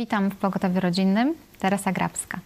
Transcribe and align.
Witam 0.00 0.30
w 0.30 0.36
Pogotowiu 0.36 0.80
Rodzinnym, 0.80 1.34
Teresa 1.58 1.92
Grabska. 1.92 2.38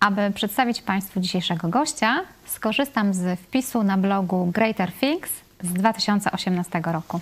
Aby 0.00 0.30
przedstawić 0.34 0.82
Państwu 0.82 1.20
dzisiejszego 1.20 1.68
gościa, 1.68 2.20
skorzystam 2.46 3.14
z 3.14 3.40
wpisu 3.40 3.82
na 3.82 3.98
blogu 3.98 4.46
Greater 4.46 4.92
Things 4.92 5.30
z 5.62 5.72
2018 5.72 6.82
roku. 6.84 7.20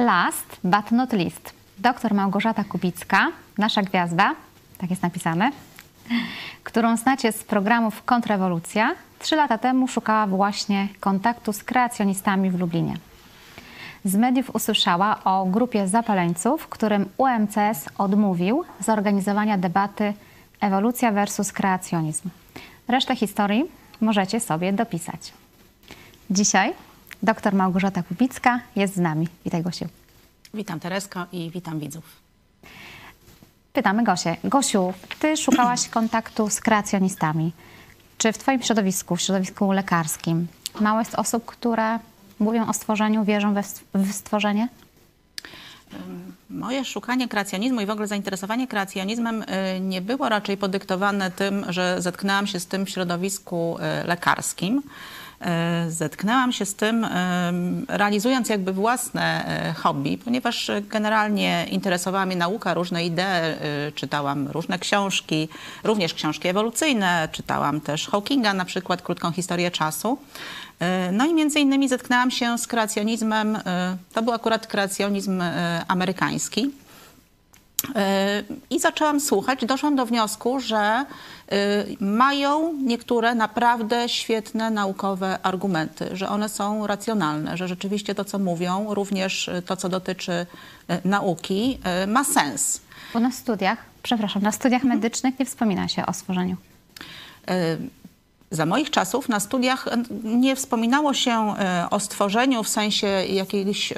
Last 0.00 0.60
but 0.64 0.90
not 0.90 1.12
least, 1.12 1.54
dr 1.78 2.14
Małgorzata 2.14 2.64
Kubicka, 2.64 3.26
nasza 3.58 3.82
gwiazda, 3.82 4.34
tak 4.78 4.90
jest 4.90 5.02
napisane, 5.02 5.50
którą 6.64 6.96
znacie 6.96 7.32
z 7.32 7.44
programów 7.44 8.04
Kontrrewolucja, 8.04 8.94
trzy 9.18 9.36
lata 9.36 9.58
temu 9.58 9.88
szukała 9.88 10.26
właśnie 10.26 10.88
kontaktu 11.00 11.52
z 11.52 11.64
kreacjonistami 11.64 12.50
w 12.50 12.60
Lublinie. 12.60 13.09
Z 14.04 14.14
mediów 14.14 14.54
usłyszała 14.54 15.24
o 15.24 15.46
grupie 15.46 15.88
zapaleńców, 15.88 16.68
którym 16.68 17.08
UMCS 17.16 17.88
odmówił 17.98 18.64
zorganizowania 18.80 19.58
debaty 19.58 20.14
ewolucja 20.60 21.12
versus 21.12 21.52
kreacjonizm. 21.52 22.30
Resztę 22.88 23.16
historii 23.16 23.64
możecie 24.00 24.40
sobie 24.40 24.72
dopisać. 24.72 25.32
Dzisiaj 26.30 26.72
dr 27.22 27.54
Małgorzata 27.54 28.02
Kubicka 28.02 28.60
jest 28.76 28.94
z 28.94 28.98
nami. 28.98 29.28
Witaj 29.44 29.62
Gosiu. 29.62 29.84
Witam 30.54 30.80
Teresko 30.80 31.26
i 31.32 31.50
witam 31.50 31.78
widzów. 31.78 32.04
Pytamy 33.72 34.04
Gosię. 34.04 34.36
Gosiu, 34.44 34.92
ty 35.18 35.36
szukałaś 35.36 35.88
kontaktu 35.98 36.50
z 36.50 36.60
kreacjonistami. 36.60 37.52
Czy 38.18 38.32
w 38.32 38.38
twoim 38.38 38.62
środowisku, 38.62 39.16
w 39.16 39.20
środowisku 39.20 39.72
lekarskim, 39.72 40.46
mało 40.80 40.98
jest 40.98 41.14
osób, 41.14 41.44
które 41.44 41.98
mówią 42.40 42.68
o 42.68 42.72
stworzeniu, 42.72 43.24
wierzą 43.24 43.54
w 43.94 44.12
stworzenie? 44.12 44.68
Moje 46.50 46.84
szukanie 46.84 47.28
kreacjonizmu 47.28 47.80
i 47.80 47.86
w 47.86 47.90
ogóle 47.90 48.06
zainteresowanie 48.06 48.68
kreacjonizmem 48.68 49.42
y, 49.42 49.46
nie 49.80 50.02
było 50.02 50.28
raczej 50.28 50.56
podyktowane 50.56 51.30
tym, 51.30 51.64
że 51.68 52.02
zetknęłam 52.02 52.46
się 52.46 52.60
z 52.60 52.66
tym 52.66 52.86
w 52.86 52.90
środowisku 52.90 53.76
y, 53.78 54.06
lekarskim. 54.06 54.82
Y, 55.86 55.90
zetknęłam 55.90 56.52
się 56.52 56.66
z 56.66 56.74
tym 56.74 57.06
realizując 57.88 58.48
jakby 58.48 58.72
własne 58.72 59.44
hobby, 59.76 60.18
ponieważ 60.24 60.70
generalnie 60.82 61.66
interesowała 61.70 62.26
mnie 62.26 62.36
nauka, 62.36 62.74
różne 62.74 63.04
idee, 63.04 63.22
czytałam 63.94 64.48
różne 64.48 64.78
książki, 64.78 65.48
również 65.84 66.14
książki 66.14 66.48
ewolucyjne, 66.48 67.28
czytałam 67.32 67.80
też 67.80 68.08
Hawkinga, 68.08 68.54
na 68.54 68.64
przykład 68.64 69.02
krótką 69.02 69.32
historię 69.32 69.70
czasu. 69.70 70.18
E, 70.80 71.12
no 71.12 71.26
i 71.26 71.34
między 71.34 71.60
innymi 71.60 71.88
zetknęłam 71.88 72.30
się 72.30 72.58
z 72.58 72.66
kreacjonizmem, 72.66 73.56
e, 73.56 73.96
to 74.12 74.22
był 74.22 74.32
akurat 74.32 74.66
kreacjonizm 74.66 75.42
e, 75.42 75.84
amerykański. 75.88 76.70
I 78.70 78.80
zaczęłam 78.80 79.20
słuchać, 79.20 79.64
doszłam 79.66 79.96
do 79.96 80.06
wniosku, 80.06 80.60
że 80.60 81.04
mają 82.00 82.72
niektóre 82.72 83.34
naprawdę 83.34 84.08
świetne 84.08 84.70
naukowe 84.70 85.38
argumenty, 85.42 86.16
że 86.16 86.28
one 86.28 86.48
są 86.48 86.86
racjonalne, 86.86 87.56
że 87.56 87.68
rzeczywiście 87.68 88.14
to, 88.14 88.24
co 88.24 88.38
mówią, 88.38 88.94
również 88.94 89.50
to, 89.66 89.76
co 89.76 89.88
dotyczy 89.88 90.46
nauki, 91.04 91.78
ma 92.06 92.24
sens. 92.24 92.80
Bo 93.14 93.20
na 93.20 93.32
studiach, 93.32 93.78
przepraszam, 94.02 94.42
na 94.42 94.52
studiach 94.52 94.84
medycznych 94.84 95.38
nie 95.38 95.46
wspomina 95.46 95.88
się 95.88 96.06
o 96.06 96.12
stworzeniu. 96.12 96.56
Za 98.50 98.66
moich 98.66 98.90
czasów 98.90 99.28
na 99.28 99.40
studiach 99.40 99.88
nie 100.24 100.56
wspominało 100.56 101.14
się 101.14 101.54
o 101.90 102.00
stworzeniu 102.00 102.62
w 102.62 102.68
sensie 102.68 103.06
jakichś 103.06 103.92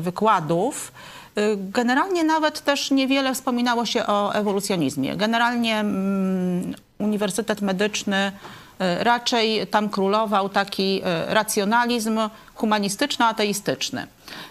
wykładów. 0.00 0.92
E, 1.36 1.56
generalnie 1.56 2.24
nawet 2.24 2.60
też 2.60 2.90
niewiele 2.90 3.34
wspominało 3.34 3.86
się 3.86 4.06
o 4.06 4.34
ewolucjonizmie. 4.34 5.16
Generalnie 5.16 5.76
mm, 5.76 6.74
Uniwersytet 6.98 7.60
Medyczny 7.60 8.32
e, 8.78 9.04
raczej 9.04 9.66
tam 9.66 9.88
królował 9.88 10.48
taki 10.48 11.02
racjonalizm 11.26 12.20
humanistyczno-ateistyczny. 12.54 14.06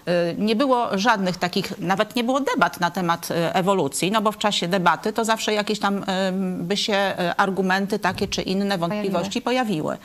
Y, 0.08 0.36
nie 0.38 0.56
było 0.56 0.98
żadnych 0.98 1.38
takich, 1.38 1.80
nawet 1.80 2.16
nie 2.16 2.24
było 2.24 2.40
debat 2.40 2.80
na 2.80 2.92
temat 2.92 3.30
ewolucji, 3.32 4.12
no 4.12 4.22
bo 4.22 4.32
w 4.32 4.38
czasie 4.38 4.68
debaty 4.68 5.14
to 5.14 5.26
zawsze 5.26 5.54
jakieś 5.54 5.80
tam 5.80 6.06
by 6.58 6.78
się 6.78 7.14
argumenty 7.38 8.00
takie 8.00 8.28
czy 8.28 8.42
inne 8.42 8.78
wątpliwości 8.78 9.42
pojawiły. 9.42 9.98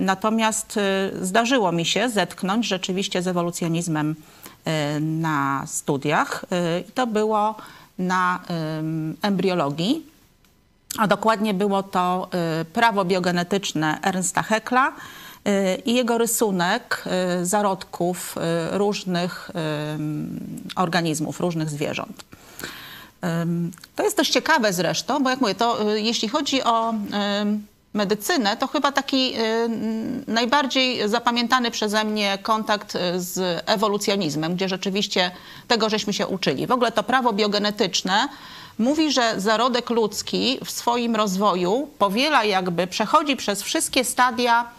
Natomiast 0.00 0.78
zdarzyło 1.20 1.72
mi 1.72 1.84
się 1.84 2.08
zetknąć 2.08 2.66
rzeczywiście 2.66 3.22
z 3.22 3.28
ewolucjonizmem 3.28 4.14
na 5.00 5.62
studiach. 5.66 6.44
I 6.88 6.92
to 6.92 7.06
było 7.06 7.54
na 7.98 8.40
embriologii, 9.22 10.06
a 10.98 11.06
dokładnie 11.06 11.54
było 11.54 11.82
to 11.82 12.28
prawo 12.72 13.04
biogenetyczne 13.04 13.98
Ernsta 14.02 14.42
Haeckel'a, 14.42 14.92
i 15.84 15.94
jego 15.94 16.18
rysunek 16.18 17.04
y, 17.40 17.46
zarodków 17.46 18.34
y, 18.36 18.78
różnych 18.78 19.50
organizmów, 20.76 21.40
różnych 21.40 21.70
zwierząt. 21.70 22.24
To 23.96 24.04
jest 24.04 24.16
dość 24.16 24.32
ciekawe 24.32 24.72
zresztą, 24.72 25.22
bo 25.22 25.30
jak 25.30 25.40
mówię, 25.40 25.54
to 25.54 25.92
y, 25.92 26.00
jeśli 26.00 26.28
chodzi 26.28 26.62
o 26.62 26.94
medycynę, 27.96 28.56
to 28.56 28.66
chyba 28.66 28.92
taki 28.92 29.34
najbardziej 30.26 31.08
zapamiętany 31.08 31.70
przeze 31.70 32.04
mnie 32.04 32.38
kontakt 32.42 32.98
z 33.16 33.62
ewolucjonizmem, 33.66 34.54
gdzie 34.54 34.68
rzeczywiście 34.68 35.30
tego 35.68 35.88
żeśmy 35.88 36.12
się 36.12 36.26
uczyli. 36.26 36.66
W 36.66 36.70
ogóle 36.70 36.92
to 36.92 37.02
prawo 37.02 37.32
biogenetyczne 37.32 38.28
mówi, 38.78 39.12
że 39.12 39.40
zarodek 39.40 39.90
ludzki 39.90 40.58
w 40.64 40.70
swoim 40.70 41.16
rozwoju 41.16 41.88
powiela 41.98 42.44
jakby, 42.44 42.86
przechodzi 42.86 43.36
przez 43.36 43.62
wszystkie 43.62 44.04
stadia 44.04 44.70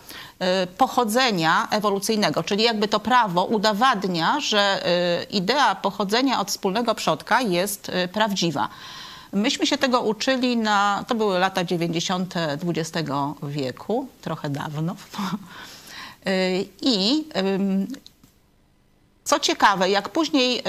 Y, 0.63 0.67
pochodzenia 0.67 1.67
ewolucyjnego, 1.72 2.44
czyli 2.44 2.63
jakby 2.63 2.88
to 2.88 2.99
prawo 2.99 3.45
udowadnia, 3.45 4.39
że 4.39 4.88
y, 5.22 5.23
idea 5.23 5.75
pochodzenia 5.75 6.39
od 6.39 6.47
wspólnego 6.47 6.95
przodka 6.95 7.41
jest 7.41 7.89
y, 7.89 8.07
prawdziwa. 8.07 8.69
Myśmy 9.33 9.67
się 9.67 9.77
tego 9.77 10.01
uczyli 10.01 10.57
na, 10.57 11.05
to 11.07 11.15
były 11.15 11.39
lata 11.39 11.63
90. 11.63 12.33
XX 12.67 13.09
wieku, 13.43 14.07
trochę 14.21 14.49
dawno. 14.49 14.95
I 16.81 17.25
co 19.23 19.39
ciekawe, 19.39 19.89
jak 19.89 20.09
później 20.09 20.63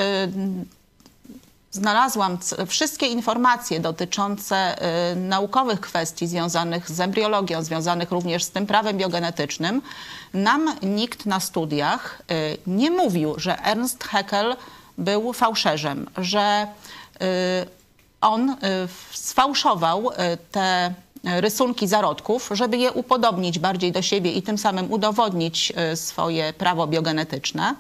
znalazłam 1.70 2.38
wszystkie 2.66 3.06
informacje 3.06 3.80
dotyczące 3.80 4.76
naukowych 5.16 5.80
kwestii 5.80 6.26
związanych 6.26 6.91
z 6.91 7.00
embriologią, 7.00 7.62
związanych 7.62 8.10
również 8.10 8.44
z 8.44 8.50
tym 8.50 8.66
prawem 8.66 8.97
biogenetycznym, 8.97 9.82
nam 10.34 10.76
nikt 10.82 11.26
na 11.26 11.41
studiach 11.41 12.22
nie 12.66 12.91
mówił, 12.91 13.34
że 13.38 13.62
Ernst 13.64 14.04
Haeckel 14.04 14.56
był 14.98 15.32
fałszerzem, 15.32 16.10
że 16.16 16.66
on 18.20 18.56
sfałszował 19.12 20.10
te 20.53 20.94
rysunki 21.24 21.88
zarodków, 21.88 22.50
żeby 22.53 22.76
je 22.76 22.92
upodobnić 22.92 23.59
bardziej 23.59 23.92
do 23.92 24.03
siebie 24.03 24.32
i 24.32 24.42
tym 24.42 24.59
samym 24.59 24.92
udowodnić 24.92 25.72
swoje 25.94 26.53
prawo 26.53 26.86
biogenetyczne 26.86 27.74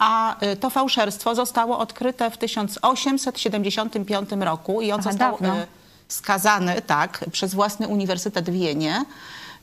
a 0.00 0.44
y, 0.44 0.56
to 0.56 0.70
fałszerstwo 0.70 1.34
zostało 1.34 1.78
odkryte 1.78 2.30
w 2.30 2.36
1875 2.36 4.30
roku 4.40 4.82
i 4.82 4.92
on 4.92 5.00
Aha, 5.00 5.10
został 5.10 5.32
dawno. 5.32 5.62
Y, 5.62 5.66
skazany 6.08 6.82
tak, 6.82 7.24
przez 7.32 7.54
własny 7.54 7.88
uniwersytet 7.88 8.50
w 8.50 8.52
Wienie. 8.52 9.04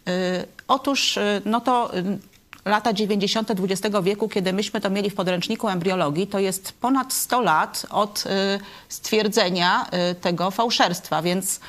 Y, 0.08 0.12
otóż 0.68 1.20
no 1.46 1.62
to 1.62 1.92
lata 2.68 2.94
90. 2.94 3.52
XX 3.52 3.96
wieku, 4.04 4.30
kiedy 4.30 4.54
myśmy 4.54 4.82
to 4.82 4.90
mieli 4.90 5.10
w 5.10 5.16
podręczniku 5.16 5.70
embriologii, 5.70 6.28
to 6.28 6.40
jest 6.40 6.72
ponad 6.72 7.14
100 7.14 7.42
lat 7.42 7.86
od 7.90 8.24
stwierdzenia 8.90 9.86
tego 10.22 10.52
fałszerstwa, 10.52 11.22
więc 11.22 11.60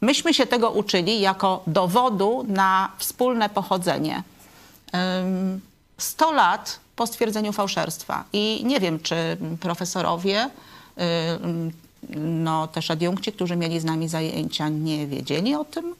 myśmy 0.00 0.34
się 0.34 0.46
tego 0.46 0.70
uczyli 0.70 1.20
jako 1.20 1.62
dowodu 1.66 2.44
na 2.48 2.92
wspólne 2.98 3.48
pochodzenie. 3.48 4.22
100 5.98 6.32
lat 6.32 6.80
po 6.96 7.06
stwierdzeniu 7.06 7.52
fałszerstwa. 7.52 8.24
I 8.32 8.62
nie 8.64 8.80
wiem, 8.80 9.00
czy 9.00 9.36
profesorowie, 9.60 10.44
y, 10.44 11.00
no 12.18 12.66
też 12.66 12.90
adiunkci, 12.90 13.32
którzy 13.32 13.56
mieli 13.56 13.80
z 13.80 13.84
nami 13.84 14.08
zajęcia, 14.08 14.68
nie 14.68 15.06
wiedzieli 15.06 15.54
o 15.54 15.64
tym. 15.64 15.94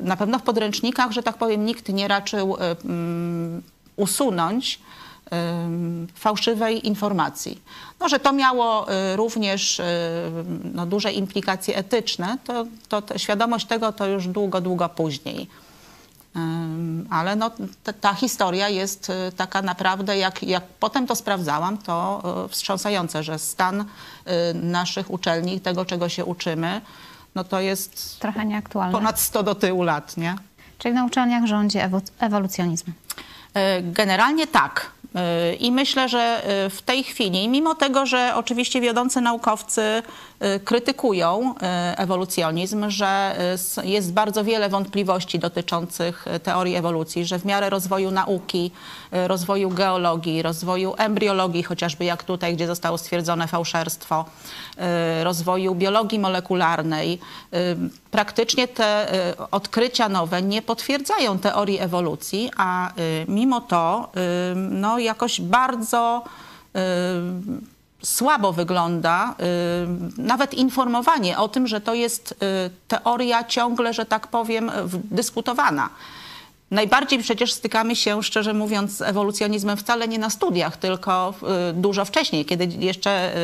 Na 0.00 0.16
pewno 0.16 0.38
w 0.38 0.42
podręcznikach, 0.42 1.12
że 1.12 1.22
tak 1.22 1.38
powiem, 1.38 1.66
nikt 1.66 1.88
nie 1.88 2.08
raczył 2.08 2.56
y, 2.56 2.58
mm, 2.84 3.62
usunąć 3.96 4.80
y, 5.26 5.30
fałszywej 6.14 6.86
informacji. 6.86 7.62
No, 8.00 8.08
że 8.08 8.18
to 8.18 8.32
miało 8.32 8.86
również 9.16 9.80
no, 10.74 10.86
duże 10.86 11.12
implikacje 11.12 11.76
etyczne, 11.76 12.38
to, 12.44 12.66
to, 12.88 13.02
to 13.02 13.18
świadomość 13.18 13.66
tego 13.66 13.92
to 13.92 14.06
już 14.06 14.28
długo, 14.28 14.60
długo 14.60 14.88
później. 14.88 15.48
Ale 17.10 17.36
no, 17.36 17.50
ta, 17.84 17.92
ta 17.92 18.14
historia 18.14 18.68
jest 18.68 19.10
y, 19.10 19.32
taka 19.36 19.62
naprawdę, 19.62 20.18
jak, 20.18 20.42
jak 20.42 20.64
potem 20.80 21.06
to 21.06 21.16
sprawdzałam, 21.16 21.78
to 21.78 22.22
y, 22.46 22.48
wstrząsające, 22.48 23.22
że 23.22 23.38
stan 23.38 23.80
y, 23.80 23.84
naszych 24.54 25.10
uczelni, 25.10 25.60
tego 25.60 25.84
czego 25.84 26.08
się 26.08 26.24
uczymy, 26.24 26.80
no 27.34 27.44
to 27.44 27.60
jest 27.60 28.20
Trochę 28.20 28.44
nieaktualne. 28.46 28.92
ponad 28.92 29.20
100 29.20 29.42
do 29.42 29.54
tyłu 29.54 29.82
lat, 29.82 30.16
nie? 30.16 30.36
Czyli 30.78 30.94
na 30.94 31.04
uczelniach 31.04 31.46
rządzi 31.46 31.78
ewo- 31.78 32.10
ewolucjonizm. 32.20 32.92
E, 33.54 33.82
Generalnie 33.82 34.46
tak. 34.46 34.90
E, 35.14 35.54
I 35.54 35.72
myślę, 35.72 36.08
że 36.08 36.44
e, 36.44 36.70
w 36.70 36.82
tej 36.82 37.04
chwili, 37.04 37.48
mimo 37.48 37.74
tego, 37.74 38.06
że 38.06 38.32
oczywiście 38.36 38.80
wiodący 38.80 39.20
naukowcy 39.20 40.02
krytykują 40.64 41.54
ewolucjonizm, 41.96 42.90
że 42.90 43.36
jest 43.84 44.12
bardzo 44.12 44.44
wiele 44.44 44.68
wątpliwości 44.68 45.38
dotyczących 45.38 46.24
teorii 46.42 46.76
ewolucji, 46.76 47.24
że 47.24 47.38
w 47.38 47.44
miarę 47.44 47.70
rozwoju 47.70 48.10
nauki, 48.10 48.70
rozwoju 49.12 49.70
geologii, 49.70 50.42
rozwoju 50.42 50.94
embriologii, 50.98 51.62
chociażby 51.62 52.04
jak 52.04 52.24
tutaj, 52.24 52.56
gdzie 52.56 52.66
zostało 52.66 52.98
stwierdzone 52.98 53.46
fałszerstwo, 53.48 54.24
e, 54.76 55.24
rozwoju 55.24 55.74
biologii 55.74 56.18
molekularnej, 56.18 57.18
e, 57.52 57.58
praktycznie 58.10 58.68
te 58.68 58.84
e, 58.84 59.34
odkrycia 59.50 60.08
nowe 60.08 60.42
nie 60.42 60.62
potwierdzają 60.62 61.38
teorii 61.38 61.78
ewolucji, 61.78 62.50
a 62.56 62.88
e, 62.88 62.92
mimo 63.28 63.60
to 63.60 64.10
e, 64.14 64.54
no, 64.54 64.98
jakoś 64.98 65.40
bardzo 65.40 66.24
e, 66.74 66.80
słabo 68.02 68.52
wygląda 68.52 69.34
nawet 70.18 70.54
informowanie 70.54 71.38
o 71.38 71.48
tym, 71.48 71.66
że 71.66 71.80
to 71.80 71.94
jest 71.94 72.34
teoria 72.88 73.44
ciągle, 73.44 73.94
że 73.94 74.06
tak 74.06 74.26
powiem, 74.26 74.70
dyskutowana. 75.10 75.88
Najbardziej 76.72 77.18
przecież 77.18 77.52
stykamy 77.52 77.96
się, 77.96 78.22
szczerze 78.22 78.54
mówiąc, 78.54 78.92
z 78.96 79.02
ewolucjonizmem 79.02 79.76
wcale 79.76 80.08
nie 80.08 80.18
na 80.18 80.30
studiach, 80.30 80.76
tylko 80.76 81.34
y, 81.70 81.72
dużo 81.72 82.04
wcześniej, 82.04 82.44
kiedy 82.44 82.64
jeszcze 82.64 83.36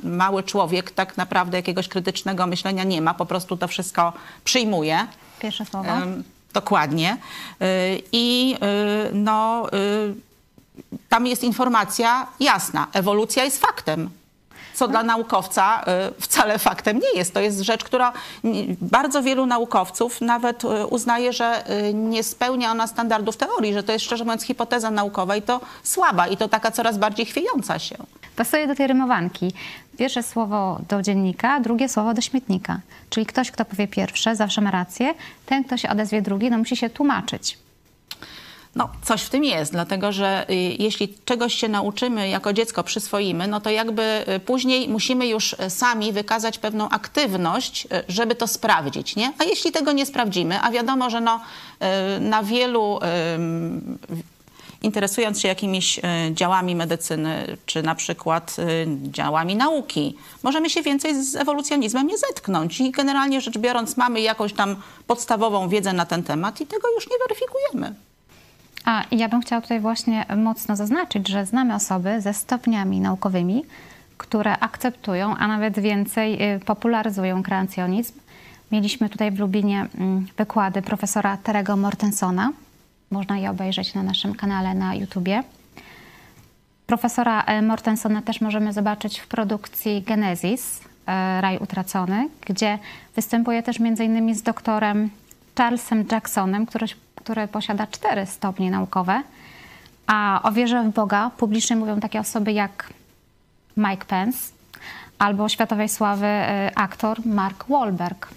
y, 0.00 0.08
mały 0.08 0.42
człowiek 0.42 0.90
tak 0.90 1.16
naprawdę 1.16 1.56
jakiegoś 1.56 1.88
krytycznego 1.88 2.46
myślenia 2.46 2.84
nie 2.84 3.02
ma, 3.02 3.14
po 3.14 3.26
prostu 3.26 3.56
to 3.56 3.68
wszystko 3.68 4.12
przyjmuje. 4.44 5.06
Pierwsze 5.38 5.64
słowo. 5.64 5.92
Dokładnie. 6.52 7.16
Y, 7.62 8.02
I 8.12 8.56
no, 9.12 9.66
tam 11.08 11.26
jest 11.26 11.44
informacja 11.44 12.26
jasna. 12.40 12.86
Ewolucja 12.92 13.44
jest 13.44 13.60
faktem. 13.60 14.10
Co 14.76 14.88
dla 14.88 15.02
naukowca 15.02 15.84
y, 16.18 16.20
wcale 16.20 16.58
faktem 16.58 16.98
nie 16.98 17.18
jest. 17.18 17.34
To 17.34 17.40
jest 17.40 17.60
rzecz, 17.60 17.84
która 17.84 18.12
bardzo 18.80 19.22
wielu 19.22 19.46
naukowców 19.46 20.20
nawet 20.20 20.64
y, 20.64 20.86
uznaje, 20.86 21.32
że 21.32 21.70
y, 21.88 21.94
nie 21.94 22.22
spełnia 22.22 22.70
ona 22.70 22.86
standardów 22.86 23.36
teorii, 23.36 23.72
że 23.74 23.82
to 23.82 23.92
jest 23.92 24.04
szczerze 24.04 24.24
mówiąc 24.24 24.42
hipoteza 24.42 24.90
naukowa 24.90 25.36
i 25.36 25.42
to 25.42 25.60
słaba 25.82 26.26
i 26.26 26.36
to 26.36 26.48
taka 26.48 26.70
coraz 26.70 26.98
bardziej 26.98 27.26
chwiejąca 27.26 27.78
się. 27.78 27.96
Pasuje 28.36 28.66
do 28.66 28.74
tej 28.74 28.86
rymowanki. 28.86 29.52
Pierwsze 29.98 30.22
słowo 30.22 30.80
do 30.88 31.02
dziennika, 31.02 31.60
drugie 31.60 31.88
słowo 31.88 32.14
do 32.14 32.20
śmietnika. 32.20 32.80
Czyli 33.10 33.26
ktoś, 33.26 33.50
kto 33.50 33.64
powie 33.64 33.88
pierwsze, 33.88 34.36
zawsze 34.36 34.60
ma 34.60 34.70
rację. 34.70 35.14
Ten, 35.46 35.64
kto 35.64 35.76
się 35.76 35.88
odezwie 35.88 36.22
drugi, 36.22 36.50
no 36.50 36.58
musi 36.58 36.76
się 36.76 36.90
tłumaczyć. 36.90 37.58
No, 38.76 38.88
coś 39.02 39.22
w 39.22 39.30
tym 39.30 39.44
jest, 39.44 39.72
dlatego 39.72 40.12
że 40.12 40.50
y, 40.50 40.54
jeśli 40.78 41.14
czegoś 41.24 41.54
się 41.54 41.68
nauczymy, 41.68 42.28
jako 42.28 42.52
dziecko 42.52 42.82
przyswoimy, 42.82 43.48
no 43.48 43.60
to 43.60 43.70
jakby 43.70 44.24
y, 44.36 44.40
później 44.40 44.88
musimy 44.88 45.26
już 45.26 45.52
y, 45.52 45.70
sami 45.70 46.12
wykazać 46.12 46.58
pewną 46.58 46.88
aktywność, 46.88 47.88
żeby 48.08 48.34
to 48.34 48.46
sprawdzić, 48.46 49.16
nie? 49.16 49.32
A 49.38 49.44
jeśli 49.44 49.72
tego 49.72 49.92
nie 49.92 50.06
sprawdzimy, 50.06 50.60
a 50.60 50.70
wiadomo, 50.70 51.10
że 51.10 51.20
no, 51.20 51.40
na 52.20 52.42
wielu 52.42 53.00
interesując 54.82 55.40
się 55.40 55.48
jakimiś 55.48 56.00
działami 56.32 56.76
medycyny, 56.76 57.56
czy 57.66 57.82
na 57.82 57.94
przykład 57.94 58.56
działami 59.02 59.56
nauki, 59.56 60.16
możemy 60.42 60.70
się 60.70 60.82
więcej 60.82 61.24
z 61.24 61.36
ewolucjonizmem 61.36 62.06
nie 62.06 62.18
zetknąć. 62.18 62.80
I 62.80 62.90
generalnie 62.90 63.40
rzecz 63.40 63.58
biorąc, 63.58 63.96
mamy 63.96 64.20
jakąś 64.20 64.52
tam 64.52 64.76
podstawową 65.06 65.68
wiedzę 65.68 65.92
na 65.92 66.06
ten 66.06 66.22
temat 66.22 66.60
i 66.60 66.66
tego 66.66 66.88
już 66.94 67.10
nie 67.10 67.16
weryfikujemy. 67.18 68.06
A 68.86 69.04
ja 69.10 69.28
bym 69.28 69.40
chciała 69.40 69.62
tutaj 69.62 69.80
właśnie 69.80 70.24
mocno 70.36 70.76
zaznaczyć, 70.76 71.28
że 71.28 71.46
znamy 71.46 71.74
osoby 71.74 72.20
ze 72.20 72.34
stopniami 72.34 73.00
naukowymi, 73.00 73.64
które 74.16 74.58
akceptują, 74.58 75.36
a 75.36 75.48
nawet 75.48 75.78
więcej 75.78 76.54
y, 76.54 76.60
popularyzują 76.60 77.42
kreacjonizm. 77.42 78.12
Mieliśmy 78.72 79.08
tutaj 79.08 79.30
w 79.30 79.38
Lubinie 79.38 79.86
mm, 79.98 80.26
wykłady 80.36 80.82
profesora 80.82 81.36
Terego 81.36 81.76
Mortensona. 81.76 82.52
Można 83.10 83.38
je 83.38 83.50
obejrzeć 83.50 83.94
na 83.94 84.02
naszym 84.02 84.34
kanale 84.34 84.74
na 84.74 84.94
YouTubie. 84.94 85.42
Profesora 86.86 87.42
e, 87.42 87.62
Mortensona 87.62 88.22
też 88.22 88.40
możemy 88.40 88.72
zobaczyć 88.72 89.18
w 89.18 89.26
produkcji 89.26 90.02
Genesis, 90.02 90.80
e, 91.06 91.40
Raj 91.40 91.58
Utracony, 91.58 92.28
gdzie 92.46 92.78
występuje 93.16 93.62
też 93.62 93.80
m.in. 93.80 94.34
z 94.34 94.42
doktorem 94.42 95.10
Charlesem 95.58 96.04
Jacksonem, 96.12 96.66
który, 96.66 96.86
który 97.26 97.48
posiada 97.48 97.86
cztery 97.86 98.26
stopnie 98.26 98.70
naukowe. 98.70 99.22
A 100.06 100.40
o 100.42 100.52
wierze 100.52 100.82
w 100.82 100.88
Boga 100.88 101.30
publicznie 101.36 101.76
mówią 101.76 102.00
takie 102.00 102.20
osoby 102.20 102.52
jak 102.52 102.92
Mike 103.76 104.04
Pence 104.04 104.38
albo 105.18 105.48
światowej 105.48 105.88
sławy 105.88 106.26
e, 106.26 106.70
aktor 106.74 107.26
Mark 107.26 107.64
Wahlberg. 107.68 108.28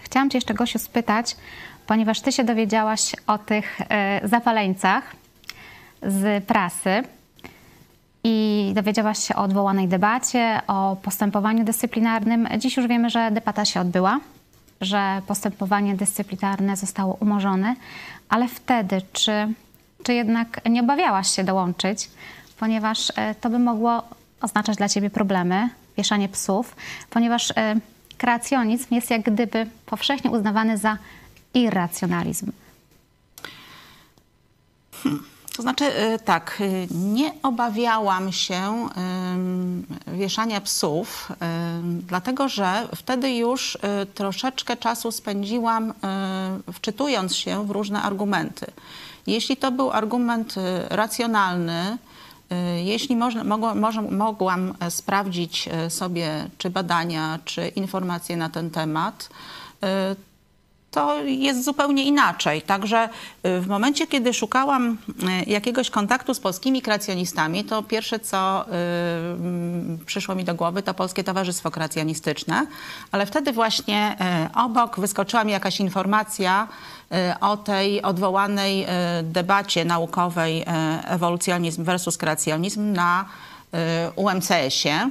Chciałam 0.00 0.30
Cię 0.30 0.38
jeszcze, 0.38 0.54
Gosiu, 0.54 0.78
spytać, 0.78 1.36
ponieważ 1.86 2.20
Ty 2.20 2.32
się 2.32 2.44
dowiedziałaś 2.44 3.16
o 3.26 3.38
tych 3.38 3.80
e, 3.80 4.20
zapaleńcach 4.28 5.16
z 6.02 6.44
prasy 6.44 7.02
i 8.24 8.70
dowiedziałaś 8.74 9.18
się 9.18 9.34
o 9.34 9.42
odwołanej 9.42 9.88
debacie, 9.88 10.60
o 10.66 10.96
postępowaniu 11.02 11.64
dyscyplinarnym. 11.64 12.48
Dziś 12.58 12.76
już 12.76 12.86
wiemy, 12.86 13.10
że 13.10 13.30
debata 13.30 13.64
się 13.64 13.80
odbyła, 13.80 14.20
że 14.80 15.22
postępowanie 15.26 15.94
dyscyplinarne 15.96 16.76
zostało 16.76 17.14
umorzone, 17.14 17.76
ale 18.28 18.48
wtedy 18.48 19.02
czy, 19.12 19.32
czy 20.02 20.14
jednak 20.14 20.60
nie 20.70 20.80
obawiałaś 20.80 21.30
się 21.30 21.44
dołączyć, 21.44 22.10
ponieważ 22.58 23.12
e, 23.16 23.34
to 23.34 23.50
by 23.50 23.58
mogło 23.58 24.02
oznaczać 24.40 24.76
dla 24.76 24.88
Ciebie 24.88 25.10
problemy, 25.10 25.68
wieszanie 25.96 26.28
psów, 26.28 26.76
ponieważ 27.10 27.50
e, 27.50 27.76
kreacjonizm 28.18 28.94
jest 28.94 29.10
jak 29.10 29.22
gdyby 29.22 29.66
powszechnie 29.86 30.30
uznawany 30.30 30.78
za 30.78 30.98
irracjonalizm. 31.54 32.52
To 35.58 35.62
znaczy 35.62 35.84
y, 35.84 36.18
tak, 36.18 36.58
y, 36.60 36.88
nie 36.90 37.32
obawiałam 37.42 38.32
się 38.32 38.88
wieszania 40.06 40.60
psów, 40.60 41.32
dlatego 42.06 42.48
że 42.48 42.88
wtedy 42.96 43.30
już 43.30 43.74
y, 43.74 43.78
troszeczkę 44.14 44.76
czasu 44.76 45.12
spędziłam 45.12 45.94
wczytując 46.72 47.36
się 47.36 47.66
w 47.66 47.70
różne 47.70 48.02
argumenty. 48.02 48.66
Jeśli 49.26 49.56
to 49.56 49.70
był 49.70 49.90
argument 49.90 50.54
racjonalny, 50.88 51.98
jeśli 52.84 53.16
można, 53.16 53.44
mogłam 54.10 54.74
e, 54.80 54.90
sprawdzić 54.90 55.68
e, 55.68 55.90
sobie 55.90 56.48
czy 56.58 56.70
badania, 56.70 57.38
czy 57.44 57.68
informacje 57.68 58.36
na 58.36 58.50
ten 58.50 58.70
temat, 58.70 59.30
to 60.90 61.22
jest 61.22 61.64
zupełnie 61.64 62.04
inaczej. 62.04 62.62
Także 62.62 63.08
y, 63.46 63.60
w 63.60 63.66
momencie, 63.66 64.06
kiedy 64.06 64.34
szukałam 64.34 64.98
y, 65.46 65.50
jakiegoś 65.50 65.90
kontaktu 65.90 66.34
z 66.34 66.40
polskimi 66.40 66.82
kreacjonistami, 66.82 67.64
to 67.64 67.82
pierwsze, 67.82 68.18
co 68.18 68.64
y, 70.02 70.04
przyszło 70.06 70.34
mi 70.34 70.44
do 70.44 70.54
głowy, 70.54 70.82
to 70.82 70.94
Polskie 70.94 71.24
Towarzystwo 71.24 71.70
Kreacjonistyczne, 71.70 72.66
ale 73.12 73.26
wtedy 73.26 73.52
właśnie 73.52 74.16
y, 74.50 74.54
obok 74.54 75.00
wyskoczyła 75.00 75.44
mi 75.44 75.52
jakaś 75.52 75.80
informacja 75.80 76.68
y, 77.12 77.40
o 77.40 77.56
tej 77.56 78.02
odwołanej 78.02 78.84
y, 78.84 78.86
debacie 79.22 79.84
naukowej 79.84 80.64
ewolucjonizm 81.04 81.84
versus 81.84 82.16
kreacjonizm 82.16 82.92
na 82.92 83.24
UMCS-ie, 84.16 85.10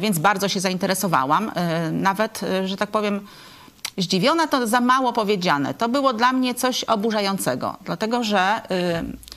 więc 0.00 0.18
bardzo 0.18 0.48
się 0.48 0.60
zainteresowałam. 0.60 1.52
Nawet, 1.92 2.40
że 2.64 2.76
tak 2.76 2.90
powiem, 2.90 3.26
Zdziwiona 3.98 4.46
to 4.46 4.66
za 4.66 4.80
mało 4.80 5.12
powiedziane. 5.12 5.74
To 5.74 5.88
było 5.88 6.12
dla 6.12 6.32
mnie 6.32 6.54
coś 6.54 6.84
oburzającego, 6.84 7.76
dlatego 7.84 8.24
że 8.24 8.62
y, 8.70 9.28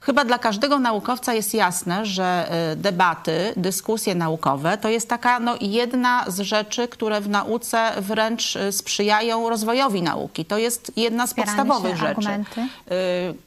chyba 0.00 0.24
dla 0.24 0.38
każdego 0.38 0.78
naukowca 0.78 1.34
jest 1.34 1.54
jasne, 1.54 2.06
że 2.06 2.50
y, 2.72 2.76
debaty, 2.76 3.52
dyskusje 3.56 4.14
naukowe 4.14 4.78
to 4.78 4.88
jest 4.88 5.08
taka 5.08 5.40
no, 5.40 5.54
jedna 5.60 6.24
z 6.28 6.40
rzeczy, 6.40 6.88
które 6.88 7.20
w 7.20 7.28
nauce 7.28 7.92
wręcz 8.00 8.56
y, 8.56 8.72
sprzyjają 8.72 9.48
rozwojowi 9.48 10.02
nauki. 10.02 10.44
To 10.44 10.58
jest 10.58 10.92
jedna 10.96 11.26
z 11.26 11.34
podstawowych 11.34 11.96
rzeczy. 11.96 12.06
argumenty. 12.06 12.66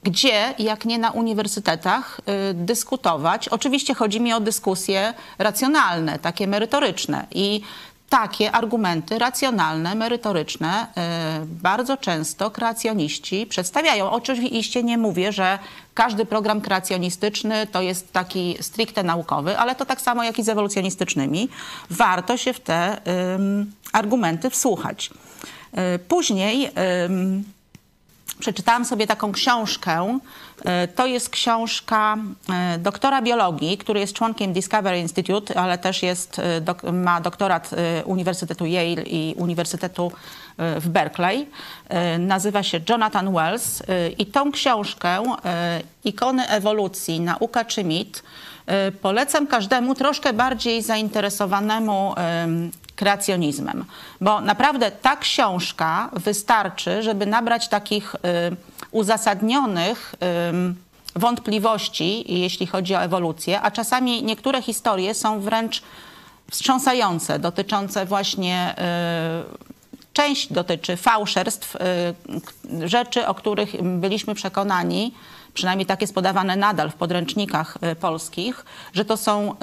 Gdzie, 0.03 0.53
jak 0.60 0.86
nie 0.86 1.00
na 1.00 1.12
uniwersytetach, 1.12 2.22
dyskutować. 2.53 3.50
Oczywiście 3.50 3.93
chodzi 3.93 4.22
mi 4.22 4.34
o 4.34 4.39
dyskusje 4.39 5.13
racjonalne, 5.38 6.20
takie 6.20 6.48
merytoryczne. 6.48 7.27
I 7.31 7.62
takie 8.11 8.51
argumenty 8.51 9.19
racjonalne, 9.19 9.95
merytoryczne 9.95 10.87
y, 11.43 11.45
bardzo 11.45 11.97
często 11.97 12.51
kreacjoniści 12.51 13.45
przedstawiają. 13.45 14.11
Oczywiście 14.11 14.83
nie 14.83 14.97
mówię, 14.97 15.31
że 15.31 15.59
każdy 15.93 16.25
program 16.25 16.61
kreacjonistyczny 16.61 17.67
to 17.67 17.81
jest 17.81 18.13
taki 18.13 18.57
stricte 18.61 19.03
naukowy, 19.03 19.57
ale 19.57 19.75
to 19.75 19.85
tak 19.85 20.01
samo 20.01 20.23
jak 20.23 20.39
i 20.39 20.43
z 20.43 20.49
ewolucjonistycznymi. 20.49 21.49
Warto 21.89 22.37
się 22.37 22.53
w 22.53 22.59
te 22.59 23.01
argumenty 23.93 24.49
wsłuchać. 24.49 25.09
Y, 25.95 25.99
później 25.99 26.71
przeczytałam 28.41 28.86
sobie 28.86 29.07
taką 29.07 29.31
książkę. 29.31 30.19
E, 30.65 30.88
To 30.88 31.05
jest 31.05 31.29
książka 31.29 32.17
e, 32.50 32.77
doktora 32.77 33.21
biologii, 33.21 33.77
który 33.77 34.00
jest 34.00 34.13
członkiem 34.13 34.53
Discovery 34.53 35.00
Institute, 35.00 35.60
ale 35.60 35.77
też 35.77 36.03
jest, 36.03 36.41
e, 36.83 36.91
ma 36.91 37.21
doktorat 37.21 37.69
Uniwersytetu 38.05 38.65
Yale 38.65 39.03
i 39.03 39.36
Uniwersytetu 39.38 40.12
w 40.57 40.89
Berkeley. 40.89 41.48
Nazywa 42.19 42.63
się 42.63 42.79
Jonathan 42.89 43.33
Wells 43.33 43.83
i 44.17 44.25
tą 44.25 44.51
książkę 44.51 45.24
Ikony 46.05 46.48
ewolucji, 46.48 47.19
nauka 47.19 47.65
czy 47.65 47.83
mit 47.83 48.24
polecam 49.01 49.48
każdemu 49.48 49.95
troszkę 49.95 50.33
bardziej 50.33 50.81
zainteresowanemu 50.81 52.13
em, 52.17 52.71
kreacjonizmem. 53.01 53.86
Bo 54.22 54.41
naprawdę 54.41 54.91
ta 54.91 55.15
książka 55.15 56.10
wystarczy, 56.13 57.03
żeby 57.03 57.25
nabrać 57.25 57.67
takich 57.67 58.15
y, 58.15 58.20
uzasadnionych 58.91 60.15
y, 61.15 61.20
wątpliwości, 61.20 62.39
jeśli 62.39 62.67
chodzi 62.67 62.96
o 62.96 63.03
ewolucję, 63.03 63.62
a 63.62 63.72
czasami 63.72 64.24
niektóre 64.24 64.62
historie 64.62 65.13
są 65.13 65.39
wręcz 65.39 65.81
wstrząsające, 66.51 67.39
dotyczące 67.39 68.05
właśnie 68.05 68.75
y, 68.77 70.13
część 70.13 70.53
dotyczy 70.53 70.98
fałszerstw, 70.98 71.77
rzeczy, 72.86 73.27
o 73.27 73.34
których 73.34 73.84
byliśmy 73.84 74.36
przekonani, 74.36 75.13
przynajmniej 75.53 75.86
tak 75.86 76.01
jest 76.01 76.15
podawane 76.15 76.55
nadal 76.55 76.89
w 76.89 76.96
podręcznikach 76.96 77.77
polskich, 78.00 78.65
że 78.93 79.05
to 79.05 79.17
są 79.17 79.55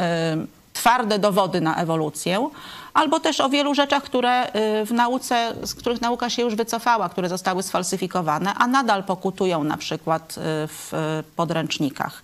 twarde 0.73 1.19
dowody 1.19 1.61
na 1.61 1.77
ewolucję, 1.77 2.51
albo 2.99 3.21
też 3.21 3.41
o 3.41 3.49
wielu 3.49 3.75
rzeczach, 3.75 4.03
które 4.03 4.47
y, 4.47 4.85
w 4.87 4.93
nauce, 4.93 5.55
z 5.63 5.75
których 5.75 6.01
nauka 6.01 6.31
się 6.31 6.43
już 6.43 6.55
wycofała, 6.55 7.09
które 7.09 7.29
zostały 7.29 7.63
sfalsyfikowane, 7.63 8.55
a 8.55 8.67
nadal 8.67 9.05
pokutują 9.05 9.65
na 9.65 9.77
przykład 9.77 10.33
y, 10.33 10.41
w 10.67 10.95
y, 10.95 11.23
podręcznikach. 11.37 12.23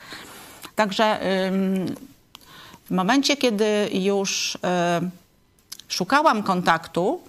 Także 0.76 1.20
w 2.84 2.90
momencie, 2.90 3.36
kiedy 3.36 3.90
już 3.92 4.58
szukałam 5.88 6.42
kontaktu, 6.42 7.20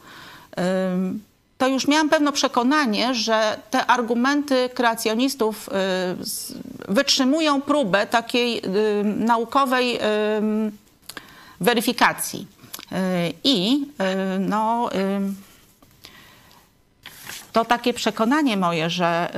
to 1.57 1.67
już 1.67 1.87
miałam 1.87 2.09
pewne 2.09 2.31
przekonanie, 2.31 3.13
że 3.13 3.59
te 3.71 3.85
argumenty 3.85 4.69
kreacjonistów 4.73 5.69
wytrzymują 6.87 7.61
próbę 7.61 8.07
takiej 8.07 8.61
naukowej 9.03 9.99
weryfikacji. 11.61 12.47
Y, 12.91 13.35
I 13.43 13.91
y, 13.99 14.37
no, 14.39 14.89
y, 14.93 15.35
to 17.55 17.65
takie 17.65 17.93
przekonanie 17.93 18.57
moje, 18.57 18.89
że 18.89 19.29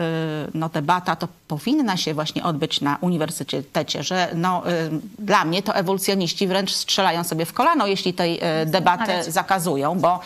y, 0.47 0.51
no, 0.53 0.69
debata 0.69 1.15
to 1.15 1.27
powinna 1.47 1.97
się 1.97 2.13
właśnie 2.13 2.43
odbyć 2.43 2.81
na 2.81 2.97
uniwersytecie, 3.01 4.03
że 4.03 4.29
no, 4.35 4.63
y, 4.71 4.89
dla 5.19 5.45
mnie 5.45 5.63
to 5.63 5.75
ewolucjoniści 5.75 6.47
wręcz 6.47 6.73
strzelają 6.73 7.23
sobie 7.23 7.45
w 7.45 7.53
kolano, 7.53 7.87
jeśli 7.87 8.13
tej 8.13 8.39
y, 8.61 8.65
debaty 8.65 9.31
zakazują, 9.31 9.99
bo 9.99 10.19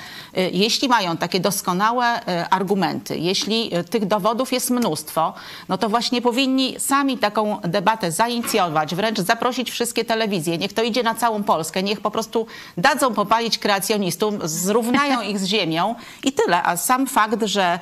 jeśli 0.52 0.90
mają 0.90 1.18
takie 1.18 1.40
doskonałe 1.40 2.26
argumenty, 2.50 3.18
jeśli 3.18 3.72
tych 3.90 4.06
dowodów 4.06 4.54
jest 4.54 4.70
mnóstwo, 4.70 5.34
no 5.70 5.78
to 5.78 5.90
właśnie 5.90 6.22
powinni 6.22 6.80
sami 6.80 7.18
taką 7.18 7.60
debatę 7.64 8.12
zainicjować, 8.12 8.96
wręcz 8.96 9.20
zaprosić 9.20 9.72
wszystkie 9.72 10.06
telewizje, 10.06 10.58
niech 10.58 10.74
to 10.74 10.84
idzie 10.84 11.04
na 11.04 11.16
całą 11.16 11.44
Polskę, 11.44 11.84
niech 11.84 12.02
po 12.02 12.12
prostu 12.12 12.48
dadzą 12.78 13.14
popalić 13.14 13.58
kreacjonistów, 13.58 14.50
zrównają 14.50 15.22
ich 15.32 15.40
z 15.40 15.46
ziemią 15.46 15.96
i 16.24 16.32
tyle. 16.32 16.64
A 16.64 16.78
sam 16.78 17.08
fakt, 17.08 17.44
że 17.44 17.80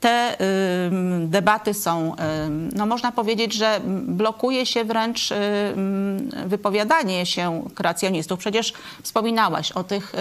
te 0.00 0.40
y, 0.40 1.26
debaty 1.26 1.74
są, 1.74 2.14
y, 2.14 2.16
no 2.76 2.86
można 2.86 3.12
powiedzieć, 3.12 3.54
że 3.54 3.80
blokuje 4.06 4.66
się 4.66 4.84
wręcz 4.84 5.32
y, 5.32 5.34
y, 5.34 6.48
wypowiadanie 6.48 7.26
się 7.26 7.64
kreacjonistów. 7.74 8.38
Przecież 8.38 8.72
wspominałaś 9.02 9.72
o 9.72 9.84
tych 9.84 10.14
y, 10.14 10.18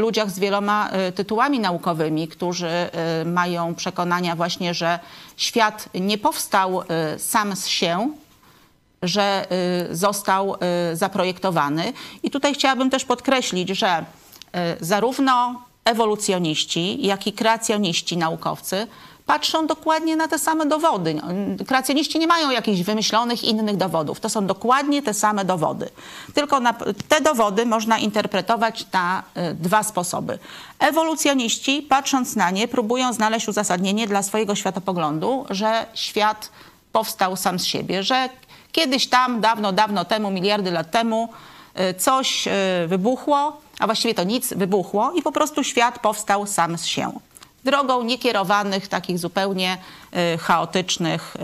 ludziach 0.00 0.30
z 0.30 0.38
wieloma 0.38 0.90
y, 1.08 1.12
tytułami 1.12 1.60
naukowymi, 1.60 2.28
którzy 2.28 2.88
y, 3.22 3.24
mają 3.24 3.74
przekonania 3.74 4.36
właśnie, 4.36 4.74
że 4.74 4.98
świat 5.36 5.88
nie 5.94 6.18
powstał 6.18 6.82
y, 6.82 6.84
sam 7.18 7.56
z 7.56 7.66
się, 7.66 8.10
że 9.02 9.46
y, 9.90 9.96
został 9.96 10.54
y, 10.54 10.96
zaprojektowany. 10.96 11.92
I 12.22 12.30
tutaj 12.30 12.54
chciałabym 12.54 12.90
też 12.90 13.04
podkreślić, 13.04 13.68
że 13.68 13.98
y, 14.00 14.04
zarówno 14.80 15.62
ewolucjoniści, 15.84 17.06
jak 17.06 17.26
i 17.26 17.32
kreacjoniści, 17.32 18.16
naukowcy 18.16 18.86
patrzą 19.26 19.66
dokładnie 19.66 20.16
na 20.16 20.28
te 20.28 20.38
same 20.38 20.66
dowody. 20.66 21.20
Kreacjoniści 21.66 22.18
nie 22.18 22.26
mają 22.26 22.50
jakichś 22.50 22.80
wymyślonych 22.80 23.44
innych 23.44 23.76
dowodów. 23.76 24.20
To 24.20 24.28
są 24.28 24.46
dokładnie 24.46 25.02
te 25.02 25.14
same 25.14 25.44
dowody. 25.44 25.88
Tylko 26.34 26.60
na, 26.60 26.74
te 27.08 27.20
dowody 27.20 27.66
można 27.66 27.98
interpretować 27.98 28.86
na 28.92 29.22
y, 29.36 29.54
dwa 29.54 29.82
sposoby. 29.82 30.38
Ewolucjoniści, 30.78 31.82
patrząc 31.82 32.36
na 32.36 32.50
nie, 32.50 32.68
próbują 32.68 33.12
znaleźć 33.12 33.48
uzasadnienie 33.48 34.06
dla 34.06 34.22
swojego 34.22 34.54
światopoglądu, 34.54 35.46
że 35.50 35.86
świat 35.94 36.50
powstał 36.92 37.36
sam 37.36 37.58
z 37.58 37.64
siebie, 37.64 38.02
że 38.02 38.28
kiedyś 38.72 39.06
tam, 39.06 39.40
dawno, 39.40 39.72
dawno 39.72 40.04
temu, 40.04 40.30
miliardy 40.30 40.70
lat 40.70 40.90
temu, 40.90 41.28
y, 41.90 41.94
coś 41.94 42.48
y, 42.48 42.50
wybuchło, 42.86 43.63
a 43.78 43.86
właściwie 43.86 44.14
to 44.14 44.24
nic 44.24 44.54
wybuchło 44.54 45.12
i 45.12 45.22
po 45.22 45.32
prostu 45.32 45.64
świat 45.64 45.98
powstał 45.98 46.46
sam 46.46 46.78
z 46.78 46.86
się. 46.86 47.12
Drogą 47.64 48.02
niekierowanych, 48.02 48.88
takich 48.88 49.18
zupełnie 49.18 49.78
y, 50.34 50.38
chaotycznych 50.38 51.36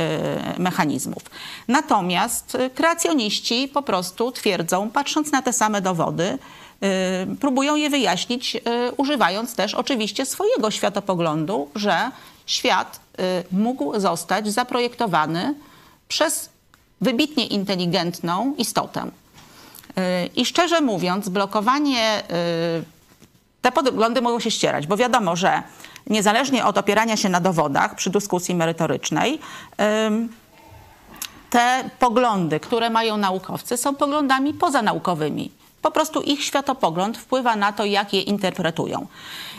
y, 0.57 0.61
mechanizmów. 0.61 1.23
Natomiast 1.69 2.55
y, 2.55 2.71
kreacjoniści 2.71 3.69
po 3.69 3.83
prostu 3.83 4.33
twierdzą, 4.33 4.91
patrząc 4.91 5.33
na 5.33 5.43
te 5.43 5.53
same 5.53 5.81
dowody, 5.81 6.39
próbują 7.41 7.77
je 7.77 7.91
wyjaśnić, 7.91 8.57
używając 8.97 9.55
też 9.55 9.75
oczywiście 9.75 10.27
swojego 10.27 10.71
światopoglądu, 10.71 11.69
że 11.75 12.11
świat 12.47 13.01
mógł 13.53 14.01
zostać 14.01 14.53
zaprojektowany 14.53 15.55
przez 16.09 16.51
wybitnie 17.01 17.47
inteligentną 17.47 18.55
istotę. 18.59 19.11
Y, 19.99 20.27
I 20.37 20.47
szczerze 20.47 20.81
mówiąc, 20.81 21.29
blokowanie, 21.29 22.23
y, 22.81 22.85
te 23.63 23.73
poglądy 23.73 24.23
mogą 24.23 24.41
się 24.41 24.51
ścierać, 24.51 24.87
bo 24.87 24.97
wiadomo, 24.97 25.37
że 25.37 25.63
niezależnie 26.07 26.65
od 26.65 26.79
opierania 26.79 27.17
się 27.17 27.29
na 27.29 27.41
dowodach 27.41 27.95
przy 27.95 28.11
dyskusji 28.11 28.55
merytorycznej, 28.55 29.39
te 31.51 31.91
poglądy, 31.99 32.61
które 32.61 32.91
mają 32.91 33.17
naukowcy, 33.17 33.77
są 33.77 33.95
poglądami 33.95 34.55
pozanaukowymi. 34.55 35.51
Po 35.83 35.91
prostu 35.91 36.23
ich 36.23 36.45
światopogląd 36.45 37.19
wpływa 37.19 37.57
na 37.57 37.73
to, 37.73 37.85
jak 37.85 38.13
je 38.13 38.21
interpretują. 38.21 39.07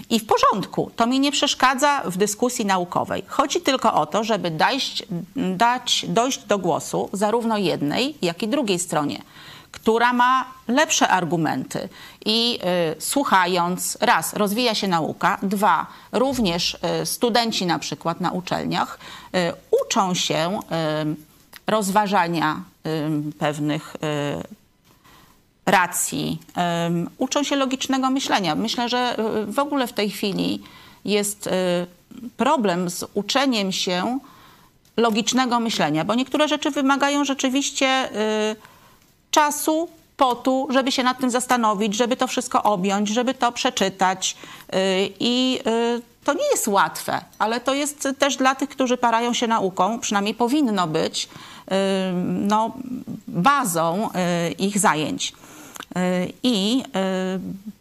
I 0.10 0.20
w 0.20 0.26
porządku, 0.26 0.92
to 0.96 1.08
mi 1.08 1.20
nie 1.20 1.32
przeszkadza 1.32 2.02
w 2.06 2.18
dyskusji 2.18 2.66
naukowej. 2.66 3.24
Chodzi 3.28 3.62
tylko 3.62 3.94
o 3.94 4.06
to, 4.06 4.24
żeby 4.24 4.52
dać, 4.52 5.04
dać 5.36 6.06
dojść 6.08 6.40
do 6.40 6.58
głosu 6.58 7.10
zarówno 7.14 7.58
jednej, 7.58 8.16
jak 8.22 8.44
i 8.44 8.48
drugiej 8.48 8.80
stronie, 8.80 9.22
która 9.72 10.14
ma 10.14 10.46
lepsze 10.68 11.08
argumenty. 11.08 11.90
I 12.26 12.60
y, 12.98 13.02
słuchając, 13.02 13.98
raz, 14.02 14.34
rozwija 14.34 14.76
się 14.76 14.88
nauka, 14.88 15.38
dwa, 15.44 15.88
również 16.12 16.78
y, 17.02 17.06
studenci 17.06 17.66
na 17.66 17.80
przykład 17.80 18.22
na 18.22 18.32
uczelniach 18.32 19.00
y, 19.36 19.54
uczą 19.86 20.14
się 20.14 20.60
y, 20.60 21.32
rozważania 21.68 22.62
y, 22.86 23.34
pewnych 23.40 23.96
y, 23.96 24.62
racji, 25.66 26.40
uczą 27.18 27.44
się 27.44 27.56
logicznego 27.56 28.10
myślenia. 28.10 28.56
Myślę, 28.56 28.90
że 28.90 29.16
w 29.48 29.60
ogóle 29.60 29.88
w 29.88 29.94
tej 29.94 30.10
chwili 30.10 30.64
jest 31.06 31.50
problem 32.38 32.90
z 32.90 33.06
uczeniem 33.14 33.72
się 33.72 34.20
logicznego 34.98 35.60
myślenia, 35.60 36.06
bo 36.06 36.16
niektóre 36.16 36.48
rzeczy 36.48 36.72
wymagają 36.72 37.26
rzeczywiście 37.26 38.10
czasu, 39.32 39.90
potu, 40.18 40.68
żeby 40.70 40.92
się 40.92 41.04
nad 41.04 41.20
tym 41.20 41.30
zastanowić, 41.30 41.96
żeby 41.96 42.18
to 42.18 42.28
wszystko 42.28 42.64
objąć, 42.64 43.10
żeby 43.10 43.34
to 43.34 43.52
przeczytać. 43.52 44.36
Y, 44.36 44.78
I 45.20 45.60
y, 45.68 46.02
to 46.24 46.34
nie 46.34 46.46
jest 46.52 46.68
łatwe, 46.68 47.22
ale 47.40 47.60
to 47.60 47.74
jest 47.74 48.08
też 48.20 48.38
dla 48.38 48.56
tych, 48.56 48.70
którzy 48.70 48.98
parają 48.98 49.34
się 49.34 49.48
nauką, 49.48 50.00
przynajmniej 50.00 50.34
powinno 50.34 50.88
być 50.88 51.26
y, 51.26 51.76
no, 52.26 52.72
bazą 53.28 54.10
ich 54.60 54.80
zajęć. 54.80 55.34
I 56.44 56.84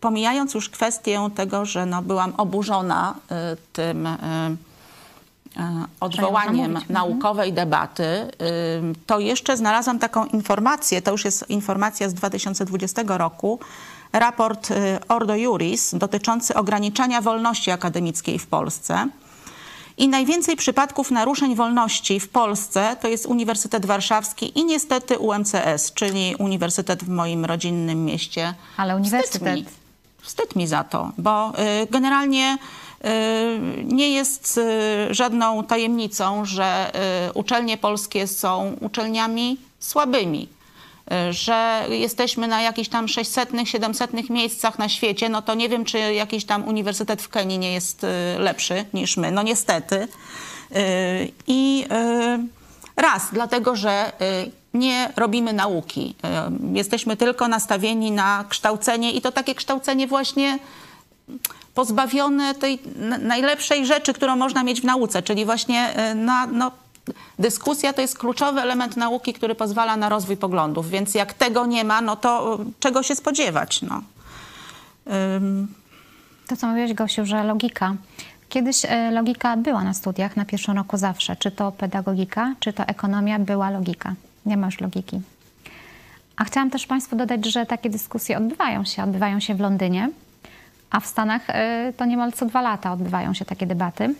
pomijając 0.01 0.55
już 0.55 0.69
kwestię 0.69 1.29
tego, 1.35 1.65
że 1.65 1.87
no, 1.87 2.03
byłam 2.03 2.35
oburzona 2.37 3.15
tym 3.73 4.09
odwołaniem 6.01 6.73
mówić. 6.73 6.89
naukowej 6.89 7.53
debaty, 7.53 8.05
y, 8.05 8.31
to 9.07 9.19
jeszcze 9.19 9.57
znalazłam 9.57 9.99
taką 9.99 10.25
informację, 10.25 11.03
to 11.03 11.11
już 11.11 11.25
jest 11.25 11.51
informacja 11.51 12.09
z 12.09 12.15
2020 12.15 13.19
roku, 13.19 13.61
raport 14.13 14.71
y, 14.71 14.75
Ordo 15.09 15.37
Juris 15.37 15.95
dotyczący 15.95 16.55
ograniczania 16.55 17.21
wolności 17.21 17.71
akademickiej 17.71 18.39
w 18.39 18.47
Polsce. 18.47 19.09
I 19.99 20.09
najwięcej 20.09 20.57
przypadków 20.57 21.11
naruszeń 21.11 21.55
wolności 21.55 22.21
w 22.21 22.29
Polsce 22.29 22.97
to 23.01 23.09
jest 23.09 23.27
Uniwersytet 23.27 23.87
Warszawski 23.87 24.59
i 24.59 24.65
niestety 24.65 25.19
UMCS, 25.19 25.93
czyli 25.95 26.35
Uniwersytet 26.39 27.05
w 27.05 27.09
moim 27.09 27.45
rodzinnym 27.45 28.05
mieście. 28.05 28.55
Ale 28.77 28.97
uniwersytet. 28.97 29.43
Wstyd 29.43 29.57
mi, 29.57 29.65
wstyd 30.23 30.57
mi 30.57 30.67
za 30.67 30.85
to, 30.85 31.13
bo 31.19 31.53
y, 31.83 31.87
generalnie 31.91 32.59
nie 33.85 34.11
jest 34.11 34.59
y, 34.59 35.15
żadną 35.15 35.65
tajemnicą, 35.65 36.45
że 36.45 36.91
y, 37.29 37.33
uczelnie 37.33 37.77
polskie 37.79 38.27
są 38.27 38.77
uczelniami 38.81 39.57
słabymi. 39.79 40.49
Y, 41.29 41.33
Że 41.33 41.87
jesteśmy 41.89 42.49
na 42.49 42.63
jakichś 42.63 42.89
tam 42.89 43.09
600, 43.09 43.49
700 43.65 44.31
miejscach 44.31 44.79
na 44.79 44.89
świecie, 44.89 45.29
no 45.29 45.43
to 45.43 45.55
nie 45.55 45.69
wiem, 45.69 45.85
czy 45.85 45.99
jakiś 45.99 46.45
tam 46.45 46.69
uniwersytet 46.69 47.23
w 47.23 47.29
Kenii 47.29 47.59
nie 47.59 47.73
jest 47.73 48.05
y, 48.05 48.09
lepszy 48.39 48.85
niż 48.95 49.17
my. 49.17 49.31
No 49.33 49.43
niestety. 49.43 49.97
Y, 49.97 50.09
I 51.47 51.85
y, 51.93 53.03
raz, 53.03 53.23
dlatego, 53.33 53.77
że 53.77 54.13
y, 54.47 54.51
nie 54.75 55.13
robimy 55.17 55.53
nauki. 55.53 56.15
Y, 56.73 56.77
Jesteśmy 56.77 57.17
tylko 57.17 57.49
nastawieni 57.49 58.11
na 58.11 58.45
kształcenie 58.49 59.13
i 59.13 59.21
to 59.21 59.33
takie 59.33 59.55
kształcenie 59.55 60.07
właśnie 60.07 60.59
pozbawione 61.75 62.55
tej 62.55 62.79
najlepszej 63.21 63.87
rzeczy, 63.87 64.13
którą 64.13 64.37
można 64.37 64.63
mieć 64.63 64.81
w 64.81 64.85
nauce, 64.85 65.23
czyli 65.23 65.45
właśnie 65.45 66.11
y, 66.13 66.15
na, 66.15 66.47
no, 66.47 66.71
dyskusja 67.39 67.93
to 67.93 68.01
jest 68.01 68.19
kluczowy 68.19 68.61
element 68.61 68.97
nauki, 68.97 69.33
który 69.33 69.55
pozwala 69.55 69.97
na 69.97 70.09
rozwój 70.09 70.37
poglądów, 70.37 70.91
więc 70.91 71.15
jak 71.15 71.35
tego 71.35 71.67
nie 71.67 71.85
ma, 71.85 72.01
no 72.01 72.17
to 72.17 72.59
y, 72.63 72.65
czego 72.81 73.03
się 73.03 73.17
spodziewać? 73.17 73.83
No. 73.83 74.03
Ym, 75.37 75.69
To, 76.49 76.57
co 76.57 76.67
mówiłeś, 76.67 76.95
Gosiu, 76.95 77.27
że 77.27 77.45
logika. 77.45 77.95
Kiedyś 78.49 78.85
e, 78.85 79.11
logika 79.11 79.57
była 79.57 79.85
na 79.85 79.95
studiach 79.95 80.37
na 80.37 80.45
pierwszym 80.45 80.77
roku 80.77 80.97
zawsze. 80.97 81.37
Czy 81.37 81.51
to 81.51 81.73
pedagogika, 81.73 82.55
czy 82.61 82.73
to 82.73 82.85
ekonomia, 82.87 83.39
była 83.39 83.71
logika. 83.71 84.15
Nie 84.47 84.57
ma 84.57 84.67
już 84.67 84.81
logiki. 84.81 85.21
A 86.37 86.45
chciałam 86.45 86.71
też 86.71 86.87
Państwu 86.87 87.17
dodać, 87.17 87.47
że 87.47 87.67
takie 87.67 87.91
dyskusje 87.91 88.39
odbywają 88.39 88.85
się. 88.85 89.03
Odbywają 89.03 89.41
się 89.41 89.55
w 89.55 89.61
Londynie, 89.61 90.09
a 90.91 91.01
w 91.01 91.07
Stanach 91.07 91.51
e, 91.51 91.93
to 91.97 92.05
niemal 92.05 92.33
co 92.33 92.47
dwa 92.47 92.63
lata 92.63 92.93
odbywają 92.93 93.35
się 93.35 93.45
takie 93.45 93.67
debaty. 93.67 94.15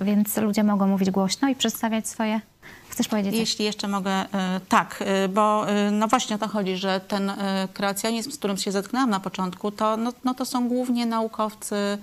Więc 0.00 0.36
ludzie 0.36 0.64
mogą 0.64 0.86
mówić 0.86 1.10
głośno 1.10 1.48
i 1.48 1.54
przedstawiać 1.54 2.08
swoje... 2.08 2.40
Chcesz 2.88 3.08
powiedzieć? 3.08 3.34
Jeśli 3.34 3.64
jeszcze 3.64 3.88
mogę, 3.88 4.10
e, 4.10 4.26
tak, 4.68 5.04
e, 5.06 5.28
bo 5.28 5.66
no 5.92 6.08
właśnie 6.08 6.36
o 6.36 6.38
to 6.38 6.48
chodzi, 6.48 6.76
że 6.76 7.00
ten 7.00 7.32
kreacjonizm, 7.72 8.30
z 8.30 8.38
którym 8.38 8.56
się 8.56 8.72
zetknęłam 8.72 9.10
na 9.10 9.20
początku, 9.20 9.70
to, 9.70 9.96
no, 9.96 10.12
no 10.24 10.34
to 10.34 10.44
są 10.44 10.68
głównie 10.68 11.06
naukowcy 11.06 11.98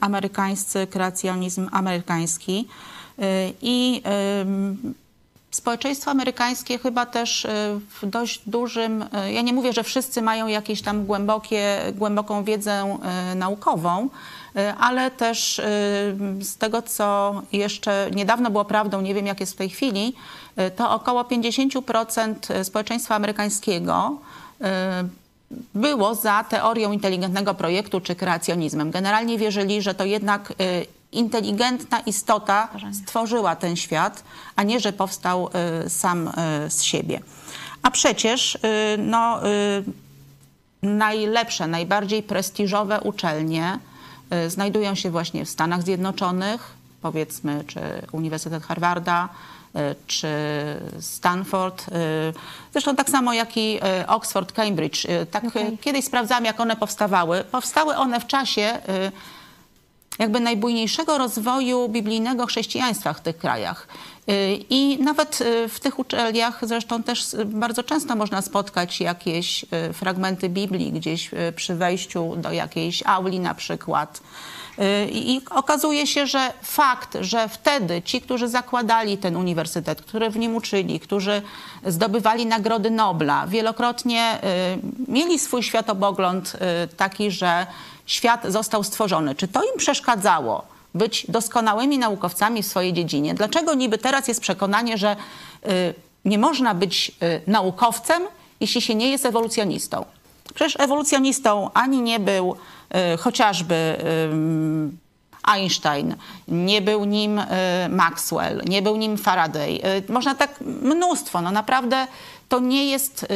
amerykańscy, 0.00 0.86
kreacjonizm 0.86 1.68
amerykański. 1.72 2.68
I 3.62 4.02
społeczeństwo 5.52 6.10
amerykańskie 6.10 6.78
chyba 6.78 7.06
też 7.06 7.44
e, 7.44 7.78
w 8.00 8.06
dość 8.06 8.42
dużym, 8.46 9.04
e, 9.12 9.32
ja 9.32 9.42
nie 9.42 9.52
mówię, 9.52 9.72
że 9.72 9.82
wszyscy 9.82 10.22
mają 10.22 10.46
jakieś 10.46 10.82
tam 10.82 11.06
głębokie, 11.06 11.78
głęboką 11.94 12.44
wiedzę 12.44 12.98
e, 13.02 13.34
naukową, 13.34 14.08
ale 14.78 15.10
też 15.10 15.60
z 16.40 16.56
tego, 16.56 16.82
co 16.82 17.34
jeszcze 17.52 18.10
niedawno 18.14 18.50
było 18.50 18.64
prawdą, 18.64 19.00
nie 19.00 19.14
wiem 19.14 19.26
jak 19.26 19.40
jest 19.40 19.52
w 19.52 19.56
tej 19.56 19.68
chwili, 19.70 20.14
to 20.76 20.90
około 20.90 21.22
50% 21.22 22.64
społeczeństwa 22.64 23.14
amerykańskiego 23.14 24.18
było 25.74 26.14
za 26.14 26.44
teorią 26.44 26.92
inteligentnego 26.92 27.54
projektu 27.54 28.00
czy 28.00 28.14
kreacjonizmem. 28.14 28.90
Generalnie 28.90 29.38
wierzyli, 29.38 29.82
że 29.82 29.94
to 29.94 30.04
jednak 30.04 30.50
y, 30.50 30.54
inteligentna 31.12 32.00
istota 32.00 32.68
stworzyła 32.92 33.56
ten 33.56 33.76
świat, 33.76 34.24
a 34.56 34.62
nie, 34.62 34.80
że 34.80 34.92
powstał 34.92 35.50
y, 35.86 35.90
sam 35.90 36.28
y, 36.28 36.32
z 36.70 36.82
siebie. 36.82 37.20
A 37.82 37.90
przecież 37.90 38.54
y, 38.54 38.58
no, 38.98 39.40
najlepsze, 40.82 41.66
najbardziej 41.66 42.22
prestiżowe 42.22 43.00
uczelnie 43.00 43.78
znajdują 44.48 44.94
się 44.94 45.10
właśnie 45.10 45.44
w 45.44 45.50
Stanach 45.50 45.82
Zjednoczonych, 45.82 46.74
powiedzmy, 47.02 47.64
czy 47.66 47.80
Uniwersytet 48.12 48.62
Harvarda, 48.62 49.28
czy 50.06 50.28
Stanford. 51.00 51.86
Zresztą 52.72 52.96
tak 52.96 53.10
samo 53.10 53.32
jak 53.32 53.56
i 53.56 53.80
Oxford, 54.06 54.52
Cambridge. 54.52 55.06
Tak 55.30 55.44
Okej. 55.44 55.74
y, 55.74 55.78
kiedyś 55.78 56.04
sprawdzałam, 56.04 56.44
jak 56.44 56.60
one 56.60 56.76
powstawały. 56.76 57.44
Powstały 57.44 57.96
one 57.96 58.20
w 58.20 58.26
czasie 58.26 58.78
jakby 60.22 60.40
najbujniejszego 60.40 61.18
rozwoju 61.18 61.88
biblijnego 61.88 62.46
chrześcijaństwa 62.46 63.12
w 63.12 63.20
tych 63.20 63.38
krajach. 63.38 63.86
Y, 64.30 64.64
I 64.70 64.98
nawet 65.02 65.40
y, 65.40 65.68
w 65.68 65.80
tych 65.80 65.98
uczelniach 65.98 66.58
zresztą 66.62 67.02
też 67.02 67.36
bardzo 67.44 67.82
często 67.82 68.16
można 68.16 68.42
spotkać 68.42 69.00
jakieś 69.00 69.64
y, 69.64 69.92
fragmenty 69.92 70.48
Biblii 70.48 70.92
gdzieś 70.92 71.30
przy 71.56 71.74
wejściu 71.74 72.36
do 72.36 72.52
jakiejś 72.52 73.02
auli 73.06 73.40
na 73.40 73.54
przykład. 73.54 74.20
I 75.10 75.40
okazuje 75.50 76.06
się, 76.06 76.26
że 76.26 76.52
fakt, 76.62 77.18
że 77.20 77.48
wtedy 77.48 78.02
ci, 78.02 78.20
którzy 78.20 78.48
zakładali 78.48 79.18
ten 79.18 79.36
uniwersytet, 79.36 80.02
którzy 80.02 80.30
w 80.30 80.36
nim 80.36 80.56
uczyli, 80.56 81.00
którzy 81.00 81.42
zdobywali 81.86 82.46
nagrody 82.46 82.90
Nobla, 82.90 83.46
wielokrotnie 83.46 84.38
mieli 85.08 85.38
swój 85.38 85.62
światopogląd 85.62 86.56
taki, 86.96 87.30
że 87.30 87.66
świat 88.12 88.46
został 88.48 88.84
stworzony. 88.84 89.34
Czy 89.34 89.48
to 89.48 89.62
im 89.62 89.76
przeszkadzało 89.76 90.64
być 90.94 91.26
doskonałymi 91.28 91.98
naukowcami 91.98 92.62
w 92.62 92.66
swojej 92.66 92.92
dziedzinie? 92.92 93.34
Dlaczego 93.34 93.74
niby 93.74 93.98
teraz 93.98 94.28
jest 94.28 94.40
przekonanie, 94.40 94.98
że 94.98 95.16
y, 95.66 95.94
nie 96.24 96.38
można 96.38 96.74
być 96.74 97.12
y, 97.22 97.40
naukowcem, 97.46 98.22
jeśli 98.60 98.80
się 98.82 98.94
nie 98.94 99.10
jest 99.10 99.26
ewolucjonistą? 99.26 100.04
Przecież 100.54 100.80
ewolucjonistą 100.80 101.70
ani 101.74 102.02
nie 102.02 102.20
był 102.20 102.56
y, 103.14 103.16
chociażby 103.16 103.96
Einstein, 105.42 106.14
nie 106.48 106.82
był 106.82 107.04
nim 107.04 107.40
Maxwell, 107.88 108.62
nie 108.66 108.82
był 108.82 108.96
nim 108.96 109.18
Faraday. 109.18 109.80
Można 110.08 110.34
tak 110.34 110.60
mnóstwo. 110.60 111.40
No 111.40 111.50
naprawdę 111.50 112.06
to 112.48 112.60
nie 112.60 112.90
jest... 112.90 113.26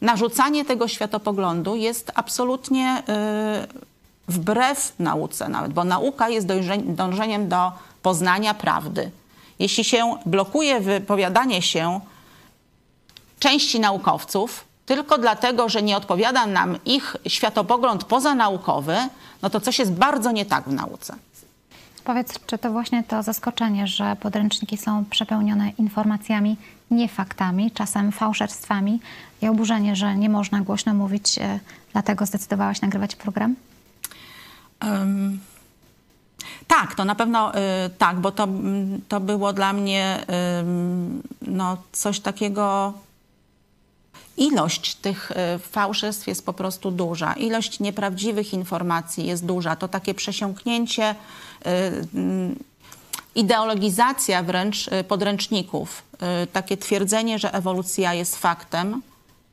Narzucanie 0.00 0.64
tego 0.64 0.88
światopoglądu 0.88 1.76
jest 1.76 2.12
absolutnie 2.14 3.02
y, 3.08 4.32
wbrew 4.32 4.92
nauce 4.98 5.48
nawet, 5.48 5.72
bo 5.72 5.84
nauka 5.84 6.28
jest 6.28 6.46
dążeniem 6.84 7.48
do 7.48 7.72
poznania 8.02 8.54
prawdy. 8.54 9.10
Jeśli 9.58 9.84
się 9.84 10.16
blokuje 10.26 10.80
wypowiadanie 10.80 11.62
się 11.62 12.00
części 13.38 13.80
naukowców 13.80 14.68
tylko 14.86 15.18
dlatego, 15.18 15.68
że 15.68 15.82
nie 15.82 15.96
odpowiada 15.96 16.46
nam 16.46 16.78
ich 16.84 17.16
światopogląd 17.26 18.04
pozanaukowy, 18.04 18.96
no 19.42 19.50
to 19.50 19.60
coś 19.60 19.78
jest 19.78 19.92
bardzo 19.92 20.32
nie 20.32 20.44
tak 20.44 20.64
w 20.64 20.72
nauce. 20.72 21.14
Powiedz, 22.04 22.34
czy 22.46 22.58
to 22.58 22.70
właśnie 22.70 23.04
to 23.04 23.22
zaskoczenie, 23.22 23.86
że 23.86 24.16
podręczniki 24.20 24.76
są 24.76 25.04
przepełnione 25.04 25.72
informacjami, 25.78 26.56
nie 26.90 27.08
faktami, 27.08 27.70
czasem 27.70 28.12
fałszerstwami 28.12 29.00
i 29.42 29.48
oburzenie, 29.48 29.96
że 29.96 30.16
nie 30.16 30.28
można 30.28 30.60
głośno 30.60 30.94
mówić, 30.94 31.38
e, 31.38 31.60
dlatego 31.92 32.26
zdecydowałaś 32.26 32.80
nagrywać 32.80 33.16
program? 33.16 33.54
Em, 34.80 35.38
tak, 36.66 36.94
to 36.94 37.04
na 37.04 37.14
pewno 37.14 37.52
y, 37.54 37.56
tak, 37.98 38.20
bo 38.20 38.32
to, 38.32 38.48
to 39.08 39.20
było 39.20 39.52
dla 39.52 39.72
mnie 39.72 40.24
ym, 40.60 41.22
no, 41.42 41.76
coś 41.92 42.20
takiego. 42.20 42.92
Ilość 44.36 44.94
tych 44.94 45.30
y, 45.30 45.58
fałszerstw 45.58 46.26
jest 46.26 46.46
po 46.46 46.52
prostu 46.52 46.90
duża. 46.90 47.32
Ilość 47.32 47.80
nieprawdziwych 47.80 48.54
informacji 48.54 49.26
jest 49.26 49.46
duża. 49.46 49.76
To 49.76 49.88
takie 49.88 50.14
przesiąknięcie, 50.14 51.14
y, 51.66 52.06
ideologizacja 53.34 54.42
wręcz 54.42 54.88
y, 54.88 55.04
podręczników. 55.04 56.02
Y, 56.42 56.46
Takie 56.46 56.76
twierdzenie, 56.76 57.38
że 57.38 57.54
ewolucja 57.54 58.14
jest 58.14 58.36
faktem, 58.36 59.02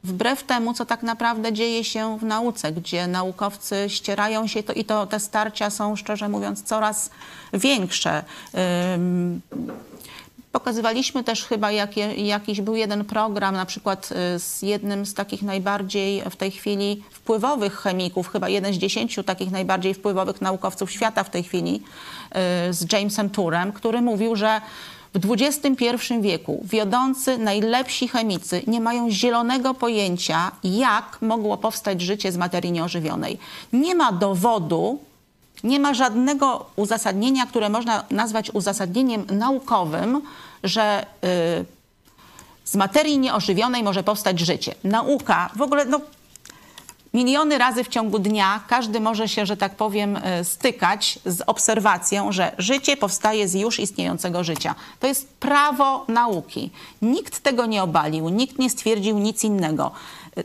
wbrew 0.03 0.43
temu, 0.43 0.73
co 0.73 0.85
tak 0.85 1.03
naprawdę 1.03 1.53
dzieje 1.53 1.83
się 1.83 2.17
w 2.19 2.23
nauce, 2.23 2.71
gdzie 2.71 3.07
naukowcy 3.07 3.85
ścierają 3.87 4.47
się 4.47 4.63
to, 4.63 4.73
i 4.73 4.85
to 4.85 5.05
te 5.07 5.19
starcia 5.19 5.69
są, 5.69 5.95
szczerze 5.95 6.29
mówiąc, 6.29 6.63
coraz 6.63 7.09
większe. 7.53 8.23
Ym, 8.95 9.41
Pokazywaliśmy 10.55 11.23
też 11.23 11.45
chyba, 11.45 11.71
jak, 11.71 11.97
jakiś 12.17 12.61
był 12.61 12.75
jeden 12.75 13.05
program, 13.05 13.55
na 13.55 13.65
przykład 13.65 14.09
y, 14.35 14.39
z 14.39 14.61
jednym 14.61 15.05
z 15.05 15.13
takich 15.13 15.41
najbardziej 15.41 16.21
w 16.29 16.35
tej 16.35 16.51
chwili 16.51 17.03
wpływowych 17.11 17.75
chemików, 17.75 18.27
chyba 18.27 18.49
jeden 18.49 18.73
z 18.73 18.77
dziesięciu 18.77 19.23
takich 19.23 19.51
najbardziej 19.51 19.93
wpływowych 19.93 20.41
naukowców 20.41 20.91
świata 20.91 21.23
w 21.23 21.29
tej 21.29 21.43
chwili, 21.43 21.75
y, 22.69 22.73
z 22.73 22.93
Jamesem 22.93 23.29
Turem, 23.29 23.71
który 23.73 24.01
mówił, 24.01 24.35
że 24.35 24.61
w 25.15 25.31
XXI 25.31 26.21
wieku 26.21 26.61
wiodący, 26.63 27.37
najlepsi 27.37 28.07
chemicy 28.07 28.61
nie 28.67 28.81
mają 28.81 29.11
zielonego 29.11 29.73
pojęcia, 29.73 30.51
jak 30.63 31.17
mogło 31.21 31.57
powstać 31.57 32.01
życie 32.01 32.31
z 32.31 32.37
materii 32.37 32.71
nieożywionej. 32.71 33.37
Nie 33.73 33.95
ma 33.95 34.11
dowodu, 34.11 34.99
nie 35.63 35.79
ma 35.79 35.93
żadnego 35.93 36.65
uzasadnienia, 36.75 37.45
które 37.45 37.69
można 37.69 38.03
nazwać 38.11 38.51
uzasadnieniem 38.51 39.25
naukowym, 39.31 40.21
że 40.63 41.05
y, 41.61 41.65
z 42.65 42.75
materii 42.75 43.19
nieożywionej 43.19 43.83
może 43.83 44.03
powstać 44.03 44.39
życie. 44.39 44.75
Nauka 44.83 45.49
w 45.55 45.61
ogóle 45.61 45.85
no, 45.85 46.01
miliony 47.15 47.57
razy 47.57 47.83
w 47.83 47.87
ciągu 47.87 48.19
dnia 48.19 48.61
każdy 48.67 48.99
może 48.99 49.29
się, 49.29 49.45
że 49.45 49.57
tak 49.57 49.75
powiem, 49.75 50.17
y, 50.17 50.43
stykać 50.43 51.19
z 51.25 51.41
obserwacją, 51.41 52.31
że 52.31 52.55
życie 52.57 52.97
powstaje 52.97 53.47
z 53.47 53.53
już 53.53 53.79
istniejącego 53.79 54.43
życia. 54.43 54.75
To 54.99 55.07
jest 55.07 55.27
prawo 55.33 56.05
nauki. 56.07 56.71
Nikt 57.01 57.39
tego 57.39 57.65
nie 57.65 57.83
obalił, 57.83 58.29
nikt 58.29 58.59
nie 58.59 58.69
stwierdził 58.69 59.19
nic 59.19 59.43
innego. 59.43 59.91
Y, 60.37 60.43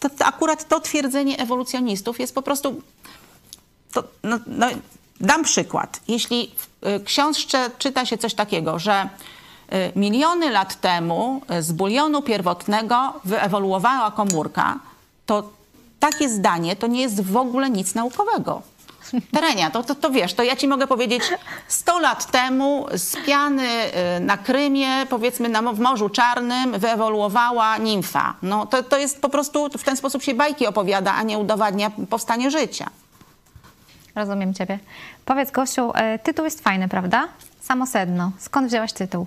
to, 0.00 0.10
to 0.10 0.24
akurat 0.24 0.68
to 0.68 0.80
twierdzenie 0.80 1.38
ewolucjonistów 1.38 2.20
jest 2.20 2.34
po 2.34 2.42
prostu 2.42 2.82
to, 3.92 4.04
no, 4.22 4.38
no, 4.46 4.66
dam 5.20 5.44
przykład. 5.44 6.00
Jeśli 6.08 6.54
w 6.56 6.86
y, 6.86 7.04
książce 7.04 7.70
czyta 7.78 8.06
się 8.06 8.18
coś 8.18 8.34
takiego, 8.34 8.78
że 8.78 9.08
miliony 9.96 10.50
lat 10.50 10.80
temu 10.80 11.42
z 11.60 11.72
bulionu 11.72 12.22
pierwotnego 12.22 13.20
wyewoluowała 13.24 14.10
komórka, 14.10 14.78
to 15.26 15.50
takie 16.02 16.28
zdanie 16.28 16.76
to 16.76 16.86
nie 16.86 17.02
jest 17.02 17.22
w 17.22 17.36
ogóle 17.36 17.70
nic 17.70 17.94
naukowego. 17.94 18.62
Terenia, 19.32 19.70
to, 19.70 19.82
to, 19.82 19.94
to 19.94 20.10
wiesz, 20.10 20.34
to 20.34 20.42
ja 20.42 20.56
ci 20.56 20.68
mogę 20.68 20.86
powiedzieć, 20.86 21.22
100 21.68 21.98
lat 21.98 22.30
temu 22.30 22.86
z 22.94 23.16
piany 23.26 23.68
na 24.20 24.36
Krymie, 24.36 25.06
powiedzmy 25.10 25.48
na, 25.48 25.62
w 25.72 25.80
Morzu 25.80 26.08
Czarnym, 26.08 26.78
wyewoluowała 26.78 27.78
nimfa. 27.78 28.34
No, 28.42 28.66
to, 28.66 28.82
to 28.82 28.98
jest 28.98 29.20
po 29.20 29.28
prostu, 29.28 29.68
w 29.68 29.84
ten 29.84 29.96
sposób 29.96 30.22
się 30.22 30.34
bajki 30.34 30.66
opowiada, 30.66 31.14
a 31.14 31.22
nie 31.22 31.38
udowadnia 31.38 31.90
powstanie 32.10 32.50
życia. 32.50 32.90
Rozumiem 34.14 34.54
Ciebie. 34.54 34.78
Powiedz, 35.24 35.50
Gosiu, 35.50 35.92
e, 35.94 36.18
tytuł 36.18 36.44
jest 36.44 36.60
fajny, 36.60 36.88
prawda? 36.88 37.28
Samo 37.60 37.86
sedno. 37.86 38.32
Skąd 38.38 38.68
wzięłaś 38.68 38.92
tytuł? 38.92 39.26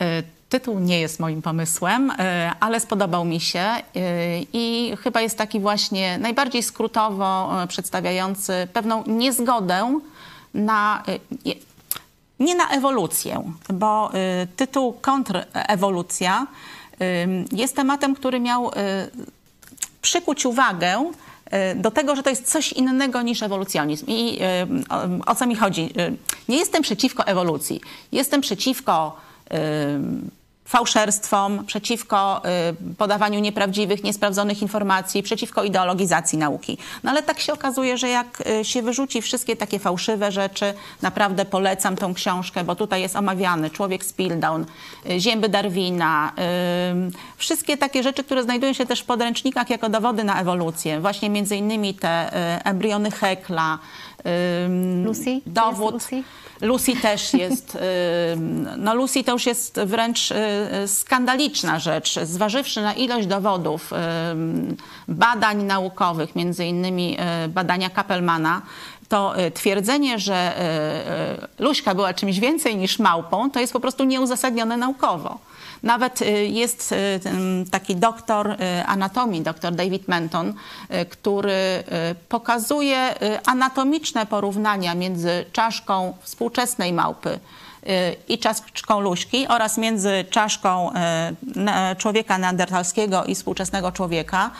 E, 0.00 0.22
tytuł 0.54 0.78
nie 0.78 1.00
jest 1.00 1.20
moim 1.20 1.42
pomysłem, 1.42 2.10
e, 2.10 2.52
ale 2.60 2.80
spodobał 2.80 3.24
mi 3.24 3.40
się 3.40 3.64
i 4.52 4.92
chyba 5.02 5.20
jest 5.20 5.38
taki 5.38 5.60
właśnie 5.60 6.18
najbardziej 6.18 6.62
skrótowo 6.62 7.52
przedstawiający 7.68 8.68
pewną 8.72 9.04
niezgodę 9.06 10.00
na 10.54 11.02
nie 12.40 12.54
na 12.54 12.68
ewolucję, 12.68 13.52
bo 13.72 14.10
tytuł 14.56 14.92
kontrewolucja 14.92 16.46
jest 17.52 17.76
tematem, 17.76 18.14
który 18.14 18.40
miał 18.40 18.70
przykuć 20.02 20.46
uwagę 20.46 21.12
E, 21.54 21.74
do 21.74 21.90
tego, 21.90 22.16
że 22.16 22.22
to 22.22 22.30
jest 22.30 22.50
coś 22.50 22.72
innego 22.72 23.22
niż 23.22 23.42
ewolucjonizm. 23.42 24.06
I 24.08 24.38
e, 24.40 24.66
o, 24.88 25.30
o 25.30 25.34
co 25.34 25.46
mi 25.46 25.56
chodzi? 25.56 25.90
E, 25.96 26.12
nie 26.48 26.56
jestem 26.56 26.82
przeciwko 26.82 27.26
ewolucji. 27.26 27.80
Jestem 28.12 28.40
przeciwko 28.40 29.16
fałszerstwom, 30.64 31.64
przeciwko 31.66 32.42
y, 32.90 32.94
podawaniu 32.94 33.40
nieprawdziwych, 33.40 34.04
niesprawdzonych 34.04 34.62
informacji, 34.62 35.22
przeciwko 35.22 35.64
ideologizacji 35.64 36.38
nauki. 36.38 36.78
No 37.02 37.10
ale 37.10 37.22
tak 37.22 37.40
się 37.40 37.52
okazuje, 37.52 37.98
że 37.98 38.08
jak 38.08 38.42
y, 38.60 38.64
się 38.64 38.82
wyrzuci 38.82 39.22
wszystkie 39.22 39.56
takie 39.56 39.78
fałszywe 39.78 40.32
rzeczy, 40.32 40.74
naprawdę 41.02 41.44
polecam 41.44 41.96
tą 41.96 42.14
książkę, 42.14 42.64
bo 42.64 42.76
tutaj 42.76 43.02
jest 43.02 43.16
omawiany 43.16 43.70
Człowiek 43.70 44.04
z 44.04 44.12
Pildown, 44.12 44.64
y, 45.10 45.20
Zięby 45.20 45.48
Darwina, 45.48 46.32
wszystkie 47.36 47.76
takie 47.76 48.02
rzeczy, 48.02 48.24
które 48.24 48.42
znajdują 48.42 48.72
się 48.72 48.86
też 48.86 49.00
w 49.00 49.04
podręcznikach 49.04 49.70
jako 49.70 49.88
dowody 49.88 50.24
na 50.24 50.40
ewolucję. 50.40 51.00
Właśnie 51.00 51.30
między 51.30 51.56
innymi 51.56 51.94
te 51.94 52.30
embriony 52.64 53.10
Hekla, 53.10 53.78
Lucy? 55.04 55.40
Dowód. 55.46 55.94
Lucy? 55.94 56.22
Lucy 56.64 56.96
też 56.96 57.34
jest, 57.34 57.78
no 58.76 58.94
Lucy 58.94 59.24
to 59.24 59.32
już 59.32 59.46
jest 59.46 59.80
wręcz 59.80 60.30
y, 60.30 60.34
skandaliczna 60.86 61.78
rzecz, 61.78 62.20
zważywszy 62.22 62.82
na 62.82 62.94
ilość 62.94 63.26
dowodów, 63.26 63.90
badań 65.08 65.62
naukowych, 65.62 66.36
między 66.36 66.64
innymi 66.64 67.16
y, 67.44 67.48
badania 67.48 67.90
Kapelmana, 67.90 68.62
to 69.08 69.40
y, 69.40 69.50
twierdzenie, 69.50 70.18
że 70.18 70.52
Luśka 71.58 71.94
była 71.94 72.14
czymś 72.14 72.40
więcej 72.40 72.76
niż 72.76 72.98
małpą, 72.98 73.50
to 73.50 73.60
jest 73.60 73.72
po 73.72 73.80
prostu 73.80 74.04
nieuzasadnione 74.04 74.76
naukowo. 74.76 75.38
Nawet 75.84 76.22
y, 76.22 76.46
jest 76.46 76.92
y, 76.92 77.20
taki 77.70 77.96
doktor 77.96 78.50
y, 78.50 78.56
anatomii, 78.86 79.42
dr 79.42 79.74
David 79.74 80.08
Menton, 80.08 80.54
który 81.10 81.84
pokazuje 82.28 83.14
anatomiczne 83.46 84.26
porównania 84.26 84.94
między 84.94 85.44
czaszką 85.52 86.16
współczesnej 86.20 86.92
małpy 86.92 87.38
i 88.28 88.38
czaszką 88.38 89.00
luśki 89.00 89.48
oraz 89.48 89.78
między 89.78 90.24
czaszką 90.30 90.90
człowieka 91.98 92.38
neandertalskiego 92.38 93.24
i 93.24 93.34
współczesnego 93.34 93.92
człowieka 93.92 94.50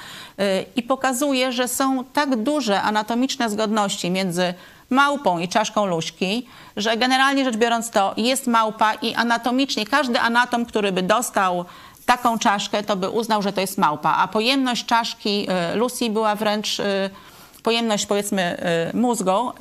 i 0.77 0.83
pokazuje, 0.83 1.53
że 1.53 1.69
są 1.69 2.05
tak 2.05 2.37
duże 2.37 2.83
anatomiczne 2.83 3.51
zgodności 3.51 4.11
między 4.11 4.55
małpą 4.90 5.38
i 5.38 5.49
czaszką 5.49 5.87
luśki, 5.87 6.47
że 6.77 6.97
generalnie 6.97 7.44
rzecz 7.44 7.57
biorąc 7.57 7.90
to 7.90 8.14
jest 8.16 8.47
małpa 8.47 8.94
i 8.94 9.14
anatomicznie 9.14 9.87
każdy 9.87 10.20
anatom, 10.20 10.66
który 10.66 10.92
by 10.92 11.03
dostał 11.03 11.64
taką 12.07 12.38
czaszkę, 12.38 12.83
to 12.83 12.97
by 12.97 13.11
uznał, 13.11 13.42
że 13.42 13.53
to 13.53 13.61
jest 13.61 13.79
małpa. 13.79 14.14
A 14.16 14.29
pojemność 14.29 14.87
czaszki 14.87 15.47
y, 15.73 15.77
Lucy 15.77 16.11
była 16.11 16.35
wręcz, 16.35 16.81
y, 16.81 17.11
pojemność 17.62 18.07
powiedzmy 18.07 18.57
y, 18.92 18.97
mózgu 18.97 19.53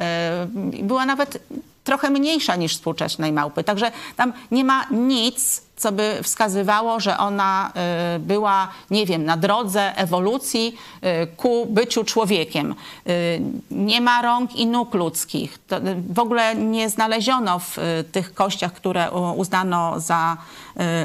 była 0.84 1.06
nawet 1.06 1.38
trochę 1.84 2.10
mniejsza 2.10 2.56
niż 2.56 2.74
współczesnej 2.74 3.32
małpy. 3.32 3.64
Także 3.64 3.92
tam 4.16 4.34
nie 4.52 4.64
ma 4.64 4.86
nic, 4.92 5.62
co 5.76 5.92
by 5.92 6.20
wskazywało, 6.24 7.00
że 7.00 7.18
ona 7.18 7.72
y, 8.16 8.20
była, 8.20 8.68
nie 8.92 9.06
wiem, 9.06 9.26
na 9.26 9.38
drodze 9.38 9.98
ewolucji 9.98 10.78
y, 11.24 11.28
ku 11.38 11.66
byciu 11.70 12.04
człowiekiem. 12.04 12.76
Y, 13.08 13.42
nie 13.72 14.02
ma 14.02 14.22
rąk 14.22 14.56
i 14.56 14.68
nóg 14.68 14.94
ludzkich. 14.94 15.58
To 15.68 15.76
w 16.10 16.20
ogóle 16.20 16.56
nie 16.56 16.90
znaleziono 16.90 17.60
w 17.60 17.78
tych 18.12 18.34
kościach, 18.34 18.74
które 18.74 19.12
uznano 19.36 20.00
za 20.00 20.38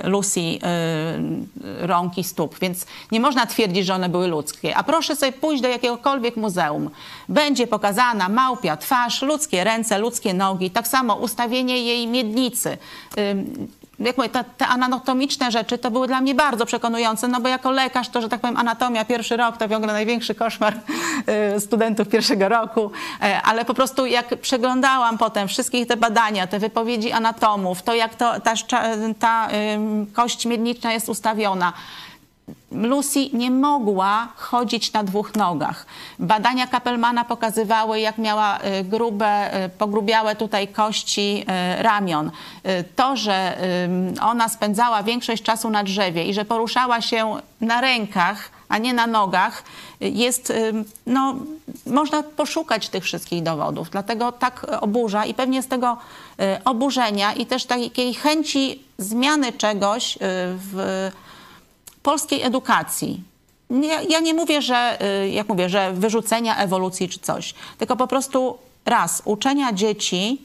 Lucy 0.05 0.59
rąk 1.81 2.19
i 2.19 2.25
stóp, 2.25 2.59
więc 2.59 2.87
nie 3.13 3.21
można 3.21 3.47
twierdzić, 3.47 3.87
że 3.87 3.95
one 3.95 4.09
były 4.09 4.27
ludzkie. 4.27 4.77
A 4.77 4.83
proszę 4.83 5.17
sobie 5.17 5.33
pójść 5.33 5.63
do 5.63 5.69
jakiegokolwiek 5.69 6.37
muzeum. 6.37 6.91
Będzie 7.29 7.67
pokazana 7.67 8.29
małpia 8.29 8.77
twarz, 8.77 9.23
ludzkie 9.23 9.65
ręce, 9.65 9.99
ludzkie 9.99 10.35
nogi, 10.35 10.71
tak 10.71 10.89
samo 10.89 11.15
ustawienie 11.15 11.83
jej 11.83 12.07
miednicy 12.07 12.79
jak 13.99 14.17
mówię, 14.17 14.29
te, 14.29 14.45
te, 14.45 14.67
anatomiczne 14.67 15.51
rzeczy 15.51 15.79
to 15.79 15.91
były 15.91 16.07
dla 16.07 16.21
mnie 16.21 16.35
bardzo 16.35 16.67
przekonujące, 16.67 17.29
no 17.29 17.41
bo 17.41 17.49
jako 17.49 17.71
lekarz 17.71 18.09
to, 18.09 18.21
że 18.21 18.29
tak 18.29 18.41
powiem, 18.41 18.57
anatomia 18.57 19.05
pierwszy 19.05 19.37
rok 19.37 19.57
to 19.57 19.69
w 19.69 19.73
ogóle 19.73 19.93
największy 19.93 20.35
koszmar 20.35 20.75
y, 21.57 21.61
studentów 21.61 22.09
pierwszego 22.09 22.49
roku, 22.49 22.91
e, 23.23 23.43
ale 23.43 23.65
po 23.65 23.75
prostu 23.75 24.07
jak 24.07 24.41
przeglądałam 24.41 25.19
potem 25.19 25.49
wszystkie 25.49 25.87
te 25.87 25.97
badania, 25.97 26.47
te 26.47 26.59
wypowiedzi 26.59 27.13
anatomów, 27.13 27.83
to 27.83 27.95
jak 27.95 28.15
to, 28.15 28.41
ta, 28.41 28.55
ta 29.19 29.49
kość 30.13 30.47
miedniczna 30.47 30.93
jest 30.93 31.09
ustawiona, 31.09 31.73
Lucy 32.73 33.31
nie 33.33 33.51
mogła 33.51 34.29
chodzić 34.37 34.93
na 34.93 35.05
dwóch 35.05 35.35
nogach. 35.35 35.87
Badania 36.19 36.67
Kapelmana 36.67 37.25
pokazywały, 37.25 38.01
jak 38.01 38.19
miała 38.19 38.59
y, 38.59 38.85
grube, 38.85 39.65
y, 39.65 39.69
pogrubiałe 39.69 40.37
tutaj 40.37 40.69
kości 40.69 41.45
y, 41.79 41.83
ramion. 41.83 42.31
To, 42.97 43.17
że 43.17 43.59
ona 44.23 44.49
spędzała 44.49 45.03
większość 45.03 45.43
czasu 45.43 45.71
na 45.71 45.85
drzewie 45.85 46.25
i 46.25 46.35
że 46.35 46.45
poruszała 46.45 47.01
się 47.01 47.37
na 47.61 47.81
rękach, 47.81 48.51
a 48.69 48.79
nie 48.79 48.95
na 48.95 49.07
nogach, 49.07 49.63
jest, 50.01 50.53
no, 51.07 51.35
można 51.87 52.23
poszukać 52.23 52.89
tych 52.89 53.05
wszystkich 53.05 53.43
dowodów. 53.43 53.91
Dlatego 53.91 54.33
tak 54.33 54.67
oburza 54.81 55.25
i 55.25 55.35
pewnie 55.35 55.63
z 55.63 55.69
tego 55.69 55.97
oburzenia 56.65 57.33
i 57.33 57.47
też 57.47 57.65
takiej 57.65 58.15
chęci 58.15 58.83
zmiany 58.99 59.53
czegoś 59.53 60.19
w 60.21 61.11
polskiej 62.09 62.43
edukacji. 62.43 63.23
Ja, 63.71 64.03
ja 64.03 64.21
nie 64.21 64.35
mówię, 64.35 64.63
że, 64.63 64.99
y, 65.25 65.29
jak 65.29 65.49
mówię, 65.49 65.69
że 65.69 65.93
wyrzucenia 65.93 66.57
ewolucji 66.57 67.09
czy 67.09 67.19
coś, 67.19 67.55
tylko 67.79 67.97
po 67.97 68.07
prostu 68.07 68.59
raz, 68.87 69.23
uczenia 69.25 69.73
dzieci 69.73 70.43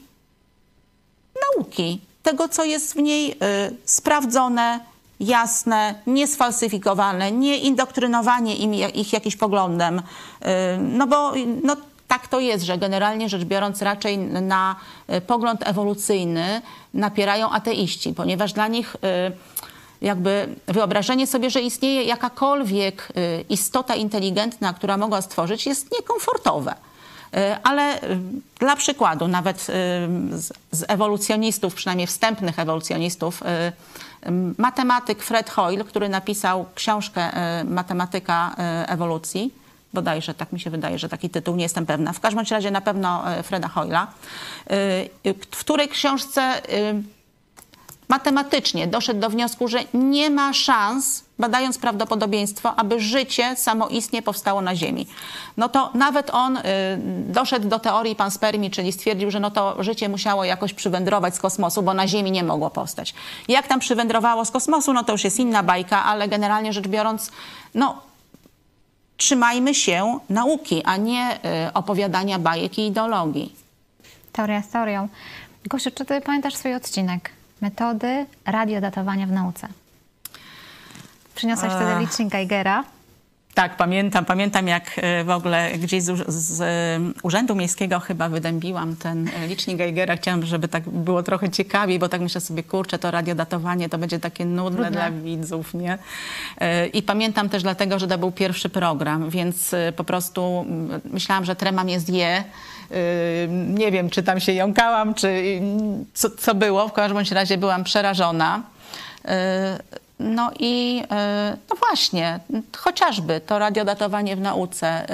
nauki. 1.44 2.00
tego, 2.22 2.48
co 2.48 2.64
jest 2.64 2.94
w 2.94 2.96
niej 2.96 3.32
y, 3.32 3.36
sprawdzone, 3.84 4.80
jasne, 5.20 5.94
niesfalsyfikowane, 6.06 7.32
nie 7.32 7.58
indoktrynowanie 7.58 8.56
im, 8.56 8.74
ich 8.74 9.12
jakimś 9.12 9.36
poglądem. 9.36 9.98
Y, 9.98 10.02
no 10.78 11.06
bo 11.06 11.32
no, 11.62 11.76
tak 12.08 12.28
to 12.28 12.40
jest, 12.40 12.64
że 12.64 12.78
generalnie 12.78 13.28
rzecz 13.28 13.44
biorąc 13.44 13.82
raczej 13.82 14.18
na 14.18 14.76
y, 15.10 15.20
pogląd 15.20 15.68
ewolucyjny 15.68 16.62
napierają 16.94 17.50
ateiści, 17.50 18.12
ponieważ 18.12 18.52
dla 18.52 18.68
nich 18.68 18.96
jakby 20.02 20.48
wyobrażenie 20.66 21.26
sobie, 21.26 21.50
że 21.50 21.60
istnieje 21.60 22.04
jakakolwiek 22.04 23.08
istota 23.48 23.94
inteligentna, 23.94 24.72
która 24.72 24.96
mogła 24.96 25.22
stworzyć, 25.22 25.66
jest 25.66 25.92
niekomfortowe. 25.92 26.74
Ale 27.62 28.00
dla 28.58 28.76
przykładu, 28.76 29.28
nawet 29.28 29.60
z 30.70 30.84
ewolucjonistów, 30.88 31.74
przynajmniej 31.74 32.06
wstępnych 32.06 32.58
ewolucjonistów, 32.58 33.42
matematyk 34.58 35.22
Fred 35.22 35.50
Hoyle, 35.50 35.84
który 35.84 36.08
napisał 36.08 36.66
książkę 36.74 37.30
Matematyka 37.64 38.54
ewolucji, 38.86 39.54
bodajże 39.92 40.34
tak 40.34 40.52
mi 40.52 40.60
się 40.60 40.70
wydaje, 40.70 40.98
że 40.98 41.08
taki 41.08 41.30
tytuł, 41.30 41.56
nie 41.56 41.62
jestem 41.62 41.86
pewna. 41.86 42.12
W 42.12 42.20
każdym 42.20 42.44
razie 42.50 42.70
na 42.70 42.80
pewno 42.80 43.24
Freda 43.42 43.68
Hoyla, 43.68 44.06
w 45.52 45.58
której 45.58 45.88
książce 45.88 46.62
matematycznie 48.08 48.86
doszedł 48.86 49.20
do 49.20 49.30
wniosku, 49.30 49.68
że 49.68 49.78
nie 49.94 50.30
ma 50.30 50.52
szans, 50.52 51.24
badając 51.38 51.78
prawdopodobieństwo, 51.78 52.74
aby 52.76 53.00
życie 53.00 53.56
samoistnie 53.56 54.22
powstało 54.22 54.60
na 54.60 54.76
Ziemi. 54.76 55.06
No 55.56 55.68
to 55.68 55.90
nawet 55.94 56.30
on 56.30 56.56
y, 56.56 56.62
doszedł 57.28 57.68
do 57.68 57.78
teorii 57.78 58.16
panspermii, 58.16 58.70
czyli 58.70 58.92
stwierdził, 58.92 59.30
że 59.30 59.40
no 59.40 59.50
to 59.50 59.82
życie 59.82 60.08
musiało 60.08 60.44
jakoś 60.44 60.74
przywędrować 60.74 61.34
z 61.34 61.40
kosmosu, 61.40 61.82
bo 61.82 61.94
na 61.94 62.08
Ziemi 62.08 62.30
nie 62.30 62.44
mogło 62.44 62.70
powstać. 62.70 63.14
Jak 63.48 63.66
tam 63.66 63.80
przywędrowało 63.80 64.44
z 64.44 64.50
kosmosu, 64.50 64.92
no 64.92 65.04
to 65.04 65.12
już 65.12 65.24
jest 65.24 65.38
inna 65.38 65.62
bajka, 65.62 66.04
ale 66.04 66.28
generalnie 66.28 66.72
rzecz 66.72 66.88
biorąc, 66.88 67.30
no 67.74 68.02
trzymajmy 69.16 69.74
się 69.74 70.18
nauki, 70.28 70.82
a 70.84 70.96
nie 70.96 71.38
y, 71.68 71.72
opowiadania 71.72 72.38
bajek 72.38 72.78
i 72.78 72.86
ideologii. 72.86 73.54
Teoria 74.32 74.62
z 74.62 74.68
teorią. 74.68 75.08
Gosiu, 75.66 75.90
czy 75.90 76.04
ty 76.04 76.20
pamiętasz 76.20 76.54
swój 76.54 76.74
odcinek? 76.74 77.30
Metody 77.60 78.26
radiodatowania 78.46 79.26
w 79.26 79.32
nauce. 79.32 79.68
Przyniosłaś 81.34 81.72
Ech. 81.72 81.78
wtedy 81.78 82.00
licznik 82.00 82.28
Geigera. 82.28 82.84
Tak, 83.54 83.76
pamiętam, 83.76 84.24
pamiętam 84.24 84.68
jak 84.68 84.90
e, 84.96 85.24
w 85.24 85.30
ogóle 85.30 85.70
gdzieś 85.78 86.02
z, 86.02 86.28
z, 86.28 86.60
e, 86.60 87.20
Urzędu 87.22 87.54
Miejskiego 87.54 88.00
chyba 88.00 88.28
wydębiłam 88.28 88.96
ten 88.96 89.28
e, 89.28 89.46
licznik 89.46 89.78
Geigera. 89.78 90.16
Chciałam, 90.16 90.46
żeby 90.46 90.68
tak 90.68 90.88
było 90.88 91.22
trochę 91.22 91.50
ciekawiej, 91.50 91.98
bo 91.98 92.08
tak 92.08 92.20
myślę 92.20 92.40
sobie, 92.40 92.62
kurczę, 92.62 92.98
to 92.98 93.10
radiodatowanie 93.10 93.88
to 93.88 93.98
będzie 93.98 94.20
takie 94.20 94.44
nudne 94.44 94.76
Trudne. 94.76 94.90
dla 94.90 95.10
widzów, 95.10 95.74
nie? 95.74 95.98
I 96.92 97.02
pamiętam 97.02 97.48
też 97.48 97.62
dlatego, 97.62 97.98
że 97.98 98.08
to 98.08 98.18
był 98.18 98.32
pierwszy 98.32 98.68
program, 98.68 99.30
więc 99.30 99.74
po 99.96 100.04
prostu 100.04 100.66
myślałam, 101.04 101.44
że 101.44 101.56
tremam 101.56 101.88
jest 101.88 102.08
je. 102.08 102.44
Nie 103.50 103.90
wiem, 103.90 104.10
czy 104.10 104.22
tam 104.22 104.40
się 104.40 104.52
jąkałam, 104.52 105.14
czy 105.14 105.60
co, 106.14 106.30
co 106.30 106.54
było. 106.54 106.88
W 106.88 106.92
każdym 106.92 107.24
razie 107.32 107.58
byłam 107.58 107.84
przerażona. 107.84 108.62
No 110.18 110.50
i 110.58 111.02
no 111.70 111.76
właśnie, 111.76 112.40
chociażby 112.76 113.40
to 113.40 113.58
radiodatowanie 113.58 114.36
w 114.36 114.40
nauce. 114.40 115.06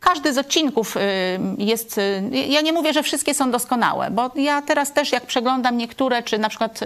Każdy 0.00 0.34
z 0.34 0.38
odcinków 0.38 0.96
jest. 1.58 2.00
Ja 2.48 2.60
nie 2.60 2.72
mówię, 2.72 2.92
że 2.92 3.02
wszystkie 3.02 3.34
są 3.34 3.50
doskonałe, 3.50 4.10
bo 4.10 4.30
ja 4.36 4.62
teraz 4.62 4.92
też, 4.92 5.12
jak 5.12 5.26
przeglądam 5.26 5.76
niektóre, 5.76 6.22
czy 6.22 6.38
na 6.38 6.48
przykład 6.48 6.80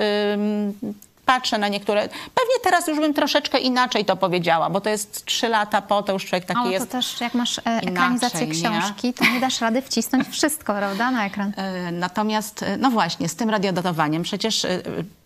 patrzę 1.27 1.59
na 1.59 1.69
niektóre. 1.69 2.09
Pewnie 2.09 2.55
teraz 2.63 2.89
już 2.89 3.01
bym 3.01 3.15
troszeczkę 3.15 3.59
inaczej 3.59 4.05
to 4.05 4.17
powiedziała, 4.17 4.71
bo 4.71 4.81
to 4.81 4.91
jest 4.91 5.25
trzy 5.25 5.49
lata 5.49 5.83
po, 5.83 6.03
to 6.03 6.13
już 6.13 6.25
człowiek 6.25 6.45
taki 6.45 6.61
Ale 6.61 6.73
jest. 6.73 6.87
to 6.87 6.93
też 6.93 7.21
jak 7.21 7.35
masz 7.35 7.59
e, 7.59 7.63
ekranizację 7.65 8.47
książki, 8.47 9.07
nie? 9.07 9.13
to 9.13 9.25
nie 9.25 9.41
dasz 9.41 9.61
rady 9.61 9.83
wcisnąć 9.83 10.29
wszystko, 10.29 10.75
prawda, 10.75 11.11
na 11.11 11.27
ekran. 11.27 11.53
E, 11.57 11.93
natomiast, 11.93 12.63
e, 12.63 12.77
no 12.77 12.91
właśnie, 12.91 13.29
z 13.29 13.37
tym 13.37 13.51
radiodatowaniem 13.51 14.23
przecież 14.23 14.67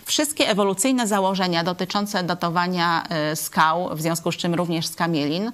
wszystkie 0.05 0.49
ewolucyjne 0.49 1.07
założenia 1.07 1.65
dotyczące 1.65 2.23
datowania 2.23 3.05
skał, 3.35 3.97
w 3.97 4.01
związku 4.01 4.33
z 4.33 4.37
czym 4.37 4.55
również 4.55 4.87
skamielin, 4.87 5.53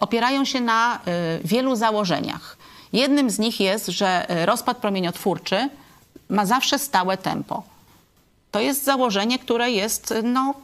opierają 0.00 0.44
się 0.44 0.60
na 0.60 0.98
wielu 1.44 1.76
założeniach. 1.76 2.56
Jednym 2.92 3.30
z 3.30 3.38
nich 3.38 3.60
jest, 3.60 3.86
że 3.86 4.26
rozpad 4.44 4.76
promieniotwórczy 4.76 5.68
ma 6.28 6.46
zawsze 6.46 6.78
stałe 6.78 7.16
tempo. 7.16 7.71
To 8.52 8.60
jest 8.60 8.84
założenie, 8.84 9.38
które 9.38 9.70
jest 9.70 10.14
no, 10.22 10.54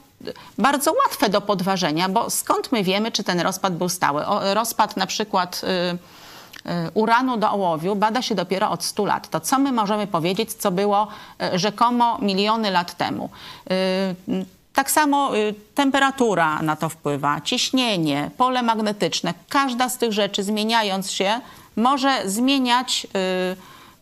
bardzo 0.59 0.93
łatwe 1.05 1.29
do 1.29 1.41
podważenia, 1.41 2.09
bo 2.09 2.31
skąd 2.31 2.73
my 2.73 2.83
wiemy, 2.83 3.13
czy 3.13 3.25
ten 3.25 3.41
rozpad 3.41 3.77
był 3.77 3.89
stały? 3.89 4.27
O, 4.27 4.55
rozpad 4.55 4.97
na 4.97 5.07
przykład 5.07 5.61
y, 5.65 6.71
y, 6.71 6.91
uranu 6.95 7.37
do 7.37 7.51
ołowiu 7.51 7.97
bada 7.97 8.23
się 8.23 8.35
dopiero 8.35 8.71
od 8.71 8.85
100 8.85 9.05
lat. 9.05 9.29
To 9.29 9.41
co 9.41 9.59
my 9.59 9.73
możemy 9.73 10.07
powiedzieć, 10.07 10.53
co 10.53 10.71
było 10.71 11.09
y, 11.55 11.59
rzekomo 11.59 12.19
miliony 12.19 12.71
lat 12.71 12.97
temu? 12.97 13.31
Y, 13.71 14.45
tak 14.73 14.91
samo 14.91 15.37
y, 15.37 15.55
temperatura 15.75 16.63
na 16.63 16.77
to 16.77 16.89
wpływa, 16.89 17.41
ciśnienie, 17.41 18.31
pole 18.37 18.63
magnetyczne. 18.63 19.35
Każda 19.49 19.89
z 19.89 19.99
tych 19.99 20.13
rzeczy 20.13 20.43
zmieniając 20.43 21.11
się 21.11 21.41
może 21.77 22.23
zmieniać 22.25 23.07
y, 23.53 23.57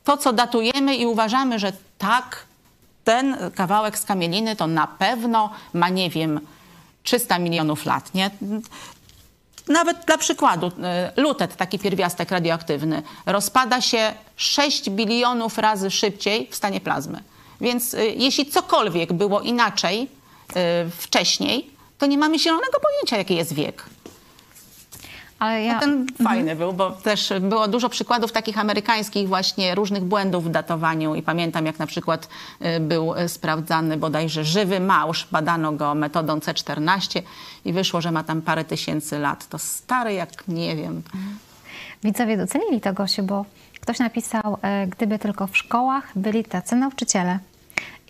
to, 0.05 0.17
co 0.17 0.33
datujemy 0.33 0.97
i 0.97 1.07
uważamy, 1.07 1.59
że 1.59 1.73
tak 1.99 2.46
ten 3.07 3.37
kawałek 3.55 3.99
skamieliny 3.99 4.57
to 4.57 4.67
na 4.67 4.87
pewno 4.87 5.51
ma, 5.73 5.89
nie 5.89 6.11
wiem, 6.11 6.41
300 7.03 7.39
milionów 7.39 7.87
lat, 7.87 8.15
nie? 8.15 8.31
Nawet 9.69 10.05
dla 10.07 10.19
przykładu, 10.19 10.67
y, 10.67 10.73
lutet, 11.21 11.57
taki 11.57 11.79
pierwiastek 11.79 12.31
radioaktywny, 12.31 13.03
rozpada 13.27 13.81
się 13.81 14.13
6 14.37 14.91
bilionów 14.91 15.59
razy 15.59 15.91
szybciej 15.91 16.49
w 16.51 16.57
stanie 16.57 16.81
plazmy. 16.81 17.23
Więc 17.61 17.95
y, 17.95 18.07
jeśli 18.17 18.47
cokolwiek 18.47 19.13
było 19.13 19.41
inaczej 19.41 20.03
y, 20.03 20.91
wcześniej, 20.91 21.71
to 21.99 22.07
nie 22.07 22.19
mamy 22.19 22.39
zielonego 22.39 22.81
pojęcia, 22.81 23.17
jaki 23.17 23.35
jest 23.37 23.55
wiek. 23.55 23.85
Ale 25.39 25.63
ja... 25.63 25.75
No 25.75 25.81
ten 25.81 25.91
mhm. 25.91 26.29
fajny 26.29 26.57
był, 26.57 26.73
bo 26.73 26.91
też 26.91 27.33
było 27.41 27.69
dużo 27.69 27.89
przykładów 27.89 28.33
takich 28.33 28.59
amerykańskich 28.59 29.29
właśnie 29.29 29.75
różnych 29.75 30.05
błędów 30.05 30.45
w 30.45 30.49
datowaniu 30.49 31.15
i 31.15 31.23
pamiętam 31.23 31.67
jak 31.67 31.79
na 31.79 31.87
przykład 31.87 32.29
y, 32.77 32.81
był 32.81 33.15
sprawdzany 33.29 33.97
bodajże 33.97 34.45
żywy 34.45 34.81
małż, 34.81 35.27
badano 35.33 35.73
go 35.73 35.95
metodą 35.95 36.39
C14 36.39 37.23
i 37.65 37.73
wyszło, 37.73 38.01
że 38.01 38.13
ma 38.13 38.25
tam 38.25 38.43
parę 38.43 38.65
tysięcy 38.65 39.19
lat. 39.19 39.49
To 39.49 39.59
stary 39.59 40.13
jak 40.13 40.49
nie 40.49 40.77
wiem. 40.77 41.03
Widzowie 42.05 42.37
docenili 42.37 42.81
to, 42.81 42.93
Gosiu, 42.93 43.23
bo 43.23 43.45
ktoś 43.81 43.99
napisał, 43.99 44.59
e, 44.63 44.87
gdyby 44.87 45.19
tylko 45.19 45.47
w 45.47 45.57
szkołach 45.57 46.13
byli 46.17 46.45
tacy 46.45 46.77
nauczyciele. 46.77 47.39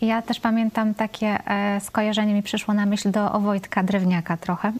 Ja 0.01 0.21
też 0.21 0.39
pamiętam 0.39 0.93
takie 0.93 1.27
e, 1.27 1.81
skojarzenie 1.81 2.33
mi 2.33 2.43
przyszło 2.43 2.73
na 2.73 2.85
myśl 2.85 3.11
do 3.11 3.39
Wojtka 3.39 3.83
Drewniaka 3.83 4.37
trochę. 4.37 4.73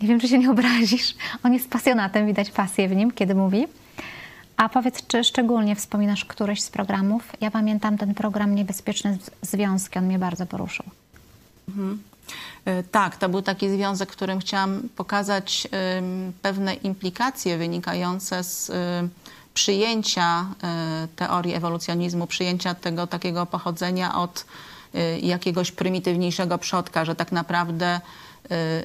Nie 0.00 0.08
wiem, 0.08 0.20
czy 0.20 0.28
się 0.28 0.38
nie 0.38 0.50
obrazisz. 0.50 1.14
On 1.42 1.52
jest 1.52 1.70
pasjonatem, 1.70 2.26
widać 2.26 2.50
pasję 2.50 2.88
w 2.88 2.96
nim, 2.96 3.12
kiedy 3.12 3.34
mówi. 3.34 3.66
A 4.56 4.68
powiedz, 4.68 5.06
czy 5.06 5.24
szczególnie 5.24 5.76
wspominasz 5.76 6.24
któryś 6.24 6.62
z 6.62 6.70
programów? 6.70 7.32
Ja 7.40 7.50
pamiętam 7.50 7.98
ten 7.98 8.14
program 8.14 8.54
Niebezpieczne 8.54 9.16
Związki, 9.42 9.98
on 9.98 10.04
mnie 10.04 10.18
bardzo 10.18 10.46
poruszył. 10.46 10.86
Mhm. 11.68 12.02
E, 12.64 12.82
tak, 12.82 13.16
to 13.16 13.28
był 13.28 13.42
taki 13.42 13.70
związek, 13.70 14.12
w 14.12 14.16
którym 14.16 14.38
chciałam 14.38 14.88
pokazać 14.96 15.68
pewne 16.42 16.74
implikacje 16.74 17.58
wynikające 17.58 18.44
z 18.44 18.72
przyjęcia 19.54 20.46
e, 20.62 21.08
teorii 21.16 21.54
ewolucjonizmu, 21.54 22.26
przyjęcia 22.26 22.74
tego 22.74 23.06
takiego 23.06 23.46
pochodzenia 23.46 24.14
od 24.14 24.46
e, 24.94 25.18
jakiegoś 25.18 25.72
prymitywniejszego 25.72 26.58
przodka, 26.58 27.04
że 27.04 27.14
tak 27.14 27.32
naprawdę 27.32 27.86
e, 27.86 28.00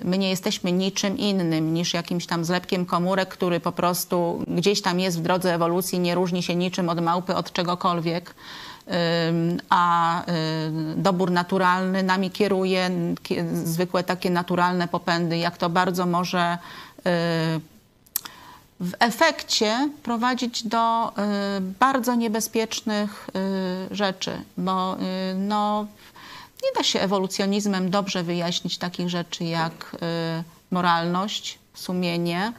my 0.04 0.18
nie 0.18 0.30
jesteśmy 0.30 0.72
niczym 0.72 1.18
innym 1.18 1.74
niż 1.74 1.94
jakimś 1.94 2.26
tam 2.26 2.46
zlepkiem 2.46 2.86
komórek, 2.86 3.30
który 3.30 3.60
po 3.60 3.72
prostu 3.72 4.44
gdzieś 4.48 4.82
tam 4.82 5.00
jest 5.00 5.20
w 5.20 5.22
drodze 5.22 5.56
ewolucji, 5.56 6.00
nie 6.00 6.16
różni 6.16 6.44
się 6.44 6.56
niczym 6.56 6.90
od 6.90 7.02
małpy, 7.02 7.36
od 7.36 7.54
czegokolwiek. 7.54 8.36
A 9.70 10.24
dobór 10.96 11.32
naturalny 11.32 12.04
nami 12.04 12.32
kieruje, 12.32 12.90
zwykłe 13.64 14.04
takie 14.04 14.30
naturalne 14.30 14.88
popędy, 14.88 15.38
jak 15.38 15.58
to 15.58 15.70
bardzo 15.70 16.06
może 16.06 16.58
w 18.80 18.92
efekcie 19.00 19.90
prowadzić 20.04 20.64
do 20.64 21.10
y, 21.10 21.12
bardzo 21.80 22.16
niebezpiecznych 22.16 23.28
y, 23.92 23.96
rzeczy, 23.96 24.42
bo 24.58 24.96
y, 24.96 25.00
no, 25.36 25.88
nie 26.64 26.70
da 26.76 26.84
się 26.84 27.00
ewolucjonizmem 27.00 27.90
dobrze 27.90 28.24
wyjaśnić 28.24 28.78
takich 28.78 29.10
rzeczy 29.10 29.44
jak 29.44 29.96
moralność, 30.72 31.60
sumienie, 31.74 32.54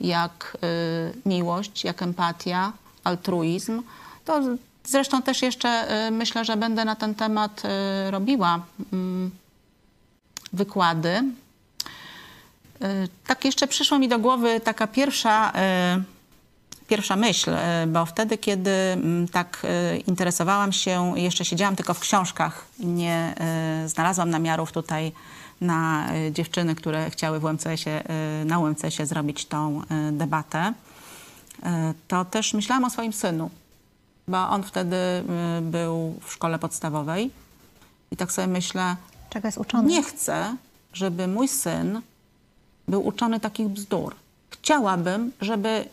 jak 0.00 0.56
miłość, 1.26 1.84
jak 1.84 2.02
empatia, 2.02 2.72
altruizm. 3.04 3.82
To 4.24 4.40
Zresztą 4.84 5.22
też 5.22 5.42
jeszcze 5.42 5.88
myślę, 6.10 6.44
że 6.44 6.56
będę 6.56 6.84
na 6.84 6.96
ten 6.96 7.14
temat 7.14 7.62
robiła 8.10 8.60
mm, 8.92 9.30
wykłady. 10.52 11.22
Y, 12.82 13.08
Tak 13.26 13.44
jeszcze 13.44 13.66
przyszła 13.66 13.98
mi 13.98 14.08
do 14.08 14.18
głowy 14.18 14.60
taka 14.60 14.86
pierwsza, 14.86 15.52
y, 15.98 16.86
pierwsza 16.86 17.16
myśl, 17.16 17.50
y, 17.50 17.86
bo 17.86 18.06
wtedy, 18.06 18.38
kiedy 18.38 18.70
mm, 18.70 19.28
tak 19.28 19.66
interesowałam 20.06 20.72
się, 20.72 21.12
jeszcze 21.18 21.44
siedziałam 21.44 21.76
tylko 21.76 21.94
w 21.94 22.00
książkach 22.00 22.64
i 22.78 22.86
nie 22.86 23.34
znalazłam 23.86 24.30
namiarów 24.30 24.72
tutaj 24.72 25.12
na 25.60 26.08
dziewczyny, 26.32 26.74
które 26.74 27.10
chciały 27.10 27.40
w 27.40 27.44
UMCS-ie, 27.44 28.02
na 28.44 28.58
UMCS-ie 28.58 29.06
zrobić 29.06 29.46
tą 29.46 29.82
debatę, 30.12 30.72
to 32.08 32.24
też 32.24 32.54
myślałam 32.54 32.84
o 32.84 32.90
swoim 32.90 33.12
synu, 33.12 33.50
bo 34.28 34.48
on 34.48 34.62
wtedy 34.62 34.96
był 35.62 36.20
w 36.22 36.32
szkole 36.32 36.58
podstawowej 36.58 37.30
i 38.10 38.16
tak 38.16 38.32
sobie 38.32 38.46
myślę, 38.46 38.96
Czego 39.30 39.48
jest 39.48 39.58
uczony? 39.58 39.88
nie 39.88 40.02
chcę, 40.02 40.56
żeby 40.92 41.28
mój 41.28 41.48
syn 41.48 42.00
był 42.88 43.06
uczony 43.06 43.40
takich 43.40 43.68
bzdur. 43.68 44.14
Chciałabym, 44.50 45.32
żeby, 45.40 45.84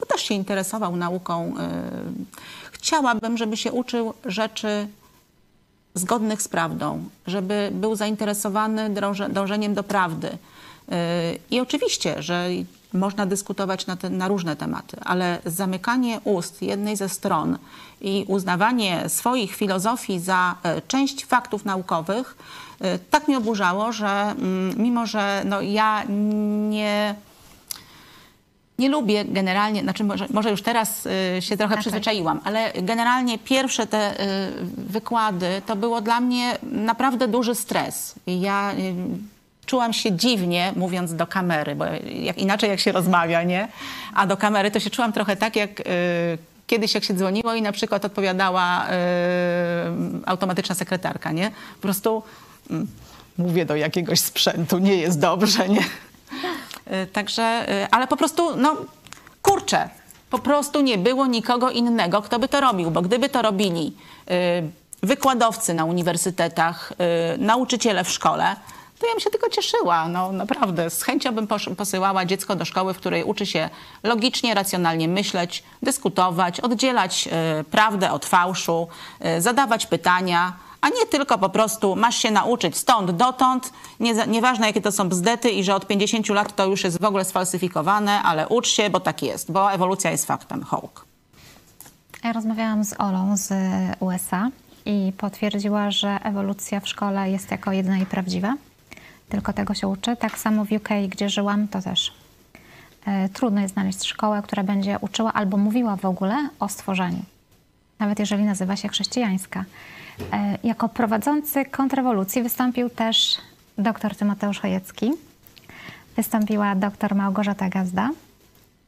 bo 0.00 0.06
też 0.06 0.22
się 0.22 0.34
interesował 0.34 0.96
nauką, 0.96 1.46
ym, 1.46 2.26
chciałabym, 2.72 3.36
żeby 3.36 3.56
się 3.56 3.72
uczył 3.72 4.14
rzeczy 4.24 4.88
zgodnych 5.94 6.42
z 6.42 6.48
prawdą, 6.48 7.04
żeby 7.26 7.70
był 7.74 7.96
zainteresowany 7.96 8.90
dążeniem 9.30 9.74
do 9.74 9.82
prawdy. 9.82 10.28
Yy, 10.88 10.96
I 11.50 11.60
oczywiście, 11.60 12.22
że 12.22 12.48
można 12.94 13.26
dyskutować 13.26 13.86
na, 13.86 13.96
te, 13.96 14.10
na 14.10 14.28
różne 14.28 14.56
tematy, 14.56 14.96
ale 15.04 15.38
zamykanie 15.46 16.20
ust 16.24 16.62
jednej 16.62 16.96
ze 16.96 17.08
stron 17.08 17.58
i 18.00 18.24
uznawanie 18.28 19.08
swoich 19.08 19.54
filozofii 19.54 20.20
za 20.20 20.54
e, 20.62 20.82
część 20.82 21.24
faktów 21.24 21.64
naukowych 21.64 22.36
tak 23.10 23.28
mnie 23.28 23.38
oburzało, 23.38 23.92
że 23.92 24.06
mm, 24.06 24.74
mimo, 24.76 25.06
że 25.06 25.42
no, 25.44 25.60
ja 25.60 26.02
nie 26.68 27.14
nie 28.78 28.88
lubię 28.88 29.24
generalnie, 29.24 29.82
znaczy 29.82 30.04
może, 30.04 30.26
może 30.30 30.50
już 30.50 30.62
teraz 30.62 31.06
y, 31.06 31.42
się 31.42 31.56
trochę 31.56 31.76
przyzwyczaiłam, 31.76 32.40
ale 32.44 32.72
generalnie 32.82 33.38
pierwsze 33.38 33.86
te 33.86 34.20
y, 34.20 34.52
wykłady 34.76 35.62
to 35.66 35.76
było 35.76 36.00
dla 36.00 36.20
mnie 36.20 36.58
naprawdę 36.62 37.28
duży 37.28 37.54
stres. 37.54 38.14
Ja 38.26 38.72
y, 38.72 38.94
czułam 39.66 39.92
się 39.92 40.12
dziwnie 40.12 40.72
mówiąc 40.76 41.14
do 41.14 41.26
kamery, 41.26 41.74
bo 41.74 41.84
jak, 42.04 42.38
inaczej 42.38 42.70
jak 42.70 42.80
się 42.80 42.92
rozmawia, 42.92 43.42
nie? 43.42 43.68
A 44.14 44.26
do 44.26 44.36
kamery 44.36 44.70
to 44.70 44.80
się 44.80 44.90
czułam 44.90 45.12
trochę 45.12 45.36
tak 45.36 45.56
jak 45.56 45.80
y, 45.80 45.84
kiedyś 46.66 46.94
jak 46.94 47.04
się 47.04 47.14
dzwoniło 47.14 47.54
i 47.54 47.62
na 47.62 47.72
przykład 47.72 48.04
odpowiadała 48.04 48.86
y, 48.86 48.90
automatyczna 50.26 50.74
sekretarka, 50.74 51.32
nie? 51.32 51.50
Po 51.50 51.82
prostu 51.82 52.22
mówię 53.38 53.66
do 53.66 53.76
jakiegoś 53.76 54.20
sprzętu, 54.20 54.78
nie 54.78 54.96
jest 54.96 55.20
dobrze, 55.20 55.68
nie? 55.68 55.84
Y, 57.02 57.06
Także, 57.06 57.66
y, 57.84 57.90
ale 57.90 58.06
po 58.06 58.16
prostu, 58.16 58.56
no 58.56 58.76
kurczę, 59.42 59.88
po 60.30 60.38
prostu 60.38 60.80
nie 60.80 60.98
było 60.98 61.26
nikogo 61.26 61.70
innego, 61.70 62.22
kto 62.22 62.38
by 62.38 62.48
to 62.48 62.60
robił, 62.60 62.90
bo 62.90 63.02
gdyby 63.02 63.28
to 63.28 63.42
robili 63.42 63.96
y, 64.30 65.04
wykładowcy 65.06 65.74
na 65.74 65.84
uniwersytetach, 65.84 66.92
nauczyciele 67.38 68.04
w 68.04 68.10
szkole, 68.10 68.56
to 68.98 69.06
ja 69.06 69.12
bym 69.12 69.20
się 69.20 69.30
tylko 69.30 69.48
cieszyła, 69.50 70.08
no 70.08 70.32
naprawdę. 70.32 70.90
Z 70.90 71.02
chęcią 71.02 71.32
bym 71.32 71.46
posyłała 71.76 72.24
dziecko 72.24 72.56
do 72.56 72.64
szkoły, 72.64 72.94
w 72.94 72.96
której 72.96 73.24
uczy 73.24 73.46
się 73.46 73.70
logicznie, 74.02 74.54
racjonalnie 74.54 75.08
myśleć, 75.08 75.64
dyskutować, 75.82 76.60
oddzielać 76.60 77.28
prawdę 77.70 78.12
od 78.12 78.26
fałszu, 78.26 78.88
zadawać 79.38 79.86
pytania, 79.86 80.52
a 80.84 80.88
nie 80.88 81.06
tylko 81.10 81.38
po 81.38 81.48
prostu 81.48 81.96
masz 81.96 82.16
się 82.16 82.30
nauczyć 82.30 82.76
stąd, 82.76 83.10
dotąd, 83.10 83.72
nie, 84.00 84.14
nieważne 84.26 84.66
jakie 84.66 84.80
to 84.80 84.92
są 84.92 85.08
bzdety 85.08 85.50
i 85.50 85.64
że 85.64 85.74
od 85.74 85.86
50 85.86 86.28
lat 86.28 86.56
to 86.56 86.66
już 86.66 86.84
jest 86.84 87.00
w 87.00 87.04
ogóle 87.04 87.24
sfalsyfikowane, 87.24 88.22
ale 88.22 88.48
ucz 88.48 88.68
się, 88.68 88.90
bo 88.90 89.00
tak 89.00 89.22
jest, 89.22 89.52
bo 89.52 89.72
ewolucja 89.72 90.10
jest 90.10 90.26
faktem. 90.26 90.62
Hołk. 90.62 91.06
Ja 92.24 92.32
rozmawiałam 92.32 92.84
z 92.84 93.00
Olą 93.00 93.36
z 93.36 93.52
USA 94.00 94.50
i 94.86 95.12
potwierdziła, 95.18 95.90
że 95.90 96.18
ewolucja 96.22 96.80
w 96.80 96.88
szkole 96.88 97.30
jest 97.30 97.50
jako 97.50 97.72
jedyna 97.72 97.98
i 97.98 98.06
prawdziwa. 98.06 98.54
Tylko 99.28 99.52
tego 99.52 99.74
się 99.74 99.88
uczy. 99.88 100.16
Tak 100.16 100.38
samo 100.38 100.64
w 100.64 100.72
UK, 100.72 100.88
gdzie 101.08 101.28
żyłam, 101.28 101.68
to 101.68 101.82
też. 101.82 102.12
E, 103.06 103.28
Trudno 103.28 103.60
jest 103.60 103.74
znaleźć 103.74 104.04
szkołę, 104.04 104.42
która 104.44 104.62
będzie 104.62 104.98
uczyła 105.00 105.32
albo 105.32 105.56
mówiła 105.56 105.96
w 105.96 106.04
ogóle 106.04 106.48
o 106.60 106.68
stworzeniu. 106.68 107.22
Nawet 107.98 108.18
jeżeli 108.18 108.44
nazywa 108.44 108.76
się 108.76 108.88
chrześcijańska. 108.88 109.64
E, 110.32 110.58
Jako 110.64 110.88
prowadzący 110.88 111.64
kontrrewolucji 111.64 112.42
wystąpił 112.42 112.90
też 112.90 113.38
dr 113.78 114.16
Tymoteusz 114.16 114.60
Chojecki. 114.60 115.12
Wystąpiła 116.16 116.74
dr 116.74 117.14
Małgorzata 117.14 117.68
Gazda. 117.68 118.10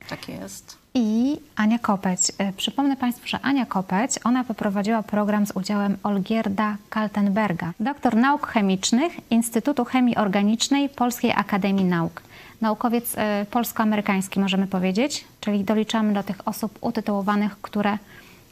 Tak 0.08 0.28
jest. 0.28 0.78
i 0.94 1.36
Ania 1.56 1.78
Kopeć. 1.78 2.20
E, 2.38 2.52
Przypomnę 2.52 2.96
Państwu, 2.96 3.28
że 3.28 3.40
Ania 3.40 3.66
Kopeć, 3.66 4.12
ona 4.24 4.44
poprowadziła 4.44 5.02
program 5.02 5.46
z 5.46 5.50
udziałem 5.56 5.96
Olgierda 6.02 6.76
Kaltenberga, 6.90 7.72
doktor 7.80 8.16
nauk 8.16 8.46
chemicznych 8.46 9.12
Instytutu 9.30 9.84
Chemii 9.84 10.16
Organicznej 10.16 10.88
Polskiej 10.88 11.32
Akademii 11.32 11.84
Nauk. 11.84 12.22
Naukowiec 12.60 13.14
e, 13.18 13.46
polsko-amerykański, 13.50 14.40
możemy 14.40 14.66
powiedzieć, 14.66 15.24
czyli 15.40 15.64
doliczamy 15.64 16.12
do 16.14 16.22
tych 16.22 16.48
osób 16.48 16.78
utytułowanych, 16.80 17.60
które 17.60 17.98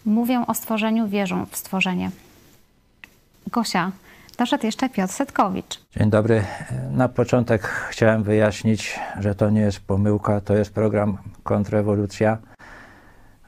mówią 0.07 0.47
o 0.47 0.55
stworzeniu, 0.55 1.09
wierzą 1.09 1.47
w 1.51 1.57
stworzenie. 1.57 2.11
Gosia, 3.51 3.93
doszedł 4.39 4.67
jeszcze 4.67 4.89
Piotr 4.89 5.13
Setkowicz. 5.13 5.81
Dzień 5.97 6.11
dobry. 6.11 6.45
Na 6.91 7.09
początek 7.09 7.63
chciałem 7.63 8.23
wyjaśnić, 8.23 9.01
że 9.21 9.35
to 9.35 9.51
nie 9.51 9.61
jest 9.61 9.81
pomyłka, 9.81 10.41
to 10.41 10.55
jest 10.57 10.75
program 10.75 11.19
Kontrrewolucja. 11.43 12.39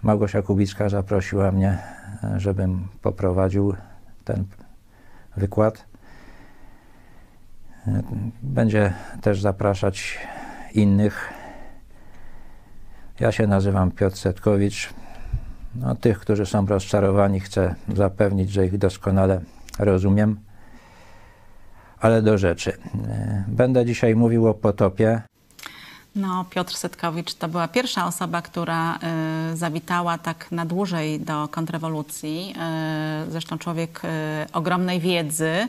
Małgosia 0.02 0.42
Kubicka 0.42 0.88
zaprosiła 0.88 1.52
mnie, 1.52 1.78
żebym 2.36 2.88
poprowadził 3.02 3.74
ten 4.24 4.44
wykład. 5.36 5.84
Będzie 8.42 8.92
też 9.20 9.40
zapraszać 9.40 10.18
innych. 10.74 11.32
Ja 13.20 13.32
się 13.32 13.46
nazywam 13.46 13.90
Piotr 13.90 14.16
Setkowicz. 14.16 14.90
No, 15.74 15.94
tych, 15.94 16.18
którzy 16.18 16.46
są 16.46 16.66
rozczarowani, 16.66 17.40
chcę 17.40 17.74
zapewnić, 17.94 18.50
że 18.50 18.66
ich 18.66 18.78
doskonale 18.78 19.40
rozumiem. 19.78 20.40
Ale 22.00 22.22
do 22.22 22.38
rzeczy. 22.38 22.72
E, 23.08 23.44
Będę 23.48 23.86
dzisiaj 23.86 24.16
mówił 24.16 24.48
o 24.48 24.54
potopie. 24.54 25.22
No, 26.16 26.44
Piotr 26.50 26.74
Setkowicz 26.74 27.34
to 27.34 27.48
była 27.48 27.68
pierwsza 27.68 28.06
osoba, 28.06 28.42
która 28.42 28.98
y, 29.52 29.56
zawitała 29.56 30.18
tak 30.18 30.52
na 30.52 30.66
dłużej 30.66 31.20
do 31.20 31.48
kontrrewolucji. 31.48 32.54
Y, 33.26 33.30
zresztą 33.30 33.58
człowiek 33.58 34.02
y, 34.04 34.08
ogromnej 34.52 35.00
wiedzy 35.00 35.68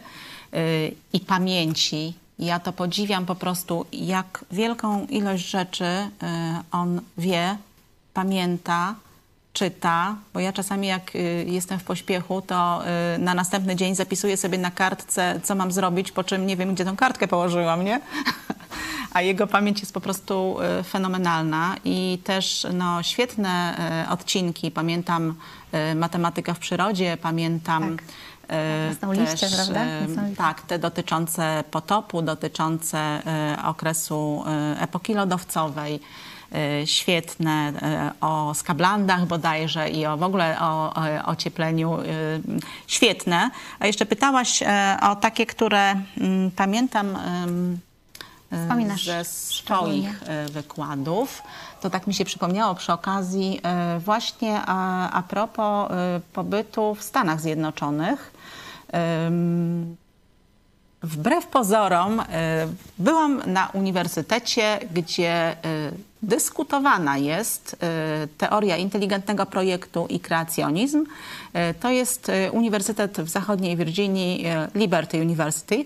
i 1.14 1.20
pamięci. 1.20 2.14
Ja 2.40 2.60
to 2.60 2.74
podziwiam 2.74 3.26
po 3.26 3.36
prostu, 3.36 3.86
jak 3.92 4.46
wielką 4.52 5.06
ilość 5.06 5.50
rzeczy 5.50 5.86
on 6.72 7.02
wie, 7.18 7.58
pamięta, 8.14 8.96
czyta, 9.58 10.16
bo 10.34 10.40
ja 10.40 10.54
czasami 10.54 10.88
jak 10.88 11.16
y, 11.16 11.46
jestem 11.48 11.80
w 11.80 11.84
pośpiechu, 11.84 12.42
to 12.42 12.84
y, 13.16 13.20
na 13.20 13.34
następny 13.34 13.76
dzień 13.76 13.96
zapisuję 13.96 14.38
sobie 14.38 14.58
na 14.58 14.72
kartce, 14.72 15.40
co 15.44 15.56
mam 15.56 15.72
zrobić, 15.72 16.12
po 16.12 16.24
czym 16.24 16.48
nie 16.48 16.58
wiem, 16.58 16.74
gdzie 16.74 16.86
tą 16.86 16.96
kartkę 16.96 17.28
położyłam, 17.28 17.84
nie? 17.86 18.02
A 19.14 19.22
jego 19.22 19.48
pamięć 19.48 19.80
jest 19.80 19.94
po 19.94 20.02
prostu 20.02 20.58
y, 20.80 20.84
fenomenalna 20.84 21.76
i 21.86 22.20
też 22.24 22.68
no, 22.74 23.04
świetne 23.04 23.78
odcinki. 24.10 24.72
Pamiętam 24.72 25.36
matematyka 25.96 26.54
w 26.54 26.60
przyrodzie, 26.60 27.18
pamiętam 27.22 27.98
Tak. 27.98 28.06
Jasną 28.90 29.12
liście, 29.14 29.48
prawda? 29.56 29.86
Jasną 29.86 30.22
liście. 30.24 30.38
tak, 30.38 30.62
te 30.62 30.80
dotyczące 30.80 31.64
potopu, 31.72 32.22
dotyczące 32.22 33.22
okresu 33.66 34.44
epoki 34.80 35.14
lodowcowej. 35.14 36.00
Y, 36.82 36.88
Świetne 36.88 37.74
y, 38.22 38.26
o 38.26 38.54
skablandach 38.54 39.26
bodajże 39.26 39.90
i 39.90 40.06
o 40.06 40.18
w 40.18 40.24
ogóle 40.24 40.60
o, 40.60 40.94
ociepleniu. 41.26 42.00
y, 42.02 42.06
Świetne. 42.88 43.50
A 43.80 43.88
jeszcze 43.88 44.06
pytałaś 44.06 44.64
o 45.02 45.16
takie, 45.16 45.46
które 45.46 45.96
mm, 46.18 46.52
pamiętam 46.52 47.18
Wspominasz 48.64 49.06
ze 49.06 49.26
swoich 49.26 50.24
wykładów. 50.52 51.44
To 51.82 51.90
tak 51.90 52.08
mi 52.08 52.14
się 52.14 52.26
przypomniało 52.26 52.76
przy 52.76 52.94
okazji 52.94 53.62
właśnie 54.00 54.62
a, 54.66 55.10
a 55.12 55.24
propos 55.24 55.92
pobytu 56.34 56.96
w 56.96 57.04
Stanach 57.04 57.42
Zjednoczonych. 57.42 58.34
Wbrew 61.04 61.48
pozorom, 61.48 62.24
byłam 62.98 63.42
na 63.46 63.68
uniwersytecie, 63.68 64.80
gdzie 64.94 65.58
dyskutowana 66.24 67.18
jest 67.18 67.74
y, 67.74 68.28
teoria 68.38 68.78
inteligentnego 68.78 69.46
projektu 69.46 70.08
i 70.10 70.20
kreacjonizm. 70.20 71.06
Y, 71.56 71.74
To 71.74 71.90
jest 71.90 72.30
y, 72.30 72.52
Uniwersytet 72.52 73.18
w 73.18 73.30
zachodniej 73.30 73.78
Virginii, 73.78 74.46
Liberty 74.76 75.22
University. 75.22 75.86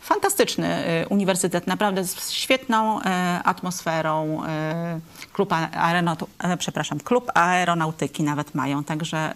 Fantastyczny 0.00 0.84
uniwersytet, 1.08 1.66
naprawdę 1.66 2.04
z 2.04 2.30
świetną 2.30 3.00
atmosferą. 3.44 4.42
Klub, 5.32 5.52
e, 5.52 6.56
przepraszam, 6.56 7.00
klub 7.00 7.30
aeronautyki 7.34 8.22
nawet 8.22 8.54
mają, 8.54 8.84
także 8.84 9.32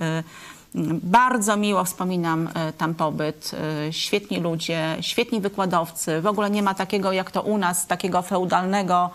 bardzo 1.03 1.57
miło 1.57 1.85
wspominam 1.85 2.49
tam 2.79 2.95
pobyt. 2.95 3.51
Świetni 3.91 4.41
ludzie, 4.41 4.97
świetni 5.01 5.41
wykładowcy. 5.41 6.21
W 6.21 6.27
ogóle 6.27 6.51
nie 6.51 6.63
ma 6.63 6.75
takiego 6.75 7.13
jak 7.13 7.31
to 7.31 7.43
u 7.43 7.59
nas, 7.59 7.87
takiego 7.87 8.23
feudalnego 8.23 9.11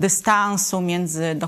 dystansu 0.00 0.80
między 0.80 1.34
do, 1.34 1.46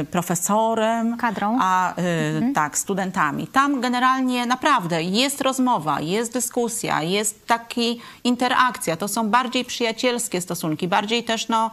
y, 0.00 0.04
profesorem 0.04 1.16
Kadrą. 1.16 1.58
a 1.60 1.94
y, 1.98 2.52
tak, 2.54 2.78
studentami. 2.78 3.46
Tam 3.46 3.80
generalnie 3.80 4.46
naprawdę 4.46 5.02
jest 5.02 5.40
rozmowa, 5.40 6.00
jest 6.00 6.32
dyskusja, 6.32 7.02
jest 7.02 7.46
taki 7.46 8.00
interakcja. 8.24 8.96
To 8.96 9.08
są 9.08 9.28
bardziej 9.28 9.64
przyjacielskie 9.64 10.40
stosunki, 10.40 10.88
bardziej 10.88 11.24
też 11.24 11.48
no, 11.48 11.70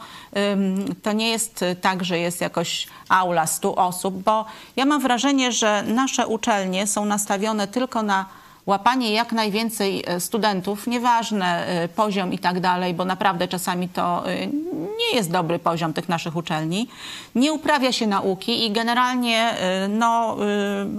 to 1.01 1.13
nie 1.13 1.29
jest 1.29 1.65
tak, 1.81 2.03
że 2.03 2.19
jest 2.19 2.41
jakoś 2.41 2.87
aula 3.09 3.47
100 3.47 3.75
osób, 3.75 4.23
bo 4.23 4.45
ja 4.75 4.85
mam 4.85 5.01
wrażenie, 5.01 5.51
że 5.51 5.83
nasze 5.87 6.27
uczelnie 6.27 6.87
są 6.87 7.05
nastawione 7.05 7.67
tylko 7.67 8.03
na 8.03 8.25
łapanie 8.65 9.13
jak 9.13 9.31
najwięcej 9.31 10.03
e, 10.07 10.19
studentów, 10.19 10.87
nieważne 10.87 11.67
e, 11.67 11.87
poziom 11.87 12.33
i 12.33 12.39
tak 12.39 12.59
dalej, 12.59 12.93
bo 12.93 13.05
naprawdę 13.05 13.47
czasami 13.47 13.89
to 13.89 14.29
e, 14.29 14.47
nie 14.73 15.15
jest 15.15 15.31
dobry 15.31 15.59
poziom 15.59 15.93
tych 15.93 16.09
naszych 16.09 16.35
uczelni. 16.35 16.87
Nie 17.35 17.53
uprawia 17.53 17.91
się 17.91 18.07
nauki 18.07 18.65
i 18.65 18.71
generalnie, 18.71 19.55
no, 19.89 20.37